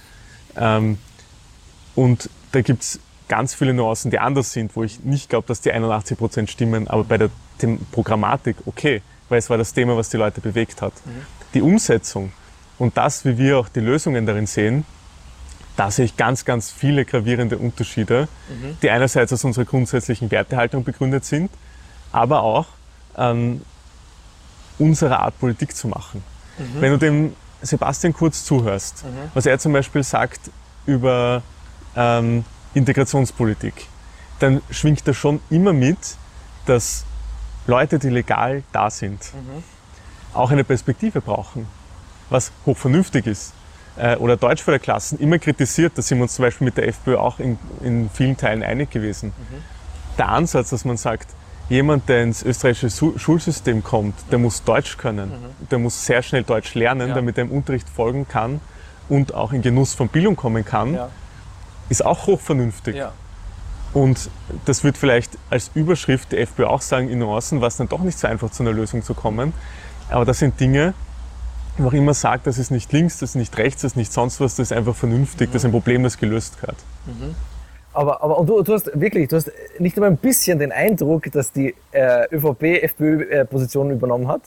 ähm, 0.56 0.98
und 1.94 2.28
da 2.52 2.60
gibt 2.60 2.82
es 2.82 3.00
ganz 3.26 3.54
viele 3.54 3.72
Nuancen, 3.72 4.10
die 4.10 4.18
anders 4.18 4.52
sind, 4.52 4.76
wo 4.76 4.84
ich 4.84 5.00
nicht 5.02 5.30
glaube, 5.30 5.48
dass 5.48 5.62
die 5.62 5.72
81 5.72 6.18
Prozent 6.18 6.50
stimmen, 6.50 6.88
aber 6.88 7.04
bei 7.04 7.16
der 7.16 7.30
Them 7.58 7.78
Programmatik 7.90 8.56
okay, 8.66 9.00
weil 9.30 9.38
es 9.38 9.48
war 9.48 9.56
das 9.56 9.72
Thema, 9.72 9.96
was 9.96 10.10
die 10.10 10.18
Leute 10.18 10.42
bewegt 10.42 10.82
hat. 10.82 10.92
Die 11.54 11.62
Umsetzung 11.62 12.30
und 12.78 12.98
das, 12.98 13.24
wie 13.24 13.38
wir 13.38 13.58
auch 13.58 13.70
die 13.70 13.80
Lösungen 13.80 14.26
darin 14.26 14.46
sehen, 14.46 14.84
da 15.78 15.90
sehe 15.90 16.04
ich 16.04 16.18
ganz, 16.18 16.44
ganz 16.44 16.70
viele 16.70 17.06
gravierende 17.06 17.56
Unterschiede, 17.56 18.28
die 18.82 18.90
einerseits 18.90 19.32
aus 19.32 19.42
unserer 19.42 19.64
grundsätzlichen 19.64 20.30
Wertehaltung 20.30 20.84
begründet 20.84 21.24
sind, 21.24 21.50
aber 22.12 22.42
auch 22.42 22.66
an 23.14 23.62
unserer 24.78 25.20
Art 25.20 25.38
Politik 25.38 25.74
zu 25.76 25.88
machen. 25.88 26.22
Wenn 26.80 26.92
du 26.92 26.98
dem 26.98 27.36
Sebastian 27.62 28.12
Kurz 28.12 28.44
zuhörst, 28.44 29.04
was 29.34 29.46
er 29.46 29.58
zum 29.58 29.72
Beispiel 29.72 30.02
sagt 30.02 30.50
über 30.86 31.42
ähm, 31.96 32.44
Integrationspolitik, 32.74 33.88
dann 34.38 34.62
schwingt 34.70 35.06
er 35.06 35.14
schon 35.14 35.40
immer 35.50 35.72
mit, 35.72 36.16
dass 36.66 37.04
Leute, 37.66 37.98
die 37.98 38.10
legal 38.10 38.62
da 38.72 38.90
sind, 38.90 39.32
auch 40.32 40.50
eine 40.50 40.64
Perspektive 40.64 41.20
brauchen, 41.20 41.66
was 42.30 42.52
hochvernünftig 42.66 43.26
ist. 43.26 43.52
Äh, 43.96 44.16
oder 44.16 44.36
Deutschförderklassen 44.36 45.18
immer 45.20 45.38
kritisiert, 45.38 45.92
da 45.96 46.02
sind 46.02 46.18
wir 46.18 46.24
uns 46.24 46.34
zum 46.34 46.44
Beispiel 46.44 46.64
mit 46.64 46.76
der 46.76 46.88
FPÖ 46.88 47.16
auch 47.16 47.38
in, 47.38 47.58
in 47.80 48.10
vielen 48.10 48.36
Teilen 48.36 48.62
einig 48.62 48.90
gewesen. 48.90 49.32
Der 50.18 50.28
Ansatz, 50.28 50.70
dass 50.70 50.84
man 50.84 50.96
sagt, 50.96 51.30
jemand, 51.68 52.08
der 52.08 52.22
ins 52.22 52.42
österreichische 52.42 53.18
Schulsystem 53.18 53.82
kommt, 53.82 54.14
der 54.30 54.38
muss 54.38 54.62
Deutsch 54.64 54.96
können, 54.98 55.32
der 55.70 55.78
muss 55.78 56.04
sehr 56.04 56.22
schnell 56.22 56.42
Deutsch 56.42 56.74
lernen, 56.74 57.08
Ja. 57.08 57.14
damit 57.14 57.38
er 57.38 57.44
im 57.44 57.50
Unterricht 57.50 57.88
folgen 57.88 58.28
kann 58.28 58.60
und 59.08 59.34
auch 59.34 59.52
in 59.52 59.62
Genuss 59.62 59.94
von 59.94 60.08
Bildung 60.08 60.36
kommen 60.36 60.64
kann, 60.64 60.94
Ja. 60.94 61.08
ist 61.88 62.04
auch 62.04 62.26
hochvernünftig. 62.26 62.96
Ja. 62.96 63.12
Und 63.92 64.28
das 64.64 64.82
wird 64.82 64.98
vielleicht 64.98 65.38
als 65.50 65.70
Überschrift 65.74 66.32
der 66.32 66.40
FPÖ 66.40 66.66
auch 66.66 66.80
sagen, 66.82 67.08
in 67.08 67.20
Nuancen 67.20 67.60
war 67.60 67.68
es 67.68 67.76
dann 67.76 67.88
doch 67.88 68.00
nicht 68.00 68.18
so 68.18 68.26
einfach, 68.26 68.50
zu 68.50 68.62
einer 68.64 68.72
Lösung 68.72 69.02
zu 69.04 69.14
kommen. 69.14 69.52
Aber 70.10 70.24
das 70.24 70.40
sind 70.40 70.58
Dinge, 70.58 70.94
wo 71.78 71.88
auch 71.88 71.92
immer 71.92 72.12
sagt, 72.14 72.46
das 72.46 72.58
ist 72.58 72.70
nicht 72.70 72.92
links, 72.92 73.18
das 73.18 73.30
ist 73.30 73.34
nicht 73.36 73.56
rechts, 73.56 73.82
das 73.82 73.92
ist 73.92 73.96
nicht 73.96 74.12
sonst 74.12 74.40
was, 74.40 74.56
das 74.56 74.70
ist 74.70 74.76
einfach 74.76 74.94
vernünftig, 74.96 75.50
das 75.52 75.62
ist 75.62 75.66
ein 75.66 75.70
Problem, 75.70 76.02
das 76.02 76.18
gelöst 76.18 76.60
gehört. 76.60 76.76
Aber, 77.94 78.22
aber 78.22 78.38
und 78.38 78.46
du, 78.48 78.60
du 78.62 78.72
hast 78.74 78.90
wirklich, 79.00 79.28
du 79.28 79.36
hast 79.36 79.50
nicht 79.78 79.96
einmal 79.96 80.10
ein 80.10 80.16
bisschen 80.16 80.58
den 80.58 80.72
Eindruck, 80.72 81.30
dass 81.32 81.52
die 81.52 81.74
äh, 81.92 82.26
ÖVP-FPÖ-Position 82.34 83.90
übernommen 83.92 84.28
hat? 84.28 84.42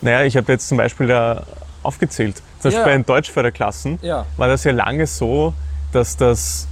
Naja, 0.00 0.22
ich 0.24 0.36
habe 0.36 0.50
jetzt 0.52 0.68
zum 0.68 0.78
Beispiel 0.78 1.08
da 1.08 1.44
aufgezählt. 1.82 2.36
Zum 2.60 2.70
Beispiel 2.70 2.78
Ja. 2.80 2.84
bei 2.84 2.92
den 2.92 3.04
Deutschförderklassen 3.06 3.98
Ja. 4.02 4.26
war 4.36 4.48
das 4.48 4.64
ja 4.64 4.72
lange 4.72 5.06
so, 5.06 5.52
dass 5.92 6.16
das 6.16 6.68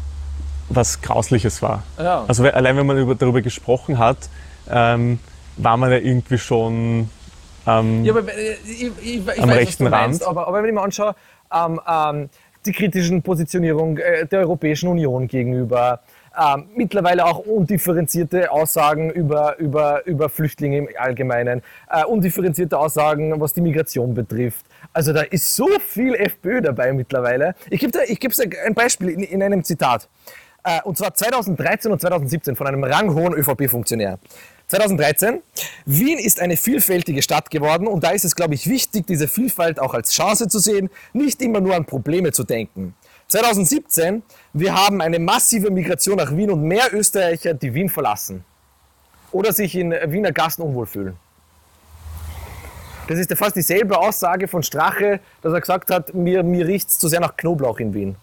was 0.68 1.00
Grausliches 1.02 1.62
war. 1.62 1.82
Ja. 1.98 2.24
Also 2.28 2.44
allein 2.44 2.76
wenn 2.76 2.86
man 2.86 2.96
über, 2.96 3.16
darüber 3.16 3.42
gesprochen 3.42 3.98
hat, 3.98 4.18
ähm, 4.70 5.18
war 5.56 5.76
man 5.76 5.90
ja 5.90 5.98
irgendwie 5.98 6.38
schon 6.38 7.10
ähm, 7.66 8.04
Ja, 8.04 8.12
aber 8.14 8.32
äh, 8.32 8.54
ich, 8.64 8.82
ich, 8.84 8.92
ich 9.16 9.26
weiß, 9.26 9.38
Am 9.40 9.50
was 9.50 9.56
rechten 9.56 9.86
Rand. 9.88 10.06
meinst, 10.06 10.24
Aber, 10.24 10.46
aber 10.46 10.58
wenn 10.62 10.68
ich 10.68 10.74
mir 10.74 10.82
anschaue, 10.82 11.16
ähm, 11.52 11.80
ähm, 11.88 12.30
die 12.66 12.72
kritischen 12.72 13.22
Positionierung 13.22 13.98
äh, 13.98 14.26
der 14.26 14.40
Europäischen 14.40 14.88
Union 14.88 15.26
gegenüber, 15.26 16.00
ähm, 16.38 16.66
mittlerweile 16.76 17.24
auch 17.24 17.38
undifferenzierte 17.38 18.50
Aussagen 18.52 19.10
über, 19.10 19.58
über, 19.58 20.06
über 20.06 20.28
Flüchtlinge 20.28 20.78
im 20.78 20.88
Allgemeinen, 20.96 21.62
äh, 21.90 22.04
undifferenzierte 22.04 22.78
Aussagen, 22.78 23.40
was 23.40 23.52
die 23.52 23.60
Migration 23.60 24.14
betrifft. 24.14 24.64
Also 24.92 25.12
da 25.12 25.22
ist 25.22 25.56
so 25.56 25.66
viel 25.80 26.14
FPÖ 26.14 26.60
dabei 26.60 26.92
mittlerweile. 26.92 27.54
Ich 27.68 27.80
gebe 27.80 27.98
ich 28.06 28.20
gebe 28.20 28.34
ein 28.64 28.74
Beispiel 28.74 29.10
in, 29.10 29.20
in 29.20 29.42
einem 29.42 29.64
Zitat. 29.64 30.08
Äh, 30.62 30.80
und 30.84 30.96
zwar 30.98 31.14
2013 31.14 31.90
und 31.90 32.00
2017 32.00 32.56
von 32.56 32.66
einem 32.66 32.84
ranghohen 32.84 33.34
ÖVP-Funktionär. 33.34 34.18
2013. 34.70 35.42
Wien 35.84 36.18
ist 36.18 36.40
eine 36.40 36.56
vielfältige 36.56 37.22
Stadt 37.22 37.50
geworden 37.50 37.88
und 37.88 38.04
da 38.04 38.10
ist 38.10 38.24
es, 38.24 38.36
glaube 38.36 38.54
ich, 38.54 38.68
wichtig, 38.68 39.04
diese 39.04 39.26
Vielfalt 39.26 39.80
auch 39.80 39.94
als 39.94 40.12
Chance 40.12 40.46
zu 40.46 40.60
sehen, 40.60 40.90
nicht 41.12 41.42
immer 41.42 41.60
nur 41.60 41.74
an 41.74 41.84
Probleme 41.84 42.30
zu 42.30 42.44
denken. 42.44 42.94
2017, 43.26 44.22
wir 44.52 44.74
haben 44.74 45.00
eine 45.00 45.18
massive 45.18 45.72
Migration 45.72 46.16
nach 46.16 46.34
Wien 46.36 46.52
und 46.52 46.62
mehr 46.62 46.94
Österreicher, 46.94 47.52
die 47.52 47.74
Wien 47.74 47.88
verlassen 47.88 48.44
oder 49.32 49.52
sich 49.52 49.74
in 49.74 49.90
Wiener 49.90 50.30
Gassen 50.30 50.62
unwohl 50.62 50.86
fühlen. 50.86 51.16
Das 53.08 53.18
ist 53.18 53.28
ja 53.28 53.34
fast 53.34 53.56
dieselbe 53.56 53.98
Aussage 53.98 54.46
von 54.46 54.62
Strache, 54.62 55.18
dass 55.42 55.52
er 55.52 55.60
gesagt 55.60 55.90
hat, 55.90 56.14
mir, 56.14 56.44
mir 56.44 56.64
riecht 56.68 56.90
es 56.90 56.98
zu 56.98 57.08
sehr 57.08 57.18
nach 57.18 57.36
Knoblauch 57.36 57.80
in 57.80 57.92
Wien. 57.92 58.16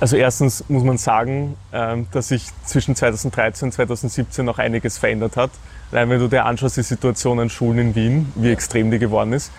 Also 0.00 0.16
erstens 0.16 0.64
muss 0.68 0.82
man 0.82 0.98
sagen, 0.98 1.56
ähm, 1.72 2.06
dass 2.12 2.28
sich 2.28 2.46
zwischen 2.64 2.96
2013 2.96 3.68
und 3.68 3.72
2017 3.72 4.44
noch 4.44 4.58
einiges 4.58 4.98
verändert 4.98 5.36
hat. 5.36 5.50
Allein 5.90 6.10
wenn 6.10 6.18
du 6.18 6.28
dir 6.28 6.44
anschaust, 6.44 6.76
die 6.76 6.82
Situation 6.82 7.40
an 7.40 7.50
Schulen 7.50 7.78
in 7.78 7.94
Wien, 7.94 8.32
wie 8.34 8.50
extrem 8.50 8.90
die 8.90 8.98
geworden 8.98 9.32
ist. 9.32 9.50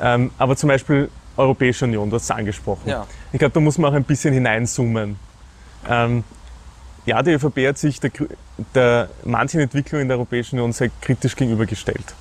Ähm, 0.00 0.30
aber 0.38 0.56
zum 0.56 0.68
Beispiel 0.68 1.10
Europäische 1.36 1.84
Union, 1.84 2.10
du 2.10 2.16
hast 2.16 2.24
es 2.24 2.30
angesprochen. 2.30 2.88
Ja. 2.88 3.06
Ich 3.32 3.38
glaube, 3.38 3.52
da 3.52 3.60
muss 3.60 3.78
man 3.78 3.92
auch 3.92 3.96
ein 3.96 4.04
bisschen 4.04 4.34
hineinzoomen. 4.34 5.16
Ähm, 5.88 6.24
ja, 7.06 7.22
die 7.22 7.30
ÖVP 7.32 7.68
hat 7.68 7.78
sich 7.78 7.98
der, 8.00 8.10
der 8.74 9.08
manchen 9.24 9.60
Entwicklungen 9.60 10.02
in 10.02 10.08
der 10.08 10.18
Europäischen 10.18 10.56
Union 10.56 10.72
sehr 10.72 10.90
kritisch 11.00 11.34
gegenübergestellt. 11.34 12.14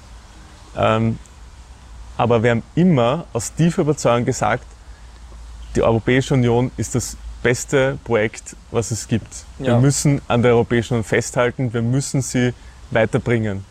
aber 0.73 2.43
wir 2.43 2.51
haben 2.51 2.63
immer 2.75 3.25
aus 3.33 3.53
tiefer 3.53 3.81
Überzeugung 3.81 4.25
gesagt, 4.25 4.65
die 5.75 5.81
Europäische 5.81 6.33
Union 6.33 6.71
ist 6.77 6.95
das 6.95 7.17
beste 7.43 7.97
Projekt, 8.03 8.55
was 8.71 8.91
es 8.91 9.07
gibt. 9.07 9.27
Wir 9.57 9.67
Ja. 9.67 9.79
müssen 9.79 10.21
an 10.27 10.41
der 10.41 10.51
Europäischen 10.53 10.93
Union 10.95 11.03
festhalten, 11.05 11.73
wir 11.73 11.81
müssen 11.81 12.21
sie 12.21 12.53
weiterbringen. 12.91 13.65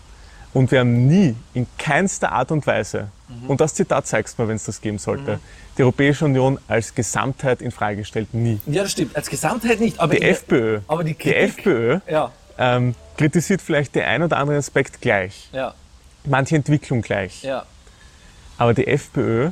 Und 0.55 0.71
wir 0.71 0.81
haben 0.81 1.07
nie, 1.07 1.37
in 1.55 1.67
keinster 1.77 2.33
Art 2.33 2.51
und 2.51 2.67
Weise, 2.67 3.09
und 3.47 3.61
das 3.61 3.75
Zitat 3.75 4.07
zeigst 4.07 4.39
mir, 4.39 4.49
wenn 4.49 4.57
es 4.57 4.65
das 4.65 4.81
geben 4.81 4.99
sollte, 4.99 5.39
die 5.77 5.83
Europäische 5.83 6.25
Union 6.25 6.59
als 6.67 6.95
Gesamtheit 6.95 7.61
in 7.61 7.71
Frage 7.71 7.99
gestellt. 7.99 8.33
Nie. 8.33 8.59
Ja, 8.67 8.83
das 8.83 8.93
stimmt. 8.93 9.15
Als 9.15 9.29
Gesamtheit 9.29 9.79
nicht. 9.81 10.01
Aber 10.01 10.15
Die 10.15 10.23
FPÖ, 10.23 10.81
aber 10.89 11.05
die 11.05 11.13
die 11.13 11.19
Kritik- 11.31 11.59
FPÖ 11.59 12.01
Ja, 12.11 12.33
ähm, 12.59 12.95
kritisiert 13.19 13.61
vielleicht 13.61 13.95
den 13.95 14.05
ein 14.05 14.23
oder 14.23 14.39
anderen 14.39 14.59
Aspekt 14.59 15.01
gleich, 15.03 15.51
ja, 15.53 15.75
manche 16.25 16.57
Entwicklung 16.57 17.03
gleich. 17.03 17.43
ja. 17.43 17.65
Aber 18.57 18.73
die 18.75 18.87
FPÖ 18.89 19.51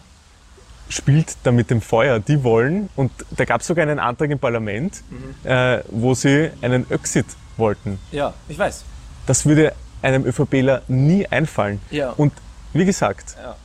spielt 0.89 1.37
da 1.43 1.53
mit 1.53 1.71
dem 1.71 1.81
Feuer. 1.81 2.19
Die 2.21 2.43
wollen, 2.45 2.89
und 2.97 3.11
da 3.31 3.45
gab 3.45 3.61
es 3.61 3.67
sogar 3.67 3.83
einen 3.83 3.99
Antrag 3.99 4.31
im 4.31 4.39
Parlament, 4.39 5.03
Mhm. 5.11 5.49
äh, 5.51 5.81
wo 5.89 6.15
sie 6.15 6.51
einen 6.63 6.89
Exit 6.91 7.27
wollten. 7.57 7.99
Ja, 8.13 8.35
ich 8.49 8.59
weiß. 8.59 8.85
Das 9.27 9.45
würde 9.47 9.73
einem 10.03 10.25
ÖVPler 10.25 10.83
nie 10.89 11.27
einfallen. 11.27 11.81
Ja. 11.91 12.11
Und 12.11 12.33
wie 12.73 12.85
gesagt, 12.85 13.37
Ja. 13.43 13.57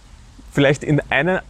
vielleicht 0.52 0.84
in 0.84 1.02
einer, 1.10 1.44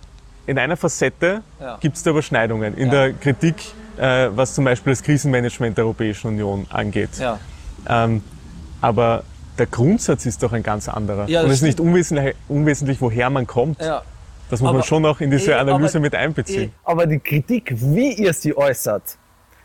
in 0.48 0.58
einer 0.60 0.76
Facette 0.76 1.42
Ja. 1.60 1.78
gibt 1.80 1.96
es 1.98 2.04
da 2.04 2.10
Überschneidungen. 2.12 2.76
In 2.76 2.88
Ja. 2.88 2.92
der 3.08 3.14
Kritik, 3.14 3.56
äh, 3.98 4.30
was 4.32 4.56
zum 4.56 4.66
Beispiel 4.66 4.92
das 4.92 5.04
Krisenmanagement 5.04 5.78
der 5.78 5.86
Europäischen 5.86 6.28
Union 6.28 6.66
angeht. 6.70 7.12
Ja. 7.20 7.40
Ähm, 7.88 8.24
aber 8.82 9.24
der 9.58 9.68
Grundsatz 9.68 10.26
ist 10.26 10.42
doch 10.44 10.54
ein 10.54 10.64
ganz 10.64 10.90
anderer. 10.90 11.30
Ja, 11.30 11.42
Und 11.44 11.48
es 11.50 11.58
ist 11.58 11.62
nicht 11.62 11.80
unwesentlich, 11.80 12.36
unwesentlich, 12.48 13.00
woher 13.00 13.30
man 13.30 13.46
kommt. 13.48 13.80
ja. 13.82 14.02
Das 14.52 14.60
muss 14.60 14.68
man 14.68 14.76
Aber- 14.76 14.84
schon 14.86 15.06
auch 15.06 15.20
in 15.22 15.32
diese 15.32 15.52
Eh, 15.52 15.56
Analyse 15.56 15.98
aber- 15.98 16.02
mit 16.04 16.14
einbeziehen. 16.14 16.74
Aber 16.84 17.06
die 17.08 17.20
Kritik, 17.20 17.74
wie 17.76 18.14
ihr 18.14 18.34
sie 18.34 18.56
äußert, 18.56 19.18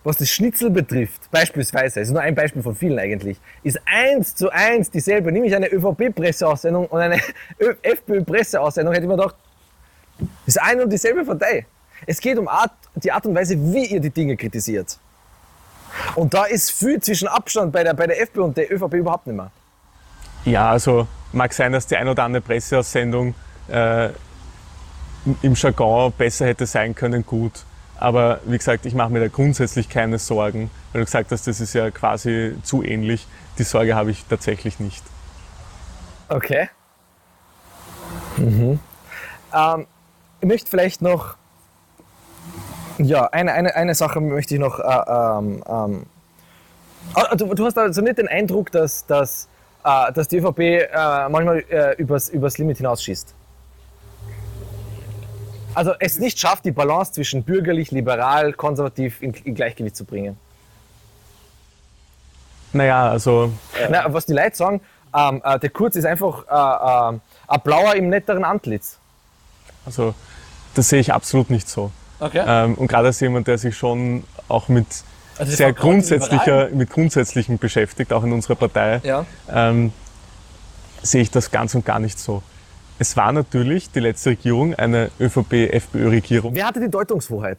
was 0.05 0.17
das 0.19 0.31
Schnitzel 0.31 0.71
betrifft, 0.71 1.29
beispielsweise, 1.33 1.99
ist 2.01 2.11
nur 2.13 2.21
ein 2.23 2.35
Beispiel 2.37 2.63
von 2.63 2.75
vielen 2.77 2.97
eigentlich, 2.99 3.39
ist 3.65 3.81
eins 3.85 4.35
zu 4.37 4.49
eins 4.51 4.89
dieselbe. 4.91 5.33
Nämlich 5.33 5.55
eine 5.57 5.69
ÖVP-Presseaussendung 5.73 6.87
und 6.87 7.01
eine 7.01 7.21
FPÖ-Presseaussendung, 7.83 8.95
hätte 8.95 9.05
ich 9.05 9.09
mir 9.11 9.17
gedacht, 9.17 9.35
ist 10.47 10.63
eine 10.63 10.85
und 10.85 10.91
dieselbe 10.93 11.25
Partei. 11.25 11.67
Es 12.07 12.21
geht 12.21 12.39
um 12.39 12.47
Art, 12.47 12.71
die 12.95 13.11
Art 13.11 13.27
und 13.27 13.35
Weise, 13.35 13.57
wie 13.73 13.87
ihr 13.87 13.99
die 14.01 14.11
Dinge 14.11 14.37
kritisiert. 14.37 14.99
Und 16.15 16.33
da 16.33 16.45
ist 16.45 16.71
viel 16.71 17.01
zwischen 17.03 17.27
Abstand 17.27 17.73
bei 17.73 17.83
der, 17.83 17.95
bei 17.95 18.07
der 18.07 18.21
FPÖ 18.23 18.43
und 18.43 18.57
der 18.57 18.73
ÖVP 18.73 18.95
überhaupt 18.95 19.27
nicht 19.27 19.37
mehr. 19.37 19.51
Ja, 20.45 20.71
also 20.71 21.09
mag 21.33 21.53
sein, 21.53 21.73
dass 21.73 21.87
die 21.89 21.97
ein 21.97 22.07
oder 22.07 22.23
andere 22.23 22.43
Presseaussendung 22.43 23.35
äh, 23.69 24.11
im 25.43 25.55
Jargon 25.55 26.13
besser 26.13 26.47
hätte 26.47 26.67
sein 26.67 26.95
können, 26.95 27.25
gut. 27.25 27.65
Aber 27.99 28.41
wie 28.45 28.59
gesagt, 28.59 28.85
ich 28.87 28.95
mache 28.95 29.11
mir 29.11 29.21
da 29.21 29.29
grundsätzlich 29.29 29.89
keine 29.89 30.19
Sorgen, 30.19 30.71
weil 30.93 31.01
du 31.01 31.05
gesagt 31.07 31.33
hast, 31.33 31.47
das 31.47 31.61
ist 31.61 31.75
ja 31.75 31.91
quasi 31.91 32.55
zu 32.63 32.83
ähnlich. 32.83 33.27
Die 33.59 33.63
Sorge 33.63 33.95
habe 33.95 34.11
ich 34.11 34.25
tatsächlich 34.27 34.81
nicht. 34.81 35.03
Okay. 36.29 36.69
Mhm. 38.37 38.79
Ähm, 39.55 39.87
ich 40.41 40.49
möchte 40.49 40.71
vielleicht 40.71 41.01
noch, 41.01 41.37
ja, 42.99 43.27
eine, 43.27 43.53
eine, 43.53 43.75
eine 43.75 43.95
Sache 43.95 44.21
möchte 44.21 44.55
ich 44.55 44.61
noch, 44.61 44.79
äh, 44.79 44.83
ähm, 44.83 45.63
ähm, 45.67 46.07
ah, 47.15 47.35
du, 47.35 47.55
du 47.55 47.65
hast 47.65 47.79
also 47.79 48.03
nicht 48.03 48.19
den 48.19 48.29
Eindruck, 48.29 48.71
dass, 48.73 49.07
dass, 49.07 49.49
äh, 49.85 50.13
dass 50.13 50.29
die 50.29 50.39
ÖVP 50.39 50.59
äh, 50.59 51.29
manchmal 51.31 51.65
äh, 51.71 51.95
übers, 51.97 52.29
übers 52.29 52.59
Limit 52.59 52.77
hinausschießt? 52.77 53.35
Also 55.77 55.93
es 55.99 56.19
nicht 56.19 56.39
schafft, 56.41 56.65
die 56.65 56.71
Balance 56.71 57.13
zwischen 57.13 57.43
bürgerlich, 57.43 57.91
liberal, 57.91 58.55
konservativ 58.55 59.21
in, 59.21 59.35
in 59.45 59.55
Gleichgewicht 59.55 59.95
zu 59.95 60.07
bringen. 60.07 60.39
Naja, 62.73 63.11
also 63.11 63.53
Na, 63.91 64.11
was 64.11 64.25
die 64.25 64.33
Leute 64.33 64.57
sagen, 64.57 64.81
ähm, 65.15 65.43
äh, 65.45 65.59
der 65.59 65.69
Kurz 65.69 65.97
ist 65.97 66.07
einfach 66.07 66.45
äh, 66.49 67.15
äh, 67.15 67.19
ein 67.49 67.61
Blauer 67.63 67.95
im 67.95 68.09
netteren 68.09 68.45
Antlitz. 68.45 68.97
Also, 69.85 70.15
das 70.75 70.89
sehe 70.89 71.01
ich 71.01 71.13
absolut 71.13 71.51
nicht 71.51 71.69
so. 71.69 71.91
Okay. 72.21 72.43
Ähm, 72.47 72.75
und 72.77 72.87
gerade 72.89 73.09
als 73.09 73.21
jemand, 73.21 73.47
der 73.47 73.59
sich 73.59 73.77
schon 73.77 74.25
auch 74.49 74.69
mit 74.69 74.87
Also 75.37 75.53
sehr 75.55 75.75
grundsätzlicher, 75.75 76.71
mit 76.71 76.89
Grundsätzlichen 76.89 77.59
beschäftigt, 77.59 78.15
auch 78.15 78.25
in 78.25 78.33
unserer 78.33 78.55
Partei, 78.55 79.03
Ja. 79.05 79.27
ähm, 79.53 79.93
sehe 81.03 81.21
ich 81.21 81.31
das 81.31 81.51
ganz 81.51 81.75
und 81.75 81.85
gar 81.85 81.99
nicht 81.99 82.19
so. 82.19 82.43
Es 82.99 83.17
war 83.17 83.33
natürlich 83.33 83.91
die 83.91 84.01
letzte 84.01 84.31
Regierung 84.31 84.75
eine 84.75 85.11
ÖVP-FPÖ-Regierung. 85.21 86.55
Wer 86.55 86.67
hatte 86.67 86.81
die 86.81 86.89
Deutungshoheit? 86.91 87.59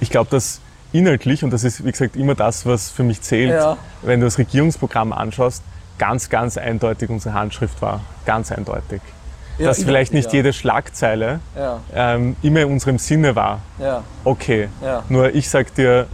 Ich 0.00 0.10
glaube, 0.10 0.30
dass 0.30 0.60
inhaltlich, 0.92 1.42
und 1.42 1.50
das 1.52 1.64
ist 1.64 1.84
wie 1.84 1.90
gesagt 1.90 2.14
immer 2.16 2.34
das, 2.34 2.64
was 2.64 2.90
für 2.90 3.02
mich 3.02 3.20
zählt, 3.20 3.50
Ja. 3.50 3.76
wenn 4.02 4.20
du 4.20 4.26
das 4.26 4.38
Regierungsprogramm 4.38 5.12
anschaust, 5.12 5.62
ganz, 5.98 6.28
ganz 6.30 6.56
eindeutig 6.56 7.10
unsere 7.10 7.34
Handschrift 7.34 7.82
war. 7.82 8.00
Ganz 8.24 8.52
eindeutig. 8.52 9.00
Dass 9.58 9.78
ich- 9.78 9.84
vielleicht 9.84 10.12
nicht 10.12 10.26
ja. 10.28 10.34
jede 10.34 10.52
Schlagzeile 10.52 11.40
Ja, 11.56 11.80
ähm, 11.92 12.36
immer 12.42 12.60
in 12.60 12.70
unserem 12.70 12.98
Sinne 12.98 13.34
war. 13.34 13.60
ja, 13.80 14.04
Okay. 14.22 14.68
Ja. 14.80 15.02
Nur 15.08 15.34
ich 15.34 15.50
sag 15.50 15.74
dir, 15.74 16.06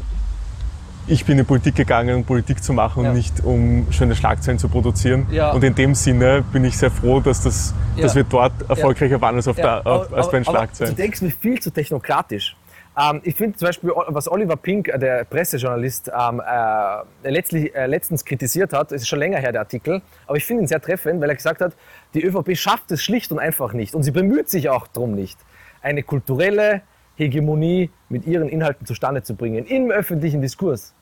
ich 1.07 1.24
bin 1.24 1.32
in 1.38 1.44
die 1.44 1.48
Politik 1.48 1.74
gegangen, 1.74 2.16
um 2.16 2.24
Politik 2.24 2.62
zu 2.62 2.72
machen 2.72 3.05
Ja. 3.05 3.11
und 3.11 3.16
nicht 3.16 3.44
um 3.44 3.86
schöne 3.90 4.14
Schlagzeilen 4.16 4.59
zu 4.59 4.68
produzieren. 4.68 5.26
Ja. 5.30 5.52
Und 5.52 5.62
in 5.64 5.74
dem 5.74 5.94
Sinne 5.94 6.42
bin 6.52 6.64
ich 6.64 6.76
sehr 6.78 6.90
froh, 6.90 7.20
dass, 7.20 7.42
das, 7.42 7.74
Ja. 7.96 8.02
dass 8.05 8.14
wir 8.14 8.24
dort 8.24 8.52
erfolgreicher 8.68 9.20
waren 9.20 9.36
als, 9.36 9.48
auf 9.48 9.59
ja. 9.59 9.80
der, 9.80 9.86
auf, 9.92 10.12
als 10.12 10.30
bei 10.30 10.38
den 10.38 10.46
aber 10.46 10.59
Schlagzeilen. 10.59 10.94
du 10.96 11.02
denkst 11.02 11.20
mir 11.22 11.30
viel 11.30 11.61
zu 11.61 11.70
technokratisch. 11.70 12.57
Ähm, 12.96 13.20
ich 13.24 13.34
finde 13.34 13.59
zum 13.59 13.66
Beispiel, 13.66 13.90
was 14.09 14.30
Oliver 14.30 14.57
Pink, 14.57 14.88
äh, 14.88 14.98
der 14.98 15.24
Pressejournalist, 15.24 16.11
ähm, 16.16 16.40
äh, 16.40 17.30
letztlich, 17.30 17.74
äh, 17.74 17.86
letztens 17.86 18.24
kritisiert 18.24 18.72
hat, 18.72 18.92
es 18.92 19.02
ist 19.02 19.09
schon 19.09 19.18
länger 19.18 19.38
her 19.38 19.52
der 19.52 19.62
Artikel, 19.62 20.00
aber 20.26 20.36
ich 20.36 20.44
finde 20.44 20.62
ihn 20.62 20.66
sehr 20.68 20.80
treffend, 20.80 21.20
weil 21.20 21.28
er 21.28 21.34
gesagt 21.34 21.61
hat, 21.61 21.72
die 22.14 22.22
ÖVP 22.24 22.57
schafft 22.57 22.90
es 22.92 23.02
schlicht 23.02 23.32
und 23.32 23.40
einfach 23.40 23.72
nicht 23.72 23.94
und 23.94 24.05
sie 24.05 24.12
bemüht 24.12 24.48
sich 24.48 24.68
auch 24.68 24.86
darum 24.86 25.14
nicht, 25.14 25.38
eine 25.82 26.02
kulturelle 26.05 26.82
Hegemonie 27.17 27.91
mit 28.09 28.27
ihren 28.27 28.49
Inhalten 28.49 28.87
zustande 28.87 29.23
zu 29.23 29.35
bringen 29.35 29.67
im 29.67 29.91
öffentlichen 29.91 30.41
Diskurs. 30.41 30.93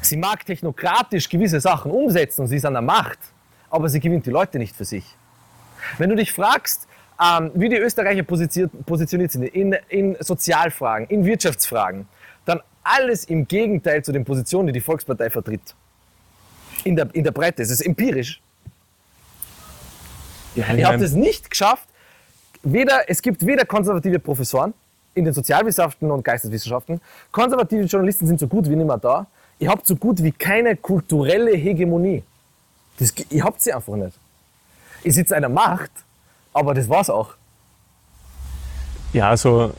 Sie 0.00 0.16
mag 0.16 0.44
technokratisch 0.46 1.28
gewisse 1.28 1.60
Sachen 1.60 1.90
umsetzen 1.90 2.42
und 2.42 2.46
sie 2.48 2.56
ist 2.56 2.64
an 2.64 2.72
der 2.72 2.82
Macht, 2.82 3.18
aber 3.68 3.88
sie 3.88 4.00
gewinnt 4.00 4.24
die 4.26 4.30
Leute 4.30 4.58
nicht 4.58 4.74
für 4.74 4.84
sich. 4.84 5.04
Wenn 5.98 6.10
du 6.10 6.16
dich 6.16 6.32
fragst, 6.32 6.88
ähm, 7.22 7.50
wie 7.54 7.68
die 7.68 7.76
Österreicher 7.76 8.22
positioniert, 8.22 9.32
sind 9.32 9.42
in, 9.44 9.76
in 9.88 10.16
Sozialfragen, 10.20 11.06
in 11.08 11.24
Wirtschaftsfragen, 11.24 12.08
dann 12.46 12.60
alles 12.82 13.24
im 13.24 13.46
Gegenteil 13.46 14.02
zu 14.02 14.12
den 14.12 14.24
Positionen, 14.24 14.68
die 14.68 14.72
die 14.74 14.80
Volkspartei 14.80 15.28
vertritt. 15.28 15.74
In 16.84 16.96
der, 16.96 17.14
in 17.14 17.24
der 17.24 17.32
Breite. 17.32 17.62
Es 17.62 17.70
ist 17.70 17.82
empirisch. 17.82 18.40
Ja, 20.54 20.64
ich 20.72 20.78
Ihr 20.78 20.88
habt 20.88 21.02
es 21.02 21.12
nicht 21.12 21.50
geschafft. 21.50 21.86
Weder, 22.62 23.08
es 23.08 23.20
gibt 23.20 23.44
weder 23.44 23.66
konservative 23.66 24.18
Professoren 24.18 24.72
in 25.14 25.24
den 25.24 25.34
Sozialwissenschaften 25.34 26.10
und 26.10 26.24
Geisteswissenschaften. 26.24 27.00
Konservative 27.32 27.84
Journalisten 27.84 28.26
sind 28.26 28.40
so 28.40 28.46
gut 28.46 28.68
wie 28.68 28.76
nicht 28.76 28.86
mehr 28.86 28.98
da. 28.98 29.26
Ihr 29.58 29.68
habt 29.68 29.86
so 29.86 29.96
gut 29.96 30.22
wie 30.22 30.32
keine 30.32 30.76
kulturelle 30.76 31.56
Hegemonie. 31.56 32.22
Das, 32.98 33.12
ihr 33.30 33.44
habt 33.44 33.60
sie 33.60 33.72
einfach 33.72 33.94
nicht. 33.94 34.16
Ihr 35.02 35.12
sitzt 35.12 35.32
einer 35.32 35.48
Macht, 35.48 35.90
aber 36.52 36.74
das 36.74 36.88
war's 36.88 37.10
auch. 37.10 37.34
Ja, 39.12 39.30
also 39.30 39.72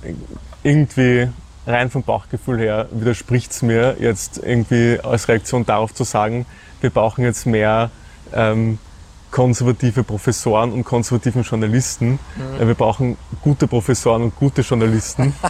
irgendwie 0.63 1.29
rein 1.65 1.89
vom 1.89 2.03
Bauchgefühl 2.03 2.59
her 2.59 2.87
widerspricht 2.91 3.51
es 3.51 3.61
mir 3.61 3.97
jetzt 3.99 4.37
irgendwie 4.37 4.99
als 5.01 5.27
Reaktion 5.27 5.65
darauf 5.65 5.93
zu 5.93 6.03
sagen, 6.03 6.45
wir 6.81 6.89
brauchen 6.89 7.23
jetzt 7.23 7.45
mehr 7.45 7.91
ähm, 8.33 8.79
konservative 9.31 10.03
Professoren 10.03 10.71
und 10.71 10.83
konservativen 10.83 11.43
Journalisten. 11.43 12.19
Äh, 12.59 12.67
wir 12.67 12.75
brauchen 12.75 13.17
gute 13.41 13.67
Professoren 13.67 14.23
und 14.23 14.35
gute 14.35 14.61
Journalisten. 14.61 15.33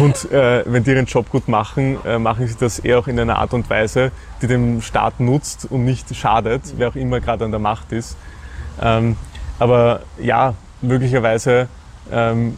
Und 0.00 0.30
äh, 0.30 0.62
wenn 0.66 0.84
die 0.84 0.90
ihren 0.90 1.06
Job 1.06 1.30
gut 1.30 1.48
machen, 1.48 1.98
äh, 2.04 2.18
machen 2.18 2.46
sie 2.46 2.54
das 2.54 2.78
eher 2.78 2.98
auch 2.98 3.08
in 3.08 3.18
einer 3.18 3.38
Art 3.38 3.54
und 3.54 3.68
Weise, 3.70 4.12
die 4.40 4.46
dem 4.46 4.82
Staat 4.82 5.18
nutzt 5.20 5.66
und 5.68 5.84
nicht 5.84 6.14
schadet, 6.14 6.74
wer 6.76 6.88
auch 6.88 6.96
immer 6.96 7.20
gerade 7.20 7.46
an 7.46 7.50
der 7.50 7.60
Macht 7.60 7.90
ist. 7.90 8.16
Ähm, 8.80 9.16
aber 9.58 10.02
ja, 10.18 10.54
möglicherweise 10.80 11.68
ähm, 12.12 12.56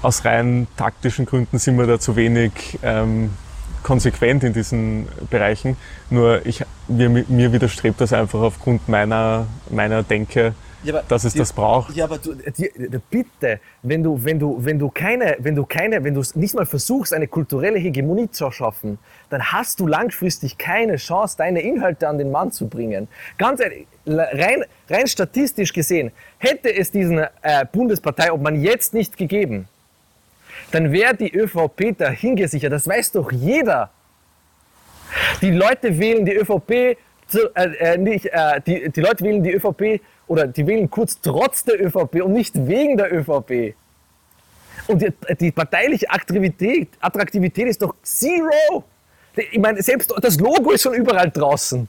aus 0.00 0.24
rein 0.24 0.68
taktischen 0.76 1.26
Gründen 1.26 1.58
sind 1.58 1.76
wir 1.76 1.86
da 1.86 1.98
zu 1.98 2.16
wenig 2.16 2.78
ähm, 2.82 3.30
konsequent 3.82 4.44
in 4.44 4.52
diesen 4.52 5.06
Bereichen. 5.30 5.76
Nur 6.10 6.44
ich, 6.46 6.64
mir, 6.88 7.08
mir 7.08 7.52
widerstrebt 7.52 8.00
das 8.00 8.12
einfach 8.12 8.40
aufgrund 8.40 8.88
meiner, 8.88 9.46
meiner 9.70 10.02
Denke, 10.02 10.54
Ja, 10.84 11.02
dass 11.08 11.24
es 11.24 11.32
die- 11.32 11.40
das 11.40 11.52
braucht. 11.52 11.94
Ja, 11.96 12.04
aber 12.04 12.18
du, 12.18 12.34
die, 12.34 12.70
bitte, 13.10 13.60
wenn 13.82 14.02
du, 14.02 14.24
wenn 14.24 14.38
du, 14.38 14.56
wenn 14.64 14.78
du 14.78 14.88
keine, 14.90 15.36
wenn 15.40 15.54
du 15.54 15.64
keine, 15.66 16.04
wenn 16.04 16.14
du 16.14 16.22
nicht 16.34 16.54
mal 16.54 16.66
versuchst, 16.66 17.12
eine 17.12 17.26
kulturelle 17.26 17.78
Hegemonie 17.78 18.30
zu 18.30 18.50
schaffen, 18.50 18.98
dann 19.30 19.42
hast 19.42 19.80
du 19.80 19.86
langfristig 19.86 20.56
keine 20.56 20.96
Chance, 20.96 21.36
deine 21.36 21.60
Inhalte 21.60 22.06
an 22.08 22.16
den 22.18 22.30
Mann 22.30 22.52
zu 22.52 22.68
bringen. 22.68 23.08
Ganz 23.38 23.60
ehrlich, 23.60 23.86
rein, 24.06 24.64
rein 24.88 25.06
statistisch 25.06 25.72
gesehen, 25.72 26.12
hätte 26.38 26.74
es 26.74 26.90
diesen 26.90 27.18
äh, 27.18 27.66
Bundespartei, 27.72 28.32
ob 28.32 28.40
man 28.40 28.60
jetzt 28.62 28.94
nicht 28.94 29.16
gegeben, 29.16 29.66
dann 30.70 30.92
wäre 30.92 31.16
die 31.16 31.32
ÖVP 31.34 31.96
dahin 31.96 32.36
gesichert. 32.36 32.72
Das 32.72 32.86
weiß 32.86 33.12
doch 33.12 33.32
jeder. 33.32 33.90
Die 35.40 35.50
Leute 35.50 35.98
wählen 35.98 36.24
die 36.26 36.34
ÖVP, 36.34 36.98
zu, 37.26 37.54
äh, 37.54 37.94
äh, 37.94 37.98
nicht, 37.98 38.26
äh, 38.26 38.60
die, 38.66 38.90
die 38.90 39.00
Leute 39.00 39.24
wählen 39.24 39.42
die 39.42 39.52
ÖVP 39.52 40.00
oder 40.26 40.46
die 40.46 40.66
wählen 40.66 40.90
kurz 40.90 41.20
trotz 41.20 41.64
der 41.64 41.82
ÖVP 41.84 42.22
und 42.22 42.32
nicht 42.32 42.54
wegen 42.66 42.96
der 42.96 43.12
ÖVP. 43.12 43.74
Und 44.86 45.02
die, 45.02 45.12
die 45.38 45.52
parteiliche 45.52 46.10
Attraktivität, 46.10 46.88
Attraktivität 47.00 47.68
ist 47.68 47.82
doch 47.82 47.94
zero. 48.02 48.84
Ich 49.36 49.58
meine, 49.58 49.82
selbst 49.82 50.12
das 50.20 50.38
Logo 50.40 50.72
ist 50.72 50.82
schon 50.82 50.94
überall 50.94 51.30
draußen. 51.30 51.86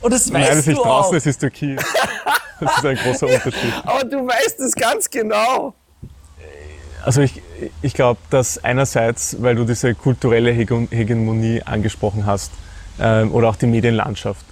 Und 0.00 0.12
das 0.12 0.30
Nein, 0.30 0.42
weißt 0.42 0.52
es 0.52 0.58
ist 0.58 0.66
nicht 0.66 0.78
du 0.78 0.82
draußen, 0.82 1.10
auch. 1.10 1.16
es 1.16 1.26
ist 1.26 1.38
Türkei. 1.38 1.76
Das 2.58 2.78
ist 2.78 2.86
ein 2.86 2.96
großer 2.96 3.26
Unterschied. 3.26 3.72
Aber 3.84 4.04
du 4.04 4.26
weißt 4.26 4.60
es 4.60 4.74
ganz 4.74 5.10
genau. 5.10 5.74
Also 7.06 7.20
ich, 7.20 7.40
ich 7.82 7.94
glaube, 7.94 8.18
dass 8.30 8.62
einerseits, 8.64 9.36
weil 9.40 9.54
du 9.54 9.64
diese 9.64 9.94
kulturelle 9.94 10.50
Hege- 10.50 10.88
Hegemonie 10.90 11.62
angesprochen 11.62 12.26
hast 12.26 12.50
ähm, 12.98 13.30
oder 13.32 13.48
auch 13.48 13.54
die 13.54 13.68
Medienlandschaft, 13.68 14.44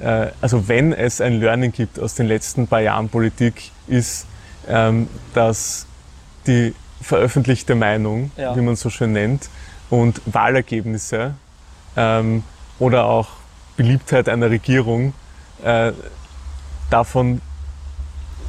äh, 0.00 0.26
also 0.40 0.66
wenn 0.66 0.92
es 0.92 1.20
ein 1.20 1.38
Learning 1.38 1.70
gibt 1.70 2.00
aus 2.00 2.16
den 2.16 2.26
letzten 2.26 2.66
paar 2.66 2.80
Jahren 2.80 3.08
Politik, 3.08 3.70
ist, 3.86 4.26
ähm, 4.68 5.08
dass 5.34 5.86
die 6.48 6.74
veröffentlichte 7.00 7.76
Meinung, 7.76 8.32
Ja. 8.36 8.56
wie 8.56 8.60
man 8.60 8.74
es 8.74 8.80
so 8.80 8.90
schön 8.90 9.12
nennt, 9.12 9.48
und 9.88 10.20
Wahlergebnisse 10.26 11.34
ähm, 11.96 12.42
oder 12.80 13.04
auch 13.04 13.28
Beliebtheit 13.76 14.28
einer 14.28 14.50
Regierung 14.50 15.14
äh, 15.62 15.92
davon 16.90 17.40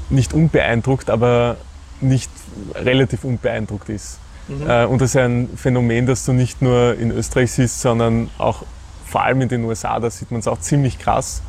nicht 0.09 0.33
unbeeindruckt, 0.33 1.11
aber 1.11 1.57
nicht 2.01 2.31
relativ 2.75 3.23
unbeeindruckt 3.23 3.89
ist. 3.89 4.19
Äh, 4.67 4.85
und 4.85 5.01
das 5.01 5.11
ist 5.11 5.17
ein 5.17 5.49
Phänomen, 5.55 6.05
das 6.05 6.25
du 6.25 6.33
nicht 6.33 6.61
nur 6.61 6.97
in 6.97 7.11
Österreich 7.11 7.51
siehst, 7.51 7.81
sondern 7.81 8.29
auch 8.37 8.63
vor 9.05 9.23
allem 9.23 9.41
in 9.41 9.49
den 9.49 9.63
USA, 9.63 9.99
da 9.99 10.09
sieht 10.09 10.31
man 10.31 10.39
es 10.39 10.47
auch 10.47 10.59
ziemlich 10.59 10.99
krass. 10.99 11.41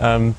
Ähm, 0.00 0.34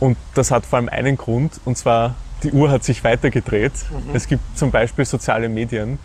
und 0.00 0.16
das 0.34 0.50
hat 0.50 0.66
vor 0.66 0.78
allem 0.78 0.88
einen 0.88 1.16
Grund, 1.16 1.60
und 1.64 1.78
zwar 1.78 2.14
die 2.42 2.52
Uhr 2.52 2.70
hat 2.70 2.84
sich 2.84 3.02
weitergedreht. 3.04 3.72
Es 4.12 4.28
gibt 4.28 4.42
zum 4.58 4.70
Beispiel 4.70 5.06
soziale 5.06 5.48
Medien. 5.48 5.98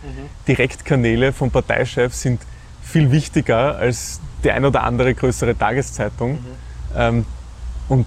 Direktkanäle 0.48 1.32
von 1.34 1.50
Parteichefs 1.50 2.22
sind 2.22 2.40
viel 2.82 3.10
wichtiger 3.12 3.76
als 3.76 4.20
die 4.42 4.50
ein 4.50 4.64
oder 4.64 4.84
andere 4.84 5.14
größere 5.14 5.56
Tageszeitung. 5.56 6.38
Ähm, 6.96 7.26
und 7.88 8.06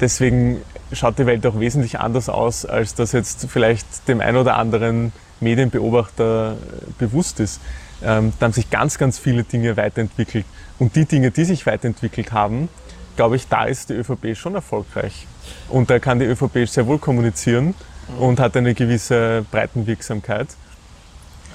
deswegen 0.00 0.58
schaut 0.92 1.18
die 1.18 1.26
Welt 1.26 1.46
auch 1.46 1.58
wesentlich 1.60 1.98
anders 2.00 2.28
aus, 2.28 2.64
als 2.64 2.94
das 2.94 3.12
jetzt 3.12 3.46
vielleicht 3.48 4.08
dem 4.08 4.20
ein 4.20 4.36
oder 4.36 4.56
anderen 4.56 5.12
Medienbeobachter 5.40 6.52
äh, 6.52 6.56
bewusst 6.98 7.40
ist. 7.40 7.60
Ähm, 8.02 8.32
da 8.38 8.46
haben 8.46 8.52
sich 8.52 8.70
ganz, 8.70 8.98
ganz 8.98 9.18
viele 9.18 9.44
Dinge 9.44 9.76
weiterentwickelt. 9.76 10.44
Und 10.78 10.96
die 10.96 11.04
Dinge, 11.04 11.30
die 11.30 11.44
sich 11.44 11.66
weiterentwickelt 11.66 12.32
haben, 12.32 12.68
glaube 13.16 13.36
ich, 13.36 13.48
da 13.48 13.64
ist 13.64 13.90
die 13.90 13.94
ÖVP 13.94 14.36
schon 14.36 14.54
erfolgreich. 14.54 15.26
Und 15.68 15.90
da 15.90 15.98
kann 15.98 16.20
die 16.20 16.26
ÖVP 16.26 16.68
sehr 16.68 16.86
wohl 16.86 16.98
kommunizieren 16.98 17.74
und 18.18 18.38
hat 18.40 18.56
eine 18.56 18.74
gewisse 18.74 19.44
Breitenwirksamkeit. 19.50 20.48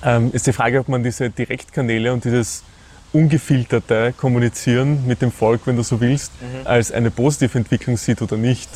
Ähm, 0.03 0.31
ist 0.33 0.45
die 0.45 0.53
Frage, 0.53 0.79
ob 0.79 0.89
man 0.89 1.03
diese 1.03 1.29
Direktkanäle 1.29 2.11
und 2.11 2.25
dieses 2.25 2.63
ungefilterte 3.13 4.13
Kommunizieren 4.17 5.07
mit 5.07 5.21
dem 5.21 5.31
Volk, 5.31 5.61
wenn 5.65 5.77
du 5.77 5.83
so 5.83 6.01
willst, 6.01 6.31
als 6.65 6.91
eine 6.91 7.11
positive 7.11 7.57
Entwicklung 7.57 7.95
sieht 7.95 8.21
oder 8.21 8.35
nicht. 8.35 8.69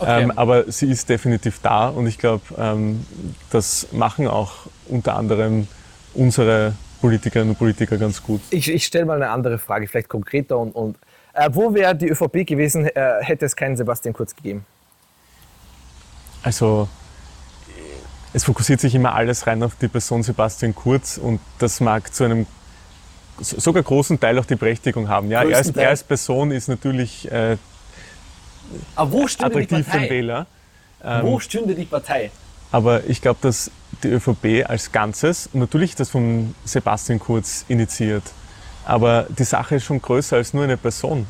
Okay. 0.00 0.22
Ähm, 0.22 0.32
aber 0.34 0.70
sie 0.72 0.90
ist 0.90 1.08
definitiv 1.08 1.60
da 1.62 1.88
und 1.88 2.06
ich 2.06 2.18
glaube, 2.18 2.42
ähm, 2.58 3.04
das 3.50 3.88
machen 3.92 4.26
auch 4.26 4.52
unter 4.88 5.14
anderem 5.16 5.68
unsere 6.14 6.72
Politikerinnen 7.00 7.50
und 7.50 7.58
Politiker 7.58 7.96
ganz 7.98 8.22
gut. 8.22 8.40
Ich, 8.50 8.70
ich 8.70 8.84
stelle 8.86 9.04
mal 9.04 9.16
eine 9.16 9.30
andere 9.30 9.58
Frage, 9.58 9.86
vielleicht 9.86 10.08
konkreter 10.08 10.58
und, 10.58 10.72
und 10.74 10.96
äh, 11.34 11.48
wo 11.52 11.72
wäre 11.74 11.94
die 11.94 12.08
ÖVP 12.08 12.46
gewesen, 12.46 12.86
äh, 12.86 13.22
hätte 13.22 13.44
es 13.46 13.54
keinen 13.54 13.76
Sebastian 13.76 14.12
Kurz 14.14 14.34
gegeben? 14.34 14.64
Also 16.42 16.88
es 18.32 18.44
fokussiert 18.44 18.80
sich 18.80 18.94
immer 18.94 19.14
alles 19.14 19.46
rein 19.46 19.62
auf 19.62 19.74
die 19.76 19.88
Person 19.88 20.22
Sebastian 20.22 20.74
Kurz 20.74 21.18
und 21.18 21.40
das 21.58 21.80
mag 21.80 22.12
zu 22.14 22.24
einem 22.24 22.46
so- 23.40 23.58
sogar 23.60 23.82
großen 23.82 24.18
Teil 24.20 24.38
auch 24.38 24.46
die 24.46 24.54
Berechtigung 24.56 25.08
haben. 25.08 25.30
Ja, 25.30 25.42
er, 25.42 25.62
Teil? 25.62 25.72
er 25.76 25.88
als 25.90 26.02
Person 26.02 26.50
ist 26.50 26.68
natürlich 26.68 27.30
äh, 27.30 27.56
Aber 28.94 29.12
wo 29.12 29.28
stünde 29.28 29.50
die 29.50 29.62
attraktiv 29.62 29.86
für 29.86 29.92
den 29.92 30.00
Partei? 30.00 30.10
Wähler. 30.10 30.46
Wo 31.22 31.40
stünde 31.40 31.74
die 31.74 31.84
Partei? 31.84 32.30
Aber 32.72 33.04
ich 33.04 33.20
glaube, 33.20 33.38
dass 33.42 33.70
die 34.02 34.08
ÖVP 34.08 34.68
als 34.68 34.92
Ganzes, 34.92 35.50
natürlich 35.52 35.96
das 35.96 36.10
von 36.10 36.54
Sebastian 36.64 37.18
Kurz 37.18 37.64
initiiert, 37.68 38.22
aber 38.84 39.26
die 39.28 39.44
Sache 39.44 39.76
ist 39.76 39.84
schon 39.84 40.00
größer 40.00 40.36
als 40.36 40.54
nur 40.54 40.64
eine 40.64 40.76
Person. 40.76 41.26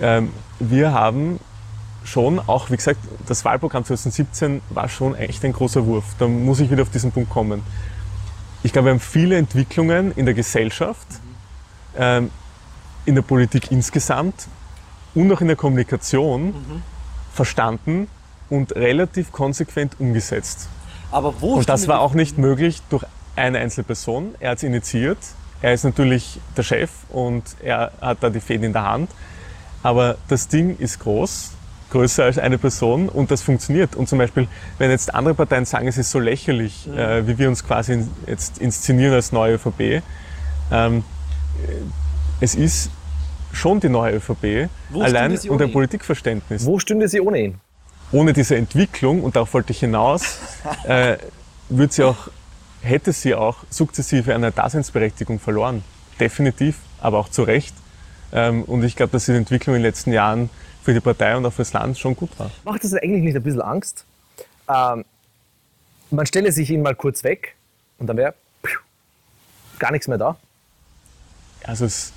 Ähm, 0.00 0.32
wir 0.58 0.92
haben 0.92 1.40
schon, 2.04 2.38
auch 2.38 2.70
wie 2.70 2.76
gesagt, 2.76 3.00
das 3.26 3.44
Wahlprogramm 3.44 3.84
2017 3.84 4.62
war 4.70 4.88
schon 4.88 5.14
echt 5.14 5.44
ein 5.44 5.52
großer 5.52 5.84
Wurf. 5.86 6.04
Da 6.18 6.28
muss 6.28 6.60
ich 6.60 6.70
wieder 6.70 6.82
auf 6.82 6.90
diesen 6.90 7.12
Punkt 7.12 7.30
kommen. 7.30 7.62
Ich 8.62 8.72
glaube, 8.72 8.86
wir 8.86 8.92
haben 8.92 9.00
viele 9.00 9.36
Entwicklungen 9.36 10.12
in 10.12 10.24
der 10.26 10.34
Gesellschaft, 10.34 11.06
ähm, 11.96 12.30
in 13.04 13.14
der 13.14 13.22
Politik 13.22 13.70
insgesamt 13.70 14.48
und 15.14 15.32
auch 15.32 15.40
in 15.40 15.48
der 15.48 15.56
Kommunikation 15.56 16.54
verstanden 17.32 18.08
und 18.50 18.74
relativ 18.74 19.32
konsequent 19.32 19.98
umgesetzt. 19.98 20.68
Aber 21.10 21.40
wo 21.40 21.54
Und 21.54 21.68
das 21.68 21.88
war 21.88 22.00
auch 22.00 22.14
nicht 22.14 22.38
möglich 22.38 22.82
durch 22.90 23.04
eine 23.36 23.58
einzelne 23.58 23.84
Person. 23.84 24.34
Er 24.40 24.50
hat 24.50 24.58
es 24.58 24.62
initiiert. 24.64 25.18
Er 25.62 25.72
ist 25.72 25.84
natürlich 25.84 26.40
der 26.56 26.62
Chef 26.62 26.90
und 27.10 27.42
er 27.62 27.92
hat 28.00 28.18
da 28.20 28.30
die 28.30 28.40
Fäden 28.40 28.64
in 28.64 28.72
der 28.72 28.84
Hand. 28.84 29.10
Aber 29.82 30.16
das 30.28 30.48
Ding 30.48 30.76
ist 30.78 31.00
groß, 31.00 31.52
größer 31.90 32.24
als 32.24 32.38
eine 32.38 32.58
Person 32.58 33.08
und 33.08 33.30
das 33.30 33.42
funktioniert. 33.42 33.96
Und 33.96 34.08
zum 34.08 34.18
Beispiel, 34.18 34.48
wenn 34.78 34.90
jetzt 34.90 35.14
andere 35.14 35.34
Parteien 35.34 35.64
sagen, 35.64 35.86
es 35.88 35.98
ist 35.98 36.10
so 36.10 36.18
lächerlich, 36.18 36.88
äh, 36.88 37.26
wie 37.26 37.38
wir 37.38 37.48
uns 37.48 37.64
quasi 37.64 38.06
jetzt 38.26 38.58
inszenieren 38.58 39.14
als 39.14 39.32
neue 39.32 39.54
ÖVP, 39.54 40.02
ähm, 40.72 41.04
äh, 41.66 41.72
es 42.40 42.54
ist 42.54 42.90
schon 43.54 43.80
die 43.80 43.88
neue 43.88 44.16
ÖVP, 44.16 44.68
Wo 44.90 45.02
allein 45.02 45.36
unter? 45.48 45.68
Politikverständnis 45.68 46.64
Wo 46.64 46.78
stünde 46.78 47.08
sie 47.08 47.20
ohne 47.20 47.38
ihn? 47.40 47.60
ohne 48.12 48.32
diese 48.32 48.56
Entwicklung, 48.56 49.22
und 49.22 49.34
darauf 49.34 49.54
wollte 49.54 49.72
ich 49.72 49.80
hinaus, 49.80 50.38
äh, 50.84 51.16
wird 51.68 51.92
sie 51.92 52.04
auch, 52.04 52.28
hätte 52.82 53.12
sie 53.12 53.34
auch 53.34 53.58
sukzessive 53.70 54.34
eine 54.34 54.52
Daseinsberechtigung 54.52 55.40
verloren. 55.40 55.82
Definitiv, 56.20 56.78
aber 57.00 57.18
auch 57.18 57.28
zu 57.28 57.42
Recht. 57.42 57.74
Ähm, 58.32 58.62
und 58.64 58.84
ich 58.84 58.94
glaube, 58.94 59.12
dass 59.12 59.24
diese 59.24 59.38
Entwicklung 59.38 59.74
in 59.74 59.82
den 59.82 59.88
letzten 59.88 60.12
Jahren 60.12 60.50
für 60.82 60.92
die 60.92 61.00
Partei 61.00 61.36
und 61.36 61.44
auch 61.46 61.52
fürs 61.52 61.72
Land 61.72 61.98
schon 61.98 62.14
gut 62.14 62.38
war. 62.38 62.50
Macht 62.64 62.84
das 62.84 62.94
eigentlich 62.94 63.22
nicht 63.22 63.36
ein 63.36 63.42
bisschen 63.42 63.62
Angst? 63.62 64.04
Ähm, 64.68 65.04
man 66.10 66.26
stelle 66.26 66.52
sich 66.52 66.70
ihn 66.70 66.82
mal 66.82 66.94
kurz 66.94 67.24
weg 67.24 67.56
und 67.98 68.06
dann 68.06 68.16
wäre 68.16 68.34
gar 69.78 69.90
nichts 69.90 70.06
mehr 70.08 70.18
da. 70.18 70.36
Also 71.64 71.86
es, 71.86 72.12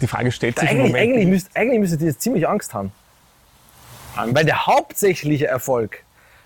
die 0.00 0.06
Frage 0.06 0.32
stellt 0.32 0.58
sich 0.58 0.70
im 0.70 0.76
Eigentlich, 0.76 0.92
Moment 0.92 1.12
eigentlich, 1.12 1.26
müsst, 1.28 1.48
eigentlich 1.54 1.80
müsstet 1.80 2.00
ihr 2.02 2.08
jetzt 2.08 2.22
ziemlich 2.22 2.48
Angst 2.48 2.74
haben. 2.74 2.92
Weil 4.16 4.44
der 4.44 4.66
hauptsächliche 4.66 5.46
Erfolg 5.46 6.02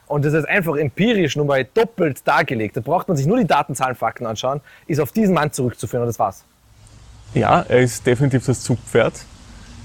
und 0.07 0.25
das 0.25 0.35
ist 0.35 0.47
einfach 0.47 0.77
empirisch 0.77 1.35
nur 1.37 1.47
mal 1.47 1.65
doppelt 1.65 2.27
dargelegt, 2.27 2.77
da 2.77 2.81
braucht 2.81 3.09
man 3.09 3.17
sich 3.17 3.27
nur 3.27 3.39
die 3.39 3.47
Datenzahlen, 3.47 3.97
Fakten 3.97 4.27
anschauen, 4.27 4.61
ist 4.87 5.01
auf 5.01 5.13
diesen 5.13 5.35
Mann 5.35 5.51
zurückzuführen 5.53 6.03
und 6.03 6.09
das 6.09 6.19
war's. 6.19 6.45
Ja, 7.33 7.63
er 7.69 7.81
ist 7.81 8.07
definitiv 8.07 8.45
das 8.45 8.61
Zugpferd. 8.61 9.15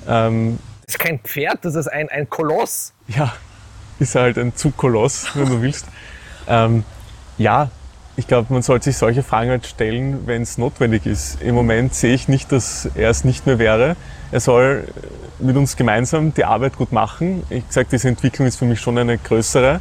Ähm, 0.07 0.59
Das 0.85 0.95
ist 0.95 0.99
kein 0.99 1.19
Pferd, 1.19 1.59
das 1.63 1.75
ist 1.75 1.87
ein, 1.87 2.09
ein 2.09 2.29
Koloss. 2.29 2.93
ja, 3.07 3.33
ist 3.99 4.15
halt 4.15 4.37
ein 4.37 4.55
Zugkoloss, 4.55 5.35
wenn 5.35 5.45
du 5.47 5.61
willst. 5.61 5.85
Ähm, 6.47 6.83
ja, 7.37 7.71
ich 8.19 8.27
glaube, 8.27 8.51
man 8.53 8.61
sollte 8.61 8.85
sich 8.85 8.97
solche 8.97 9.23
Fragen 9.23 9.49
halt 9.49 9.65
stellen, 9.65 10.27
wenn 10.27 10.41
es 10.41 10.57
notwendig 10.57 11.05
ist. 11.05 11.41
Im 11.41 11.55
Moment 11.55 11.95
sehe 11.95 12.13
ich 12.13 12.27
nicht, 12.27 12.51
dass 12.51 12.85
er 12.95 13.09
es 13.09 13.23
nicht 13.23 13.45
mehr 13.45 13.59
wäre. 13.59 13.95
Er 14.31 14.39
soll 14.41 14.87
mit 15.39 15.55
uns 15.55 15.77
gemeinsam 15.77 16.33
die 16.33 16.43
Arbeit 16.43 16.75
gut 16.75 16.91
machen. 16.91 17.43
Ich 17.49 17.65
gesagt, 17.67 17.91
diese 17.93 18.09
Entwicklung 18.09 18.45
ist 18.47 18.57
für 18.57 18.65
mich 18.65 18.79
schon 18.81 18.97
eine 18.97 19.17
größere. 19.17 19.79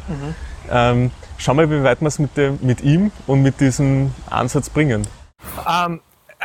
Ähm, 0.71 1.11
schauen 1.37 1.57
wir, 1.57 1.69
wie 1.69 1.83
weit 1.83 1.99
wir 2.01 2.07
es 2.07 2.17
mit, 2.17 2.37
dem- 2.37 2.59
mit 2.61 2.81
ihm 2.81 3.11
und 3.27 3.41
mit 3.41 3.59
diesem 3.59 4.13
Ansatz 4.29 4.69
bringen. 4.69 5.05
Ähm, 5.67 5.99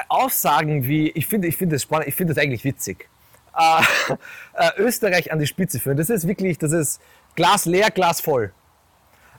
Aussagen 0.09 0.85
wie, 0.85 1.11
ich 1.11 1.27
finde 1.29 1.47
ich 1.49 1.57
finde 1.57 1.77
das 1.77 1.83
spannend, 1.83 2.09
ich 2.09 2.15
finde 2.17 2.35
das 2.35 2.43
eigentlich 2.43 2.65
witzig. 2.65 3.09
Äh, 3.57 4.13
äh, 4.55 4.71
Österreich 4.83 5.31
an 5.33 5.39
die 5.39 5.47
Spitze 5.47 5.79
führen, 5.79 5.97
das 5.97 6.11
ist 6.11 6.27
wirklich, 6.27 6.59
das 6.59 6.73
ist 6.73 7.01
Glas 7.37 7.67
leer, 7.67 7.91
Glas 7.91 8.21
voll. 8.21 8.53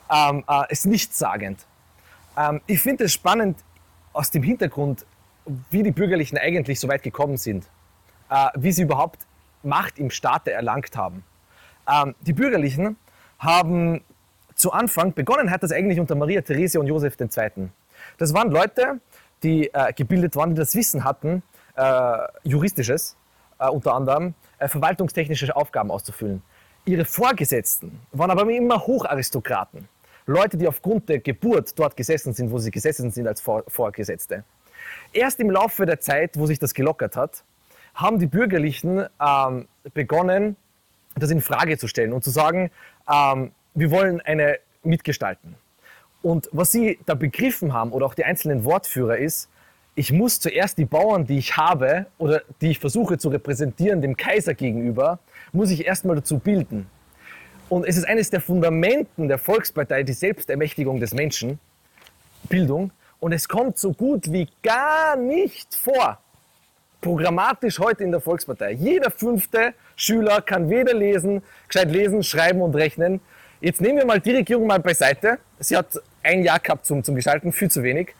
Ähm, 0.09 0.43
äh, 0.47 0.71
ist 0.71 0.85
nichtssagend. 0.85 1.65
Ähm, 2.37 2.61
ich 2.67 2.81
finde 2.81 3.05
es 3.05 3.13
spannend 3.13 3.57
aus 4.13 4.31
dem 4.31 4.43
Hintergrund, 4.43 5.05
wie 5.69 5.83
die 5.83 5.91
Bürgerlichen 5.91 6.37
eigentlich 6.37 6.79
so 6.79 6.87
weit 6.87 7.03
gekommen 7.03 7.37
sind, 7.37 7.65
äh, 8.29 8.47
wie 8.55 8.71
sie 8.71 8.83
überhaupt 8.83 9.25
Macht 9.63 9.97
im 9.97 10.09
Staate 10.09 10.51
erlangt 10.51 10.95
haben. 10.95 11.23
Ähm, 11.87 12.15
die 12.21 12.33
Bürgerlichen 12.33 12.97
haben 13.39 14.03
zu 14.55 14.71
Anfang, 14.71 15.13
begonnen 15.13 15.51
hat 15.51 15.63
das 15.63 15.71
eigentlich 15.71 15.99
unter 15.99 16.15
Maria 16.15 16.41
Theresia 16.41 16.79
und 16.79 16.87
Josef 16.87 17.17
II. 17.19 17.69
Das 18.17 18.33
waren 18.33 18.51
Leute, 18.51 18.99
die 19.43 19.71
äh, 19.73 19.93
gebildet 19.93 20.35
waren, 20.35 20.51
die 20.51 20.55
das 20.55 20.75
Wissen 20.75 21.03
hatten, 21.03 21.43
äh, 21.75 22.17
juristisches, 22.43 23.17
äh, 23.59 23.67
unter 23.67 23.93
anderem 23.93 24.33
äh, 24.57 24.67
verwaltungstechnische 24.67 25.55
Aufgaben 25.55 25.91
auszufüllen. 25.91 26.41
Ihre 26.85 27.05
Vorgesetzten 27.05 27.99
waren 28.11 28.31
aber 28.31 28.49
immer 28.49 28.85
Hocharistokraten. 28.85 29.89
Leute, 30.25 30.57
die 30.57 30.67
aufgrund 30.67 31.09
der 31.09 31.19
Geburt 31.19 31.77
dort 31.77 31.95
gesessen 31.95 32.33
sind, 32.33 32.51
wo 32.51 32.57
sie 32.57 32.71
gesessen 32.71 33.11
sind 33.11 33.27
als 33.27 33.41
Vor 33.41 33.63
Vorgesetzte. 33.67 34.43
Erst 35.13 35.39
im 35.39 35.51
Laufe 35.51 35.85
der 35.85 35.99
Zeit, 35.99 36.37
wo 36.37 36.45
sich 36.45 36.59
das 36.59 36.73
gelockert 36.73 37.15
hat, 37.15 37.43
haben 37.93 38.19
die 38.19 38.27
Bürgerlichen 38.27 39.05
ähm, 39.21 39.67
begonnen, 39.93 40.57
das 41.15 41.31
in 41.31 41.41
Frage 41.41 41.77
zu 41.77 41.87
stellen 41.87 42.11
und 42.11 42.23
zu 42.23 42.29
sagen, 42.29 42.71
ähm, 43.11 43.51
wir 43.73 43.91
wollen 43.91 44.19
eine 44.21 44.59
mitgestalten. 44.83 45.55
Und 46.21 46.49
was 46.51 46.71
sie 46.71 46.99
da 47.05 47.13
begriffen 47.13 47.73
haben 47.73 47.91
oder 47.91 48.05
auch 48.05 48.15
die 48.15 48.25
einzelnen 48.25 48.65
Wortführer 48.65 49.17
ist, 49.17 49.49
ich 49.95 50.11
muss 50.11 50.39
zuerst 50.39 50.77
die 50.77 50.85
Bauern, 50.85 51.25
die 51.25 51.37
ich 51.37 51.55
habe 51.55 52.07
oder 52.17 52.41
die 52.61 52.71
ich 52.71 52.79
versuche 52.79 53.17
zu 53.17 53.29
repräsentieren, 53.29 54.01
dem 54.01 54.17
Kaiser 54.17 54.53
gegenüber, 54.53 55.19
muss 55.53 55.69
ich 55.71 55.85
erstmal 55.85 56.17
dazu 56.17 56.39
bilden. 56.39 56.87
Und 57.67 57.85
es 57.85 57.97
ist 57.97 58.07
eines 58.07 58.29
der 58.29 58.41
Fundamenten 58.41 59.27
der 59.27 59.39
Volkspartei, 59.39 60.03
die 60.03 60.13
Selbstermächtigung 60.13 60.99
des 60.99 61.13
Menschen, 61.13 61.59
Bildung. 62.47 62.91
Und 63.19 63.31
es 63.31 63.47
kommt 63.47 63.79
so 63.79 63.91
gut 63.91 64.31
wie 64.31 64.47
gar 64.61 65.15
nicht 65.15 65.73
vor, 65.73 66.19
programmatisch 67.01 67.79
heute 67.79 68.03
in 68.03 68.11
der 68.11 68.21
Volkspartei. 68.21 68.73
Jeder 68.73 69.09
fünfte 69.09 69.73
Schüler 69.95 70.41
kann 70.41 70.69
weder 70.69 70.93
lesen, 70.93 71.41
gescheit 71.67 71.89
lesen, 71.91 72.21
schreiben 72.21 72.61
und 72.61 72.75
rechnen. 72.75 73.19
Jetzt 73.61 73.81
nehmen 73.81 73.97
wir 73.97 74.05
mal 74.05 74.19
die 74.19 74.31
Regierung 74.31 74.67
mal 74.67 74.79
beiseite. 74.79 75.39
Sie 75.57 75.75
hat 75.75 75.87
ein 76.21 76.43
Jahr 76.43 76.59
gehabt 76.59 76.85
zum, 76.85 77.03
zum 77.03 77.15
Gestalten, 77.15 77.51
viel 77.51 77.71
zu 77.71 77.81
wenig. 77.81 78.13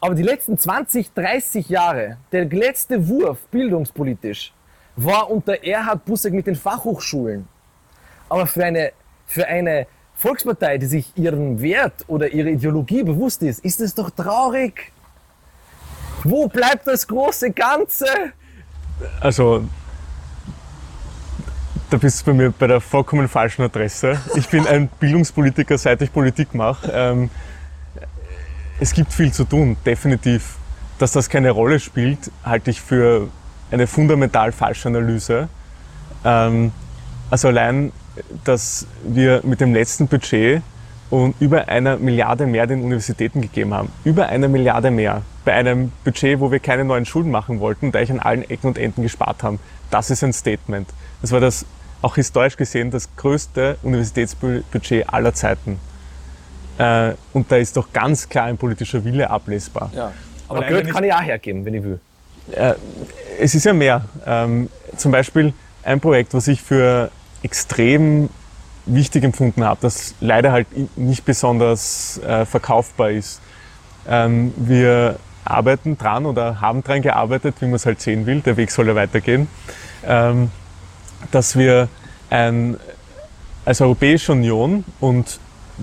Aber 0.00 0.14
die 0.14 0.22
letzten 0.22 0.58
20, 0.58 1.12
30 1.12 1.68
Jahre, 1.68 2.18
der 2.32 2.44
letzte 2.46 3.08
Wurf 3.08 3.38
bildungspolitisch, 3.50 4.52
war 4.96 5.30
unter 5.30 5.62
Erhard 5.62 6.04
Busseck 6.04 6.34
mit 6.34 6.46
den 6.46 6.56
Fachhochschulen. 6.56 7.48
Aber 8.30 8.46
für 8.46 8.64
eine, 8.64 8.92
für 9.26 9.46
eine 9.46 9.86
Volkspartei, 10.14 10.78
die 10.78 10.86
sich 10.86 11.12
ihren 11.16 11.60
Wert 11.60 12.04
oder 12.06 12.32
ihre 12.32 12.50
Ideologie 12.50 13.02
bewusst 13.02 13.42
ist, 13.42 13.62
ist 13.64 13.80
es 13.80 13.94
doch 13.94 14.10
traurig. 14.10 14.92
Wo 16.24 16.46
bleibt 16.46 16.86
das 16.86 17.06
große 17.06 17.50
Ganze? 17.50 18.06
Also, 19.20 19.64
da 21.90 21.96
bist 21.96 22.20
du 22.20 22.26
bei 22.26 22.32
mir 22.34 22.50
bei 22.52 22.66
der 22.66 22.80
vollkommen 22.80 23.28
falschen 23.28 23.62
Adresse. 23.62 24.20
Ich 24.36 24.48
bin 24.48 24.66
ein 24.66 24.88
Bildungspolitiker, 25.00 25.76
seit 25.76 26.00
ich 26.02 26.12
Politik 26.12 26.54
mache. 26.54 26.90
Ähm, 26.94 27.30
es 28.78 28.92
gibt 28.92 29.12
viel 29.12 29.32
zu 29.32 29.44
tun, 29.44 29.76
definitiv. 29.84 30.56
Dass 30.98 31.12
das 31.12 31.28
keine 31.28 31.50
Rolle 31.50 31.80
spielt, 31.80 32.30
halte 32.44 32.70
ich 32.70 32.80
für 32.80 33.28
eine 33.70 33.86
fundamental 33.86 34.52
falsche 34.52 34.88
Analyse. 34.88 35.48
Ähm, 36.24 36.72
also 37.30 37.48
allein, 37.48 37.92
dass 38.44 38.86
wir 39.04 39.40
mit 39.44 39.60
dem 39.60 39.74
letzten 39.74 40.08
Budget 40.08 40.62
und 41.10 41.34
über 41.40 41.68
einer 41.68 41.96
Milliarde 41.96 42.46
mehr 42.46 42.66
den 42.66 42.82
Universitäten 42.82 43.40
gegeben 43.40 43.74
haben. 43.74 43.90
Über 44.04 44.28
eine 44.28 44.48
Milliarde 44.48 44.90
mehr. 44.90 45.22
Bei 45.44 45.54
einem 45.54 45.92
Budget, 46.04 46.38
wo 46.38 46.52
wir 46.52 46.60
keine 46.60 46.84
neuen 46.84 47.04
Schulden 47.04 47.30
machen 47.30 47.60
wollten, 47.60 47.90
da 47.92 48.00
ich 48.00 48.10
an 48.10 48.20
allen 48.20 48.48
Ecken 48.48 48.68
und 48.68 48.78
Enden 48.78 49.02
gespart 49.02 49.42
haben. 49.42 49.58
Das 49.90 50.10
ist 50.10 50.22
ein 50.22 50.32
Statement. 50.32 50.88
Das 51.20 51.32
war 51.32 51.40
das, 51.40 51.66
auch 52.02 52.14
historisch 52.14 52.56
gesehen, 52.56 52.90
das 52.90 53.14
größte 53.16 53.76
Universitätsbudget 53.82 55.12
aller 55.12 55.34
Zeiten. 55.34 55.78
Äh, 56.78 57.12
und 57.32 57.50
da 57.50 57.56
ist 57.56 57.76
doch 57.76 57.92
ganz 57.92 58.28
klar 58.28 58.46
ein 58.46 58.56
politischer 58.56 59.04
Wille 59.04 59.28
ablesbar. 59.28 59.90
Ja. 59.94 60.12
Aber 60.48 60.64
Geld 60.64 60.90
kann 60.90 61.04
ich 61.04 61.12
auch 61.12 61.22
hergeben, 61.22 61.64
wenn 61.64 61.74
ich 61.74 61.82
will. 61.82 62.00
Es 63.38 63.54
ist 63.54 63.64
ja 63.64 63.72
mehr. 63.72 64.04
Ähm, 64.26 64.68
zum 64.96 65.12
Beispiel 65.12 65.52
ein 65.84 66.00
Projekt, 66.00 66.34
was 66.34 66.48
ich 66.48 66.62
für 66.62 67.10
extrem 67.42 68.28
wichtig 68.86 69.24
empfunden 69.24 69.64
habe, 69.64 69.78
das 69.82 70.14
leider 70.20 70.52
halt 70.52 70.66
nicht 70.96 71.24
besonders 71.24 72.18
äh, 72.18 72.44
verkaufbar 72.44 73.10
ist. 73.10 73.40
Ähm, 74.08 74.52
wir 74.56 75.18
arbeiten 75.44 75.96
dran 75.98 76.26
oder 76.26 76.60
haben 76.60 76.82
dran 76.82 77.02
gearbeitet, 77.02 77.56
wie 77.60 77.66
man 77.66 77.74
es 77.74 77.86
halt 77.86 78.00
sehen 78.00 78.26
will, 78.26 78.40
der 78.40 78.56
Weg 78.56 78.70
soll 78.70 78.88
ja 78.88 78.94
weitergehen, 78.94 79.48
ähm, 80.06 80.50
dass 81.30 81.56
wir 81.56 81.88
ein, 82.30 82.76
als 83.64 83.80
Europäische 83.80 84.32
Union 84.32 84.84
und 85.00 85.38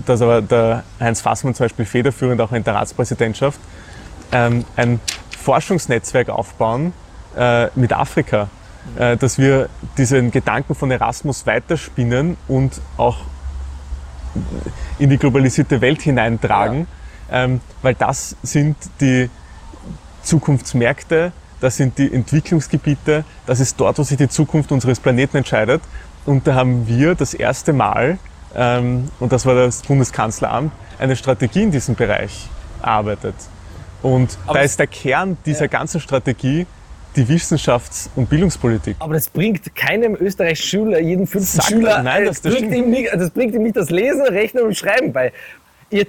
dass 0.06 0.22
aber 0.22 0.42
der 0.42 0.84
Heinz 1.00 1.20
Fassmann 1.20 1.54
zum 1.54 1.64
Beispiel 1.64 1.84
federführend 1.84 2.40
auch 2.40 2.52
in 2.52 2.62
der 2.62 2.74
Ratspräsidentschaft, 2.74 3.58
ähm, 4.32 4.64
ein 4.76 5.00
Forschungsnetzwerk 5.36 6.28
aufbauen 6.28 6.92
äh, 7.36 7.68
mit 7.74 7.92
Afrika, 7.92 8.48
äh, 8.96 9.16
dass 9.16 9.38
wir 9.38 9.68
diesen 9.96 10.30
Gedanken 10.30 10.74
von 10.74 10.90
Erasmus 10.90 11.46
weiterspinnen 11.46 12.36
und 12.46 12.80
auch 12.96 13.18
in 14.98 15.10
die 15.10 15.18
globalisierte 15.18 15.80
Welt 15.80 16.02
hineintragen, 16.02 16.86
ähm, 17.30 17.60
weil 17.82 17.94
das 17.94 18.36
sind 18.42 18.76
die 19.00 19.30
Zukunftsmärkte, 20.22 21.32
das 21.60 21.76
sind 21.76 21.98
die 21.98 22.12
Entwicklungsgebiete, 22.12 23.24
das 23.46 23.60
ist 23.60 23.80
dort, 23.80 23.98
wo 23.98 24.02
sich 24.02 24.16
die 24.16 24.28
Zukunft 24.28 24.70
unseres 24.72 25.00
Planeten 25.00 25.38
entscheidet. 25.38 25.82
Und 26.26 26.46
da 26.46 26.54
haben 26.54 26.86
wir 26.86 27.14
das 27.14 27.34
erste 27.34 27.72
Mal, 27.72 28.18
ähm, 28.54 29.08
und 29.18 29.32
das 29.32 29.46
war 29.46 29.54
das 29.54 29.82
Bundeskanzleramt, 29.82 30.72
eine 30.98 31.16
Strategie 31.16 31.62
in 31.62 31.70
diesem 31.70 31.94
Bereich 31.94 32.48
erarbeitet. 32.82 33.34
Und 34.02 34.38
da 34.46 34.60
ist 34.60 34.78
der 34.78 34.86
Kern 34.86 35.36
dieser 35.44 35.68
ganzen 35.68 36.00
Strategie 36.00 36.66
die 37.16 37.26
Wissenschafts- 37.26 38.08
und 38.16 38.28
Bildungspolitik. 38.30 38.96
Aber 39.00 39.14
das 39.14 39.28
bringt 39.28 39.74
keinem 39.74 40.14
österreichischen 40.14 40.68
Schüler, 40.68 41.00
jeden 41.00 41.26
fünften 41.26 41.56
Sag- 41.56 41.66
Schüler, 41.68 42.02
nein, 42.02 42.24
das- 42.26 42.40
das 42.42 42.54
bringt 42.54 42.72
ihm 42.74 42.90
nicht, 42.90 43.10
das 43.12 43.30
bringt 43.30 43.54
ihm 43.54 43.62
nicht 43.62 43.76
das 43.76 43.90
Lesen, 43.90 44.22
Rechnen 44.22 44.64
und 44.64 44.76
Schreiben 44.76 45.12
bei. 45.12 45.32
Ihr, 45.90 46.06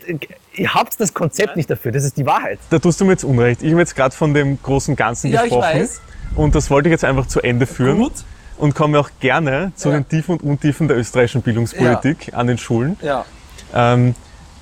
ihr 0.56 0.74
habt 0.74 1.00
das 1.00 1.14
Konzept 1.14 1.56
nicht 1.56 1.70
dafür, 1.70 1.92
das 1.94 2.04
ist 2.04 2.18
die 2.18 2.26
Wahrheit. 2.26 2.60
Da 2.70 2.80
tust 2.80 3.00
du 3.00 3.06
mir 3.06 3.12
jetzt 3.14 3.24
Unrecht. 3.24 3.64
Ich 3.64 3.72
habe 3.72 3.80
jetzt 3.82 3.96
gerade 3.96 4.14
von 4.14 4.34
dem 4.34 4.62
großen 4.62 4.96
Ganzen 4.96 5.32
Ja, 5.32 5.44
ich 5.46 5.52
gesprochen. 5.52 5.80
weiß. 5.82 6.02
Und 6.36 6.54
das 6.54 6.70
wollte 6.70 6.90
ich 6.90 6.92
jetzt 6.92 7.06
einfach 7.06 7.28
zu 7.28 7.42
Ende 7.42 7.66
führen. 7.66 7.98
Gut. 7.98 8.12
Und 8.58 8.76
komme 8.76 9.00
auch 9.00 9.10
gerne 9.22 9.72
zu 9.76 9.88
Ja. 9.90 9.96
den 9.96 10.08
Tiefen 10.10 10.34
und 10.34 10.44
Untiefen 10.44 10.90
der 10.90 10.98
österreichischen 10.98 11.42
Bildungspolitik 11.42 12.34
an 12.34 12.48
den 12.48 12.58
Schulen. 12.58 12.98
Ja. 13.02 13.26
Ähm, 13.74 14.16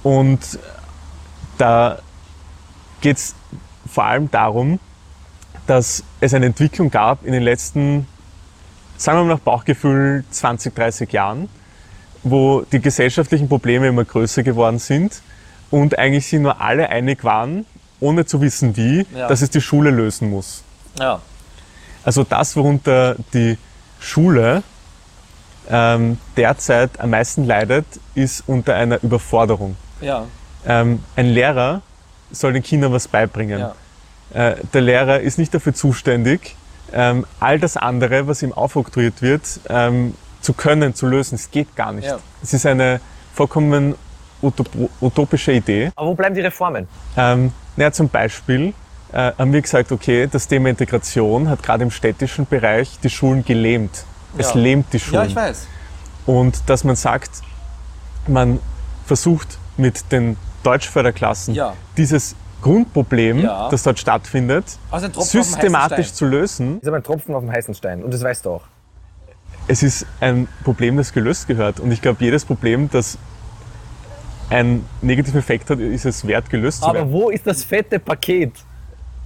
und 0.03 0.39
da 1.57 1.97
geht 3.01 3.17
es 3.17 3.33
vor 3.91 4.03
allem 4.05 4.29
darum, 4.29 4.79
dass 5.67 6.03
es 6.19 6.33
eine 6.33 6.47
Entwicklung 6.47 6.89
gab 6.89 7.25
in 7.25 7.33
den 7.33 7.43
letzten, 7.43 8.07
sagen 8.97 9.19
wir 9.19 9.23
mal 9.25 9.33
nach 9.35 9.39
Bauchgefühl, 9.39 10.23
20, 10.31 10.73
30 10.73 11.11
Jahren, 11.11 11.49
wo 12.23 12.61
die 12.61 12.79
gesellschaftlichen 12.79 13.47
Probleme 13.47 13.87
immer 13.87 14.05
größer 14.05 14.43
geworden 14.43 14.79
sind 14.79 15.21
und 15.69 15.97
eigentlich 15.99 16.27
sich 16.27 16.39
nur 16.39 16.59
alle 16.61 16.89
einig 16.89 17.23
waren, 17.23 17.65
ohne 17.99 18.25
zu 18.25 18.41
wissen 18.41 18.75
wie, 18.77 19.05
Ja. 19.15 19.27
dass 19.27 19.41
es 19.41 19.49
die 19.49 19.61
Schule 19.61 19.89
lösen 19.91 20.29
muss. 20.29 20.63
Ja. 20.99 21.21
Also 22.03 22.23
das, 22.23 22.55
worunter 22.55 23.15
die 23.33 23.57
Schule 23.99 24.63
ähm, 25.69 26.17
derzeit 26.37 26.99
am 26.99 27.09
meisten 27.09 27.45
leidet, 27.45 27.85
ist 28.15 28.43
unter 28.47 28.75
einer 28.75 29.03
Überforderung. 29.03 29.75
Ja. 29.99 30.25
Ähm, 30.65 31.03
ein 31.15 31.25
Lehrer 31.27 31.81
soll 32.31 32.53
den 32.53 32.63
Kindern 32.63 32.93
was 32.93 33.07
beibringen. 33.07 33.59
Äh, 34.33 34.55
der 34.73 34.81
Lehrer 34.81 35.19
ist 35.21 35.37
nicht 35.37 35.53
dafür 35.53 35.73
zuständig, 35.73 36.55
ähm, 36.93 37.25
all 37.39 37.59
das 37.59 37.77
andere, 37.77 38.27
was 38.27 38.43
ihm 38.43 38.53
aufoktroyiert 38.53 39.21
wird, 39.21 39.41
ähm, 39.69 40.13
zu 40.41 40.53
können, 40.53 40.93
zu 40.93 41.07
lösen. 41.07 41.35
Es 41.35 41.51
geht 41.51 41.75
gar 41.75 41.91
nicht. 41.91 42.05
Ja. 42.05 42.19
Es 42.43 42.53
ist 42.53 42.65
eine 42.65 42.99
vollkommen 43.33 43.95
utop 44.41 44.69
utopische 45.01 45.51
Idee. 45.53 45.91
Aber 45.95 46.07
wo 46.09 46.13
bleiben 46.13 46.35
die 46.35 46.41
Reformen? 46.41 46.87
Ähm, 47.15 47.51
naja, 47.75 47.91
zum 47.91 48.09
Beispiel 48.09 48.73
äh, 49.11 49.31
haben 49.37 49.51
wir 49.53 49.61
gesagt, 49.61 49.91
okay, 49.91 50.27
das 50.31 50.47
Thema 50.47 50.69
Integration 50.69 51.49
hat 51.49 51.63
gerade 51.63 51.83
im 51.83 51.91
städtischen 51.91 52.45
Bereich 52.45 52.99
die 53.01 53.09
Schulen 53.09 53.43
gelähmt. 53.43 54.03
Es 54.37 54.53
Ja. 54.53 54.59
lähmt 54.59 54.93
die 54.93 54.99
Schulen. 54.99 55.23
Ja, 55.23 55.25
ich 55.27 55.35
weiß. 55.35 55.67
Und 56.25 56.69
dass 56.69 56.83
man 56.83 56.95
sagt, 56.95 57.31
man 58.27 58.59
versucht 59.05 59.57
mit 59.77 60.11
den 60.11 60.35
Deutschförderklassen 60.63 61.53
Ja. 61.55 61.73
dieses 61.95 62.35
Grundproblem, 62.67 63.39
Ja. 63.39 63.69
das 63.69 63.83
dort 63.83 63.97
stattfindet, 63.97 64.65
Also 64.91 65.07
systematisch 65.21 66.11
zu 66.13 66.25
lösen. 66.25 66.75
Das 66.75 66.83
ist 66.83 66.87
aber 66.89 66.97
ein 66.97 67.03
Tropfen 67.03 67.33
auf 67.33 67.41
dem 67.43 67.51
heißen 67.51 67.73
Stein 67.73 68.03
und 68.03 68.13
das 68.13 68.21
weißt 68.23 68.45
du 68.45 68.51
auch. 68.51 68.63
Es 69.69 69.83
ist 69.83 70.05
ein 70.19 70.47
Problem, 70.63 70.97
das 70.97 71.13
gelöst 71.13 71.47
gehört. 71.47 71.79
Und 71.79 71.91
ich 71.91 72.01
glaube, 72.01 72.23
jedes 72.23 72.45
Problem, 72.45 72.89
das 72.91 73.17
einen 74.49 74.85
negativen 75.01 75.39
Effekt 75.39 75.69
hat, 75.69 75.79
ist 75.79 76.05
es 76.05 76.25
wert, 76.25 76.49
gelöst 76.49 76.81
zu 76.81 76.87
werden. 76.87 77.01
Aber 77.03 77.11
wo 77.11 77.29
ist 77.29 77.45
das 77.47 77.63
fette 77.63 77.99
Paket? 77.99 78.51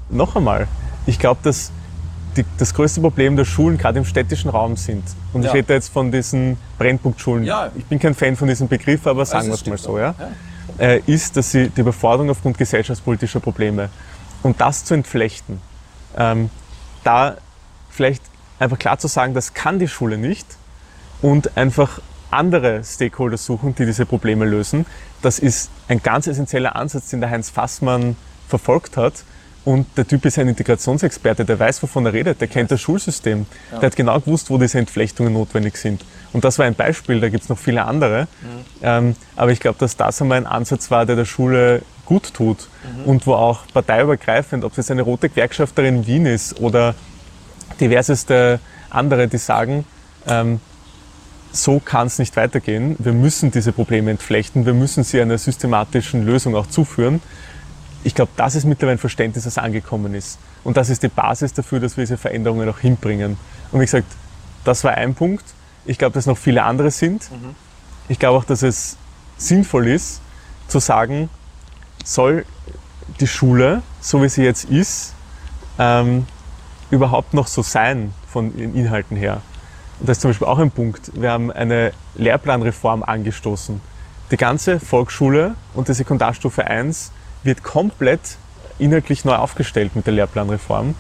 noch 0.10 0.36
einmal, 0.36 0.68
ich 1.06 1.18
glaube, 1.20 1.40
dass 1.42 1.72
die, 2.36 2.44
das 2.58 2.74
größte 2.74 3.00
Problem 3.02 3.38
der 3.38 3.46
Schulen 3.46 3.78
gerade 3.78 3.98
im 4.00 4.04
städtischen 4.06 4.50
Raum 4.52 4.76
sind. 4.76 5.04
Und 5.32 5.44
Ja. 5.44 5.48
ich 5.50 5.54
rede 5.56 5.68
da 5.70 5.74
jetzt 5.76 5.88
von 5.90 6.12
diesen 6.12 6.58
Brennpunktschulen. 6.78 7.44
Ja. 7.46 7.72
Ich 7.76 7.86
bin 7.86 7.98
kein 7.98 8.14
Fan 8.14 8.36
von 8.36 8.48
diesem 8.50 8.68
Begriff, 8.68 9.08
aber 9.08 9.26
sagen 9.26 9.48
wir 9.48 9.54
es 9.54 9.66
mal 9.66 9.78
so. 9.78 9.92
auch. 9.94 9.98
Ja? 10.00 10.16
Äh, 10.78 11.02
ist, 11.06 11.38
dass 11.38 11.52
sie 11.52 11.70
die 11.70 11.82
Überforderung 11.82 12.30
aufgrund 12.30 12.58
gesellschaftspolitischer 12.58 13.40
Probleme 13.40 13.90
und 14.44 14.62
das 14.62 14.86
zu 14.86 14.94
entflechten, 14.94 15.62
ähm, 16.18 16.50
da 17.04 17.38
vielleicht 17.90 18.24
einfach 18.60 18.80
klar 18.80 18.98
zu 18.98 19.08
sagen, 19.08 19.34
das 19.34 19.54
kann 19.54 19.80
die 19.80 19.88
Schule 19.88 20.18
nicht 20.18 20.46
und 21.22 21.58
einfach 21.58 22.02
andere 22.32 22.84
Stakeholder 22.84 23.38
suchen, 23.38 23.76
die 23.76 23.86
diese 23.86 24.06
Probleme 24.06 24.46
lösen. 24.46 24.86
Das 25.22 25.40
ist 25.40 25.70
ein 25.88 26.02
ganz 26.02 26.28
essentieller 26.28 26.76
Ansatz, 26.76 27.10
den 27.10 27.22
der 27.22 27.30
Heinz 27.30 27.50
Fassmann 27.50 28.16
verfolgt 28.48 28.98
hat. 28.98 29.24
Und 29.64 29.86
der 29.96 30.08
Typ 30.08 30.26
ist 30.26 30.40
ein 30.40 30.48
Integrationsexperte, 30.48 31.46
der 31.46 31.60
weiß, 31.60 31.84
wovon 31.84 32.06
er 32.08 32.14
redet, 32.14 32.42
der 32.42 32.48
kennt 32.48 32.72
das 32.72 32.82
Schulsystem. 32.82 33.46
Der 33.72 33.82
hat 33.82 33.96
genau 33.96 34.20
gewusst, 34.20 34.50
wo 34.50 34.58
diese 34.58 34.80
Entflechtungen 34.80 35.34
notwendig 35.34 35.78
sind. 35.78 36.04
Und 36.34 36.46
das 36.46 36.60
war 36.60 36.66
ein 36.66 36.76
Beispiel, 36.76 37.20
da 37.20 37.30
gibt 37.30 37.44
es 37.44 37.50
noch 37.50 37.58
viele 37.58 37.84
andere. 37.86 38.28
Ähm, 38.82 39.16
aber 39.36 39.52
ich 39.52 39.60
glaube, 39.60 39.78
dass 39.80 39.98
das 39.98 40.22
einmal 40.22 40.38
ein 40.38 40.48
Ansatz 40.48 40.90
war, 40.92 41.06
der 41.06 41.16
der 41.16 41.26
Schule 41.26 41.82
gut 42.06 42.34
tut 42.34 42.70
und 43.06 43.28
wo 43.28 43.34
auch 43.34 43.62
parteiübergreifend, 43.74 44.64
ob 44.64 44.72
es 44.72 44.78
jetzt 44.78 44.92
eine 44.92 45.02
rote 45.02 45.30
Gewerkschafterin 45.30 45.98
in 45.98 46.08
Wien 46.08 46.26
ist 46.26 46.60
oder 46.60 46.96
diverseste 47.80 48.60
andere, 48.90 49.28
die 49.28 49.38
sagen, 49.38 49.86
ähm, 50.28 50.60
so 51.52 51.80
kann 51.80 52.08
es 52.08 52.20
nicht 52.20 52.36
weitergehen. 52.38 52.96
Wir 53.00 53.14
müssen 53.14 53.52
diese 53.52 53.72
Probleme 53.72 54.12
entflechten. 54.12 54.66
Wir 54.66 54.74
müssen 54.74 55.04
sie 55.04 55.22
einer 55.22 55.38
systematischen 55.38 56.26
Lösung 56.26 56.56
auch 56.56 56.68
zuführen. 56.68 57.22
Ich 58.04 58.16
glaube, 58.16 58.32
das 58.38 58.56
ist 58.56 58.66
mittlerweile 58.66 58.96
ein 58.96 59.00
Verständnis, 59.00 59.44
das 59.44 59.58
angekommen 59.58 60.14
ist. 60.14 60.40
Und 60.64 60.78
das 60.78 60.90
ist 60.90 61.04
die 61.04 61.08
Basis 61.08 61.54
dafür, 61.54 61.80
dass 61.80 61.98
wir 61.98 62.04
diese 62.04 62.18
Veränderungen 62.18 62.70
auch 62.70 62.80
hinbringen. 62.80 63.38
Und 63.72 63.80
wie 63.80 63.86
gesagt, 63.86 64.08
das 64.64 64.84
war 64.84 64.94
ein 64.94 65.14
Punkt. 65.14 65.44
Ich 65.86 65.98
glaube, 65.98 66.14
dass 66.14 66.26
noch 66.26 66.38
viele 66.38 66.64
andere 66.64 66.92
sind. 66.92 67.30
Ich 68.08 68.20
glaube 68.20 68.38
auch, 68.38 68.46
dass 68.46 68.62
es 68.62 68.98
sinnvoll 69.38 69.88
ist, 69.88 70.22
zu 70.68 70.80
sagen, 70.80 71.30
soll 72.04 72.46
die 73.20 73.28
Schule, 73.28 73.82
so 74.00 74.22
wie 74.22 74.30
sie 74.30 74.44
jetzt 74.44 74.66
ist, 74.66 75.14
ähm, 75.80 76.26
überhaupt 76.90 77.34
noch 77.34 77.48
so 77.48 77.62
sein 77.62 78.14
von 78.28 78.56
den 78.56 78.76
Inhalten 78.76 79.18
her? 79.18 79.42
Und 80.00 80.10
das 80.10 80.18
ist 80.18 80.22
zum 80.22 80.32
Beispiel 80.32 80.48
auch 80.48 80.60
ein 80.60 80.72
Punkt. 80.72 81.12
Wir 81.14 81.32
haben 81.32 81.52
eine 81.52 81.94
Lehrplanreform 82.16 83.04
angestoßen. 83.04 83.82
Die 84.32 84.38
ganze 84.38 84.80
Volksschule 84.80 85.56
und 85.74 85.88
die 85.88 85.94
Sekundarstufe 85.94 86.66
1 86.66 87.12
wird 87.44 87.64
komplett 87.64 88.38
inhaltlich 88.82 89.24
neu 89.26 89.36
aufgestellt 89.36 89.96
mit 89.96 90.06
der 90.06 90.14
Lehrplanreform. 90.14 90.96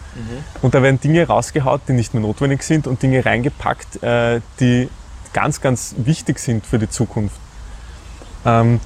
Und 0.61 0.73
da 0.73 0.81
werden 0.83 0.99
Dinge 0.99 1.27
rausgehaut, 1.27 1.81
die 1.87 1.93
nicht 1.93 2.13
mehr 2.13 2.21
notwendig 2.21 2.63
sind 2.63 2.87
und 2.87 3.01
Dinge 3.01 3.25
reingepackt, 3.25 4.01
äh, 4.03 4.41
die 4.59 4.89
ganz, 5.33 5.61
ganz 5.61 5.95
wichtig 5.97 6.39
sind 6.39 6.65
für 6.65 6.79
die 6.79 6.89
Zukunft. 6.89 7.35
Ähm, 8.45 8.79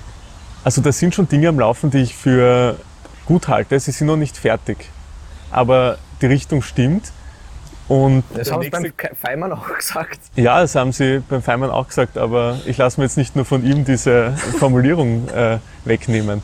also 0.63 0.81
da 0.81 0.91
sind 0.91 1.13
schon 1.13 1.27
Dinge 1.27 1.49
am 1.49 1.59
Laufen, 1.59 1.91
die 1.91 1.99
ich 1.99 2.15
für 2.15 2.77
gut 3.25 3.47
halte. 3.47 3.79
Sie 3.79 3.91
sind 3.91 4.07
noch 4.07 4.17
nicht 4.17 4.37
fertig. 4.37 4.89
Aber 5.51 5.97
die 6.21 6.27
Richtung 6.27 6.61
stimmt. 6.61 7.11
Und 7.87 8.23
Das 8.33 8.51
haben 8.51 8.63
sie 8.63 8.69
beim 8.71 8.91
Feimann 9.21 9.51
auch 9.51 9.67
gesagt. 9.77 10.19
ja, 10.35 10.59
das 10.61 10.73
haben 10.73 10.91
Sie 10.91 11.19
beim 11.29 11.43
Feimann 11.43 11.69
auch 11.69 11.87
gesagt, 11.87 12.17
aber 12.17 12.59
ich 12.65 12.77
lasse 12.77 12.99
mir 12.99 13.05
jetzt 13.05 13.15
nicht 13.15 13.35
nur 13.35 13.45
von 13.45 13.63
ihm 13.63 13.85
diese 13.85 14.31
Formulierung 14.59 15.29
äh, 15.29 15.59
wegnehmen. 15.83 16.41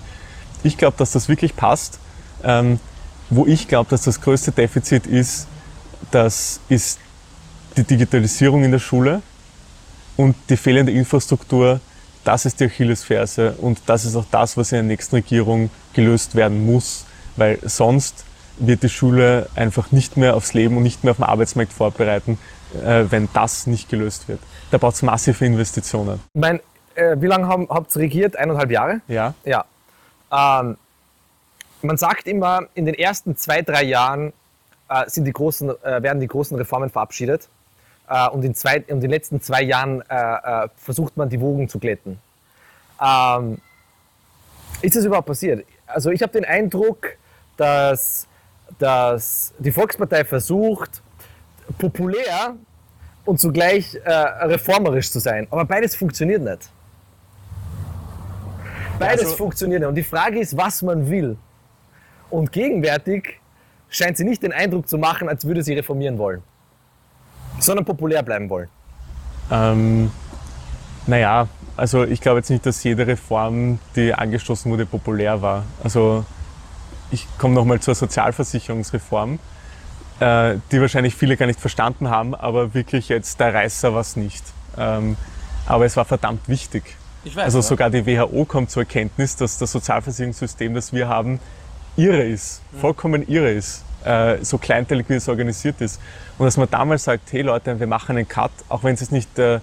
Ich 0.61 0.77
glaube, 0.77 0.97
dass 0.97 1.11
das 1.13 1.29
wirklich 1.29 1.55
passt. 1.55 1.97
Ähm, 2.43 2.79
wo 3.29 3.45
ich 3.45 3.67
glaube, 3.67 3.89
dass 3.89 4.03
das 4.03 4.19
größte 4.19 4.51
Defizit 4.51 5.07
ist, 5.07 5.47
das 6.11 6.59
ist 6.67 6.99
die 7.77 7.83
Digitalisierung 7.83 8.63
in 8.63 8.71
der 8.71 8.79
Schule 8.79 9.21
und 10.17 10.35
die 10.49 10.57
fehlende 10.57 10.91
Infrastruktur. 10.91 11.79
Das 12.23 12.45
ist 12.45 12.59
die 12.59 12.65
Achillesferse 12.65 13.53
und 13.53 13.81
das 13.85 14.05
ist 14.05 14.15
auch 14.15 14.25
das, 14.29 14.57
was 14.57 14.71
in 14.73 14.77
der 14.77 14.83
nächsten 14.83 15.15
Regierung 15.15 15.69
gelöst 15.93 16.35
werden 16.35 16.65
muss, 16.65 17.05
weil 17.37 17.57
sonst 17.63 18.25
wird 18.57 18.83
die 18.83 18.89
Schule 18.89 19.49
einfach 19.55 19.91
nicht 19.91 20.17
mehr 20.17 20.35
aufs 20.35 20.53
Leben 20.53 20.77
und 20.77 20.83
nicht 20.83 21.03
mehr 21.03 21.11
auf 21.11 21.17
den 21.17 21.25
Arbeitsmarkt 21.25 21.73
vorbereiten, 21.73 22.37
äh, 22.85 23.05
wenn 23.09 23.27
das 23.33 23.65
nicht 23.65 23.89
gelöst 23.89 24.27
wird. 24.27 24.39
Da 24.69 24.77
braucht 24.77 24.95
es 24.95 25.01
massive 25.01 25.45
Investitionen. 25.45 26.19
Ich 26.33 26.41
mein, 26.41 26.59
äh, 26.95 27.15
wie 27.19 27.27
lange 27.27 27.47
haben, 27.47 27.67
habt 27.69 27.95
ihr 27.95 28.01
regiert? 28.01 28.35
Eineinhalb 28.35 28.69
Jahre? 28.69 29.01
Ja, 29.07 29.33
Ja. 29.43 29.65
Ähm, 30.31 30.77
man 31.83 31.97
sagt 31.97 32.27
immer, 32.27 32.67
in 32.73 32.85
den 32.85 32.95
ersten 32.95 33.35
zwei, 33.35 33.61
drei 33.61 33.83
Jahren 33.83 34.33
äh, 34.89 35.09
sind 35.09 35.25
die 35.25 35.33
großen, 35.33 35.69
äh, 35.83 36.03
werden 36.03 36.19
die 36.19 36.27
großen 36.27 36.57
Reformen 36.57 36.89
verabschiedet. 36.89 37.47
Äh, 38.09 38.29
und 38.29 38.43
in, 38.43 38.53
zwei, 38.55 38.77
in 38.87 38.99
den 39.01 39.09
letzten 39.09 39.41
zwei 39.41 39.61
Jahren 39.63 40.01
äh, 40.09 40.15
äh, 40.15 40.69
versucht 40.75 41.17
man, 41.17 41.29
die 41.29 41.39
Wogen 41.39 41.69
zu 41.69 41.79
glätten. 41.79 42.19
Ähm, 43.01 43.59
ist 44.81 44.95
das 44.95 45.05
überhaupt 45.05 45.27
passiert? 45.27 45.65
Also 45.87 46.11
ich 46.11 46.21
habe 46.21 46.31
den 46.33 46.45
Eindruck, 46.45 47.15
dass, 47.57 48.27
dass 48.79 49.53
die 49.59 49.71
Volkspartei 49.71 50.23
versucht, 50.25 51.01
populär 51.77 52.55
und 53.25 53.39
zugleich 53.39 53.95
äh, 54.03 54.11
reformerisch 54.11 55.11
zu 55.11 55.19
sein. 55.19 55.47
Aber 55.51 55.65
beides 55.65 55.95
funktioniert 55.95 56.41
nicht. 56.41 56.69
Beides 58.99 59.25
Also- 59.25 59.35
funktioniert 59.37 59.81
nicht. 59.81 59.89
Und 59.89 59.95
die 59.95 60.03
Frage 60.03 60.39
ist, 60.39 60.55
was 60.57 60.81
man 60.81 61.09
will. 61.09 61.37
Und 62.31 62.51
gegenwärtig 62.51 63.39
scheint 63.89 64.17
sie 64.17 64.23
nicht 64.23 64.41
den 64.41 64.53
Eindruck 64.53 64.87
zu 64.87 64.97
machen, 64.97 65.29
als 65.29 65.45
würde 65.45 65.63
sie 65.63 65.73
reformieren 65.73 66.17
wollen, 66.17 66.41
sondern 67.59 67.85
populär 67.85 68.23
bleiben 68.23 68.49
wollen. 68.49 68.69
ähm, 69.51 70.11
naja, 71.07 71.47
also 71.77 72.03
ich 72.03 72.21
glaube 72.21 72.39
jetzt 72.39 72.49
nicht, 72.49 72.65
dass 72.65 72.83
jede 72.83 73.07
Reform, 73.07 73.79
die 73.95 74.13
angestoßen 74.13 74.71
wurde, 74.71 74.85
populär 74.85 75.41
war. 75.41 75.65
Also 75.83 76.25
ich 77.11 77.27
komme 77.37 77.55
nochmal 77.55 77.79
zur 77.79 77.95
Sozialversicherungsreform, 77.95 79.39
äh, 80.19 80.55
die 80.71 80.79
wahrscheinlich 80.79 81.15
viele 81.15 81.37
gar 81.37 81.47
nicht 81.47 81.59
verstanden 81.59 82.09
haben, 82.09 82.35
aber 82.35 82.73
wirklich 82.73 83.09
jetzt 83.09 83.39
der 83.39 83.53
Reißer 83.53 83.93
war 83.93 84.01
es 84.01 84.15
nicht. 84.15 84.43
Ähm, 84.77 85.17
aber 85.65 85.85
es 85.85 85.97
war 85.97 86.05
verdammt 86.05 86.47
wichtig. 86.47 86.83
Ich 87.23 87.35
weiß. 87.35 87.45
Also 87.45 87.61
sogar 87.61 87.89
die 87.89 88.05
WHO 88.05 88.45
kommt 88.45 88.71
zur 88.71 88.83
Erkenntnis, 88.83 89.35
dass 89.35 89.57
das 89.57 89.71
Sozialversicherungssystem, 89.71 90.73
das 90.73 90.93
wir 90.93 91.07
haben, 91.07 91.39
irre 91.95 92.23
ist, 92.23 92.61
vollkommen 92.79 93.27
irre 93.27 93.51
ist, 93.51 93.83
äh, 94.03 94.43
so 94.43 94.57
kleinteilig 94.57 95.07
wie 95.09 95.15
es 95.15 95.27
organisiert 95.27 95.81
ist. 95.81 95.99
Und 96.37 96.45
dass 96.45 96.57
man 96.57 96.69
damals 96.69 97.03
sagt, 97.03 97.31
hey 97.33 97.41
Leute, 97.41 97.79
wir 97.79 97.87
machen 97.87 98.17
einen 98.17 98.27
Cut, 98.27 98.51
auch 98.69 98.83
wenn 98.83 98.93
es 98.93 99.01
jetzt 99.01 99.11
nicht 99.11 99.37
der 99.37 99.61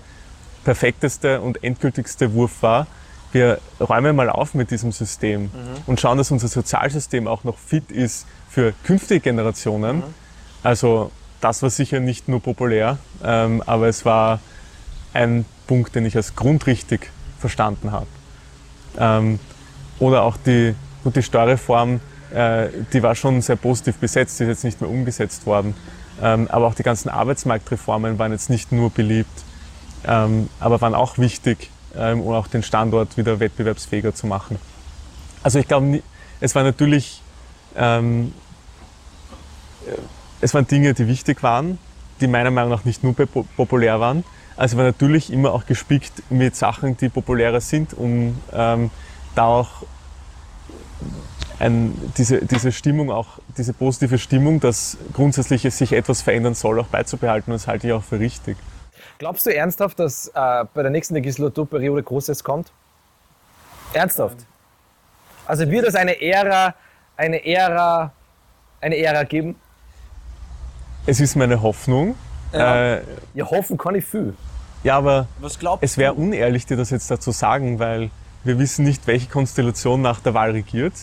perfekteste 0.64 1.40
und 1.40 1.62
endgültigste 1.64 2.32
Wurf 2.34 2.62
war, 2.62 2.86
wir 3.32 3.58
räumen 3.80 4.16
mal 4.16 4.30
auf 4.30 4.54
mit 4.54 4.70
diesem 4.70 4.92
System 4.92 5.50
und 5.86 6.00
schauen, 6.00 6.16
dass 6.16 6.30
unser 6.30 6.48
Sozialsystem 6.48 7.28
auch 7.28 7.44
noch 7.44 7.58
fit 7.58 7.90
ist 7.92 8.26
für 8.48 8.72
künftige 8.84 9.20
Generationen. 9.20 10.02
Also 10.62 11.10
das 11.40 11.62
war 11.62 11.70
sicher 11.70 12.00
nicht 12.00 12.28
nur 12.28 12.40
populär, 12.40 12.98
ähm, 13.22 13.62
aber 13.66 13.88
es 13.88 14.04
war 14.04 14.40
ein 15.12 15.44
Punkt, 15.66 15.94
den 15.94 16.06
ich 16.06 16.16
als 16.16 16.34
grundrichtig 16.36 17.10
verstanden 17.38 17.92
habe. 17.92 18.06
Ähm, 18.98 19.38
oder 19.98 20.22
auch 20.22 20.36
die, 20.36 20.74
gut, 21.04 21.16
die 21.16 21.22
Steuerreform, 21.22 22.00
äh, 22.34 22.68
die 22.92 23.02
war 23.02 23.14
schon 23.14 23.40
sehr 23.40 23.56
positiv 23.56 23.96
besetzt, 23.96 24.38
die 24.38 24.44
ist 24.44 24.48
jetzt 24.48 24.64
nicht 24.64 24.80
mehr 24.80 24.90
umgesetzt 24.90 25.46
worden. 25.46 25.74
Ähm, 26.20 26.48
aber 26.50 26.66
auch 26.66 26.74
die 26.74 26.82
ganzen 26.82 27.08
Arbeitsmarktreformen 27.08 28.18
waren 28.18 28.32
jetzt 28.32 28.50
nicht 28.50 28.72
nur 28.72 28.90
beliebt. 28.90 29.44
ähm, 30.06 30.48
aber 30.60 30.80
waren 30.80 30.94
auch 30.94 31.18
wichtig, 31.18 31.70
ähm, 31.96 32.20
um 32.20 32.34
auch 32.34 32.46
den 32.46 32.62
Standort 32.62 33.16
wieder 33.16 33.40
wettbewerbsfähiger 33.40 34.14
zu 34.14 34.26
machen. 34.26 34.58
Also 35.42 35.58
ich 35.58 35.66
glaube, 35.66 36.02
es 36.40 36.54
war 36.54 36.62
natürlich, 36.62 37.22
ähm, 37.76 38.32
äh, 39.86 39.92
es 40.40 40.54
waren 40.54 40.66
Dinge, 40.66 40.94
die 40.94 41.08
wichtig 41.08 41.42
waren, 41.42 41.78
die 42.20 42.28
meiner 42.28 42.50
Meinung 42.50 42.70
nach 42.70 42.84
nicht 42.84 43.02
nur 43.02 43.14
populär 43.14 44.00
waren. 44.00 44.24
Also 44.56 44.76
war 44.76 44.84
natürlich 44.84 45.32
immer 45.32 45.52
auch 45.52 45.66
gespickt 45.66 46.30
mit 46.30 46.56
Sachen, 46.56 46.96
die 46.96 47.08
populärer 47.08 47.60
sind, 47.60 47.94
um 47.94 48.40
ähm, 48.52 48.90
da 49.34 49.44
auch 49.44 49.68
ein, 51.58 51.94
diese, 52.16 52.44
diese 52.44 52.72
Stimmung, 52.72 53.10
auch 53.10 53.38
diese 53.56 53.72
positive 53.72 54.18
Stimmung, 54.18 54.60
dass 54.60 54.96
grundsätzlich 55.12 55.64
es 55.64 55.78
sich 55.78 55.92
etwas 55.92 56.22
verändern 56.22 56.54
soll, 56.54 56.80
auch 56.80 56.86
beizubehalten. 56.86 57.52
Das 57.52 57.66
halte 57.66 57.88
ich 57.88 57.92
auch 57.92 58.02
für 58.02 58.20
richtig. 58.20 58.56
Glaubst 59.18 59.46
du 59.46 59.54
ernsthaft, 59.54 59.98
dass 59.98 60.28
äh, 60.28 60.64
bei 60.72 60.82
der 60.82 60.90
nächsten 60.90 61.14
Legislaturperiode 61.14 62.02
Großes 62.02 62.44
kommt? 62.44 62.70
Ernsthaft? 63.92 64.36
Also 65.46 65.68
wird 65.68 65.86
es 65.86 65.94
eine 65.94 66.20
Ära, 66.20 66.74
eine 67.16 67.44
Ära, 67.44 68.12
eine 68.80 68.96
Ära 68.96 69.24
geben? 69.24 69.56
Es 71.06 71.20
ist 71.20 71.36
meine 71.36 71.62
Hoffnung. 71.62 72.14
Ja, 72.52 72.94
äh, 72.96 73.02
ja 73.34 73.50
hoffen 73.50 73.76
kann 73.78 73.94
ich 73.94 74.04
viel. 74.04 74.34
Ja, 74.84 74.98
aber 74.98 75.26
es 75.80 75.98
wäre 75.98 76.12
unehrlich, 76.12 76.66
dir 76.66 76.76
das 76.76 76.90
jetzt 76.90 77.10
dazu 77.10 77.32
sagen, 77.32 77.78
weil 77.78 78.10
wir 78.44 78.58
wissen 78.58 78.84
nicht, 78.84 79.06
welche 79.06 79.28
Konstellation 79.28 80.00
nach 80.00 80.20
der 80.20 80.34
Wahl 80.34 80.52
regiert. 80.52 80.94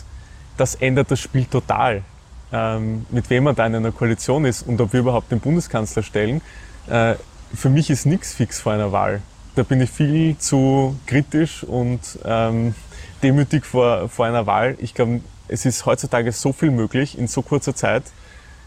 Das 0.57 0.75
ändert 0.75 1.11
das 1.11 1.19
Spiel 1.19 1.45
total. 1.45 2.03
Ähm, 2.51 3.05
mit 3.09 3.29
wem 3.29 3.45
man 3.45 3.55
da 3.55 3.65
in 3.65 3.75
einer 3.75 3.91
Koalition 3.91 4.45
ist 4.45 4.61
und 4.67 4.79
ob 4.79 4.93
wir 4.93 4.99
überhaupt 4.99 5.31
den 5.31 5.39
Bundeskanzler 5.39 6.03
stellen. 6.03 6.41
Äh, 6.87 7.15
für 7.53 7.69
mich 7.69 7.89
ist 7.89 8.05
nichts 8.05 8.33
fix 8.33 8.59
vor 8.61 8.73
einer 8.73 8.91
Wahl. 8.91 9.21
Da 9.55 9.63
bin 9.63 9.81
ich 9.81 9.89
viel 9.89 10.37
zu 10.37 10.97
kritisch 11.05 11.63
und 11.63 11.99
ähm, 12.23 12.75
demütig 13.23 13.65
vor, 13.65 14.09
vor 14.09 14.25
einer 14.25 14.45
Wahl. 14.45 14.75
Ich 14.79 14.93
glaube, 14.93 15.21
es 15.47 15.65
ist 15.65 15.85
heutzutage 15.85 16.31
so 16.31 16.53
viel 16.53 16.71
möglich 16.71 17.17
in 17.17 17.27
so 17.27 17.41
kurzer 17.41 17.75
Zeit. 17.75 18.03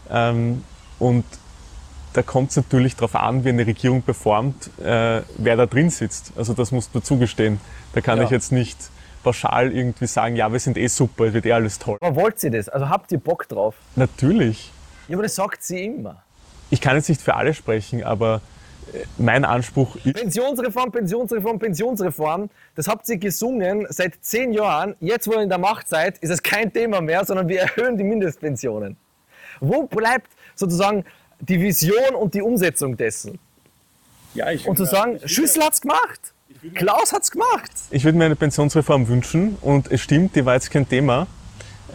Ähm, 0.09 0.63
und 0.97 1.25
da 2.13 2.23
kommt 2.23 2.49
es 2.49 2.55
natürlich 2.55 2.95
darauf 2.95 3.15
an, 3.15 3.45
wie 3.45 3.49
eine 3.49 3.65
Regierung 3.65 4.01
performt, 4.01 4.69
äh, 4.79 5.21
wer 5.37 5.55
da 5.55 5.65
drin 5.65 5.89
sitzt. 5.89 6.33
Also 6.35 6.53
das 6.53 6.71
musst 6.71 6.93
du 6.93 6.99
zugestehen. 6.99 7.59
Da 7.93 8.01
kann 8.01 8.17
ja. 8.17 8.25
ich 8.25 8.29
jetzt 8.29 8.51
nicht 8.51 8.77
pauschal 9.23 9.71
irgendwie 9.71 10.07
sagen, 10.07 10.35
ja, 10.35 10.51
wir 10.51 10.59
sind 10.59 10.77
eh 10.77 10.87
super, 10.87 11.25
es 11.25 11.33
wird 11.33 11.45
eh 11.45 11.53
alles 11.53 11.79
toll. 11.79 11.97
Aber 12.01 12.15
wollt 12.15 12.43
ihr 12.43 12.51
das? 12.51 12.69
Also 12.69 12.89
habt 12.89 13.11
ihr 13.11 13.19
Bock 13.19 13.47
drauf? 13.47 13.75
Natürlich. 13.95 14.71
Ja, 15.07 15.15
aber 15.15 15.23
das 15.23 15.35
sagt 15.35 15.63
sie 15.63 15.85
immer. 15.85 16.23
Ich 16.69 16.81
kann 16.81 16.95
jetzt 16.95 17.09
nicht 17.09 17.21
für 17.21 17.35
alle 17.35 17.53
sprechen, 17.53 18.03
aber 18.03 18.41
äh, 18.93 18.99
mein 19.17 19.43
Anspruch 19.45 19.95
ist. 20.03 20.13
Pensionsreform, 20.13 20.91
Pensionsreform, 20.91 21.59
Pensionsreform, 21.59 22.49
das 22.75 22.87
habt 22.87 23.07
ihr 23.09 23.17
gesungen 23.17 23.87
seit 23.89 24.23
zehn 24.23 24.53
Jahren. 24.53 24.95
Jetzt, 24.99 25.27
wo 25.27 25.33
ihr 25.33 25.41
in 25.41 25.49
der 25.49 25.57
Macht 25.57 25.87
seid, 25.87 26.17
ist 26.19 26.29
es 26.29 26.43
kein 26.43 26.71
Thema 26.71 27.01
mehr, 27.01 27.25
sondern 27.25 27.47
wir 27.47 27.61
erhöhen 27.61 27.97
die 27.97 28.03
Mindestpensionen. 28.03 28.97
Wo 29.59 29.83
bleibt 29.83 30.31
sozusagen 30.55 31.05
die 31.39 31.59
Vision 31.59 32.15
und 32.15 32.33
die 32.33 32.41
Umsetzung 32.41 32.97
dessen. 32.97 33.39
Ja, 34.33 34.51
ich 34.51 34.67
und 34.67 34.77
zu 34.77 34.85
sagen, 34.85 35.19
Schüssel 35.25 35.63
hat's 35.63 35.81
gemacht. 35.81 36.33
Klaus 36.73 37.13
hat's 37.13 37.31
gemacht. 37.31 37.71
Ich 37.89 38.03
würde 38.03 38.17
mir 38.17 38.25
eine 38.25 38.35
Pensionsreform 38.35 39.07
wünschen 39.07 39.57
und 39.61 39.91
es 39.91 40.01
stimmt, 40.01 40.35
die 40.35 40.45
war 40.45 40.55
jetzt 40.55 40.71
kein 40.71 40.87
Thema. 40.87 41.27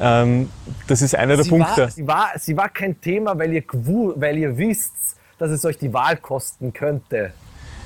Ähm, 0.00 0.50
das 0.86 1.02
ist 1.02 1.14
einer 1.14 1.36
der 1.36 1.44
sie 1.44 1.50
Punkte. 1.50 1.82
War, 1.82 1.90
sie, 1.90 2.06
war, 2.06 2.32
sie 2.36 2.56
war 2.56 2.68
kein 2.68 3.00
Thema, 3.00 3.38
weil 3.38 3.52
ihr, 3.52 3.62
weil 3.66 4.38
ihr 4.38 4.56
wisst, 4.56 5.16
dass 5.38 5.50
es 5.50 5.64
euch 5.64 5.78
die 5.78 5.92
Wahl 5.92 6.16
kosten 6.16 6.72
könnte. 6.72 7.32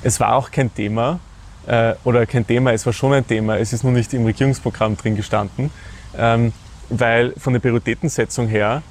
Es 0.01 0.19
war 0.19 0.35
auch 0.35 0.49
kein 0.49 0.73
Thema, 0.73 1.19
äh, 1.67 1.93
oder 2.03 2.25
kein 2.25 2.45
Thema, 2.45 2.71
es 2.71 2.85
war 2.85 2.93
schon 2.93 3.13
ein 3.13 3.27
Thema, 3.27 3.57
es 3.57 3.73
ist 3.73 3.83
nur 3.83 3.93
nicht 3.93 4.13
im 4.13 4.25
Regierungsprogramm 4.25 4.97
drin 4.97 5.15
gestanden, 5.15 5.71
ähm, 6.17 6.53
weil 6.89 7.33
von 7.37 7.53
der 7.53 7.59
Prioritätensetzung 7.59 8.47
her 8.47 8.81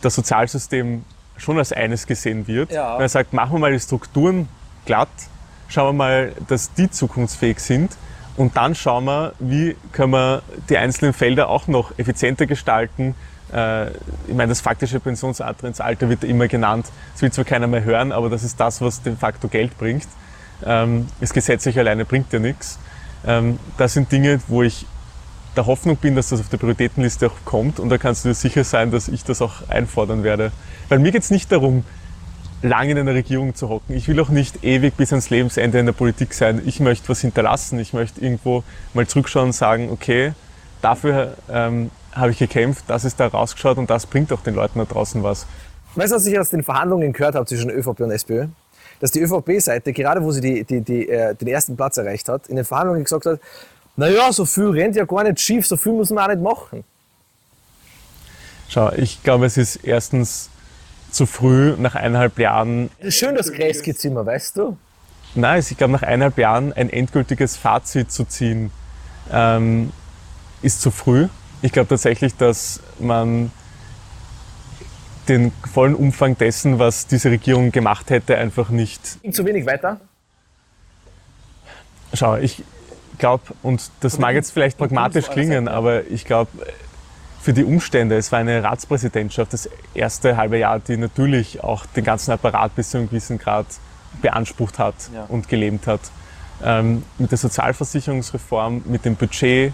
das 0.00 0.14
Sozialsystem 0.14 1.04
schon 1.36 1.58
als 1.58 1.72
eines 1.72 2.06
gesehen 2.06 2.46
wird. 2.46 2.72
Ja. 2.72 2.94
Wenn 2.94 3.00
man 3.00 3.08
sagt, 3.08 3.32
machen 3.32 3.52
wir 3.52 3.58
mal 3.58 3.72
die 3.72 3.80
Strukturen 3.80 4.48
glatt, 4.86 5.08
schauen 5.68 5.88
wir 5.88 6.04
mal, 6.04 6.32
dass 6.48 6.72
die 6.74 6.90
zukunftsfähig 6.90 7.60
sind 7.60 7.96
und 8.36 8.56
dann 8.56 8.74
schauen 8.74 9.04
wir, 9.04 9.32
wie 9.38 9.76
können 9.92 10.12
wir 10.12 10.42
die 10.68 10.76
einzelnen 10.76 11.12
Felder 11.12 11.48
auch 11.48 11.66
noch 11.68 11.98
effizienter 11.98 12.46
gestalten. 12.46 13.14
Äh, 13.52 13.90
ich 13.90 14.34
meine, 14.34 14.48
das 14.48 14.60
faktische 14.60 15.00
Pensionsalter 15.00 16.08
wird 16.08 16.24
immer 16.24 16.48
genannt. 16.48 16.86
Das 17.14 17.22
will 17.22 17.32
zwar 17.32 17.44
keiner 17.44 17.66
mehr 17.66 17.84
hören, 17.84 18.12
aber 18.12 18.28
das 18.28 18.42
ist 18.42 18.60
das, 18.60 18.80
was 18.80 19.02
de 19.02 19.16
facto 19.16 19.48
Geld 19.48 19.76
bringt. 19.78 20.06
Ähm, 20.64 21.06
das 21.20 21.32
gesetzlich 21.32 21.78
alleine 21.78 22.04
bringt 22.04 22.32
ja 22.32 22.38
nichts. 22.38 22.78
Ähm, 23.26 23.58
das 23.78 23.94
sind 23.94 24.12
Dinge, 24.12 24.40
wo 24.48 24.62
ich 24.62 24.86
der 25.56 25.66
Hoffnung 25.66 25.96
bin, 25.96 26.14
dass 26.14 26.28
das 26.28 26.40
auf 26.40 26.48
der 26.50 26.58
Prioritätenliste 26.58 27.28
auch 27.28 27.44
kommt 27.44 27.80
und 27.80 27.88
da 27.88 27.96
kannst 27.96 28.24
du 28.24 28.28
dir 28.28 28.34
sicher 28.34 28.62
sein, 28.62 28.90
dass 28.90 29.08
ich 29.08 29.24
das 29.24 29.40
auch 29.40 29.68
einfordern 29.68 30.22
werde. 30.22 30.52
Weil 30.90 30.98
mir 30.98 31.12
geht 31.12 31.22
es 31.22 31.30
nicht 31.30 31.50
darum, 31.50 31.84
lange 32.66 32.92
in 32.92 32.98
einer 32.98 33.14
Regierung 33.14 33.54
zu 33.54 33.68
hocken. 33.68 33.96
Ich 33.96 34.08
will 34.08 34.20
auch 34.20 34.28
nicht 34.28 34.64
ewig 34.64 34.96
bis 34.96 35.12
ans 35.12 35.30
Lebensende 35.30 35.78
in 35.78 35.86
der 35.86 35.92
Politik 35.92 36.34
sein. 36.34 36.62
Ich 36.66 36.80
möchte 36.80 37.08
was 37.08 37.20
hinterlassen. 37.20 37.78
Ich 37.78 37.92
möchte 37.92 38.20
irgendwo 38.20 38.64
mal 38.94 39.06
zurückschauen 39.06 39.46
und 39.46 39.52
sagen, 39.52 39.90
okay, 39.90 40.32
dafür 40.82 41.34
ähm, 41.50 41.90
habe 42.12 42.30
ich 42.30 42.38
gekämpft, 42.38 42.84
das 42.88 43.04
ist 43.04 43.20
da 43.20 43.26
rausgeschaut 43.26 43.78
und 43.78 43.90
das 43.90 44.06
bringt 44.06 44.32
auch 44.32 44.40
den 44.40 44.54
Leuten 44.54 44.78
da 44.78 44.84
draußen 44.84 45.22
was. 45.22 45.46
Weißt 45.94 46.12
du, 46.12 46.16
was 46.16 46.26
ich 46.26 46.38
aus 46.38 46.50
den 46.50 46.62
Verhandlungen 46.62 47.12
gehört 47.12 47.34
habe 47.34 47.46
zwischen 47.46 47.70
ÖVP 47.70 48.00
und 48.00 48.10
SPÖ? 48.10 48.46
Dass 49.00 49.10
die 49.10 49.20
ÖVP-Seite, 49.20 49.92
gerade 49.92 50.22
wo 50.22 50.30
sie 50.30 50.40
die, 50.40 50.64
die, 50.64 50.80
die, 50.80 51.08
äh, 51.08 51.34
den 51.34 51.48
ersten 51.48 51.76
Platz 51.76 51.98
erreicht 51.98 52.28
hat, 52.28 52.48
in 52.48 52.56
den 52.56 52.64
Verhandlungen 52.64 53.04
gesagt 53.04 53.26
hat, 53.26 53.40
naja, 53.96 54.32
so 54.32 54.44
viel 54.44 54.68
rennt 54.68 54.96
ja 54.96 55.04
gar 55.04 55.24
nicht 55.24 55.40
schief, 55.40 55.66
so 55.66 55.76
viel 55.76 55.92
muss 55.92 56.10
man 56.10 56.24
auch 56.24 56.28
nicht 56.28 56.42
machen. 56.42 56.84
Schau, 58.68 58.92
ich 58.92 59.22
glaube, 59.22 59.46
es 59.46 59.56
ist 59.56 59.76
erstens 59.76 60.50
zu 61.16 61.26
früh, 61.26 61.74
nach 61.78 61.94
eineinhalb 61.94 62.38
Jahren. 62.38 62.90
Schön, 63.08 63.34
das 63.34 63.52
Kreisky-Zimmer, 63.52 64.24
weißt 64.24 64.56
du? 64.56 64.76
Nein, 65.34 65.60
ich 65.68 65.76
glaube, 65.76 65.92
nach 65.92 66.02
eineinhalb 66.02 66.38
Jahren 66.38 66.72
ein 66.72 66.90
endgültiges 66.90 67.56
Fazit 67.56 68.10
zu 68.10 68.24
ziehen, 68.24 68.70
ähm, 69.32 69.92
ist 70.62 70.80
zu 70.80 70.90
früh. 70.90 71.28
Ich 71.62 71.72
glaube 71.72 71.88
tatsächlich, 71.88 72.36
dass 72.36 72.80
man 72.98 73.50
den 75.28 75.52
vollen 75.72 75.94
Umfang 75.94 76.38
dessen, 76.38 76.78
was 76.78 77.06
diese 77.06 77.30
Regierung 77.30 77.72
gemacht 77.72 78.10
hätte, 78.10 78.36
einfach 78.36 78.68
nicht. 78.70 79.18
Zu 79.34 79.44
wenig 79.44 79.66
weiter? 79.66 80.00
Schau, 82.14 82.36
ich, 82.36 82.62
glaube, 83.18 83.42
und 83.62 83.90
das 84.00 84.18
mag 84.18 84.34
jetzt 84.34 84.52
vielleicht 84.52 84.78
pragmatisch 84.78 85.28
klingen, 85.28 85.68
aber 85.68 86.06
ich 86.06 86.24
glaube, 86.24 86.50
für 87.46 87.52
die 87.52 87.62
Umstände, 87.62 88.16
es 88.16 88.32
war 88.32 88.40
eine 88.40 88.60
Ratspräsidentschaft, 88.60 89.52
das 89.52 89.70
erste 89.94 90.36
halbe 90.36 90.58
Jahr, 90.58 90.80
die 90.80 90.96
natürlich 90.96 91.62
auch 91.62 91.86
den 91.86 92.02
ganzen 92.02 92.32
Apparat 92.32 92.74
bis 92.74 92.90
zu 92.90 92.98
einem 92.98 93.08
gewissen 93.08 93.38
Grad 93.38 93.66
beansprucht 94.20 94.80
hat 94.80 94.96
ja. 95.14 95.26
und 95.28 95.48
gelebt 95.48 95.86
hat. 95.86 96.00
Ähm, 96.64 97.04
mit 97.18 97.30
der 97.30 97.38
Sozialversicherungsreform, 97.38 98.82
mit 98.86 99.04
dem 99.04 99.14
Budget, 99.14 99.72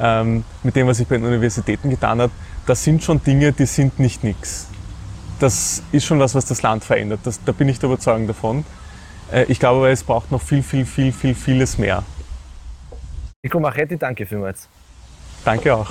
ähm, 0.00 0.42
mit 0.62 0.74
dem, 0.74 0.86
was 0.86 0.96
sich 0.96 1.06
bei 1.06 1.18
den 1.18 1.26
Universitäten 1.26 1.90
getan 1.90 2.18
hat, 2.18 2.30
das 2.64 2.82
sind 2.82 3.04
schon 3.04 3.22
Dinge, 3.22 3.52
die 3.52 3.66
sind 3.66 3.98
nicht 3.98 4.24
nix. 4.24 4.68
Das 5.38 5.82
ist 5.92 6.06
schon 6.06 6.18
was, 6.18 6.34
was 6.34 6.46
das 6.46 6.62
Land 6.62 6.82
verändert. 6.82 7.20
Das, 7.24 7.44
da 7.44 7.52
bin 7.52 7.68
ich 7.68 7.78
der 7.78 7.90
Überzeugung 7.90 8.26
davon. 8.26 8.64
Äh, 9.30 9.44
ich 9.48 9.60
glaube 9.60 9.80
aber, 9.80 9.90
es 9.90 10.02
braucht 10.02 10.32
noch 10.32 10.40
viel, 10.40 10.62
viel, 10.62 10.86
viel, 10.86 11.12
viel, 11.12 11.34
vieles 11.34 11.76
mehr. 11.76 12.04
Nico 13.42 13.60
Machetti, 13.60 13.98
danke 13.98 14.24
vielmals. 14.24 14.66
Danke 15.44 15.74
auch. 15.74 15.90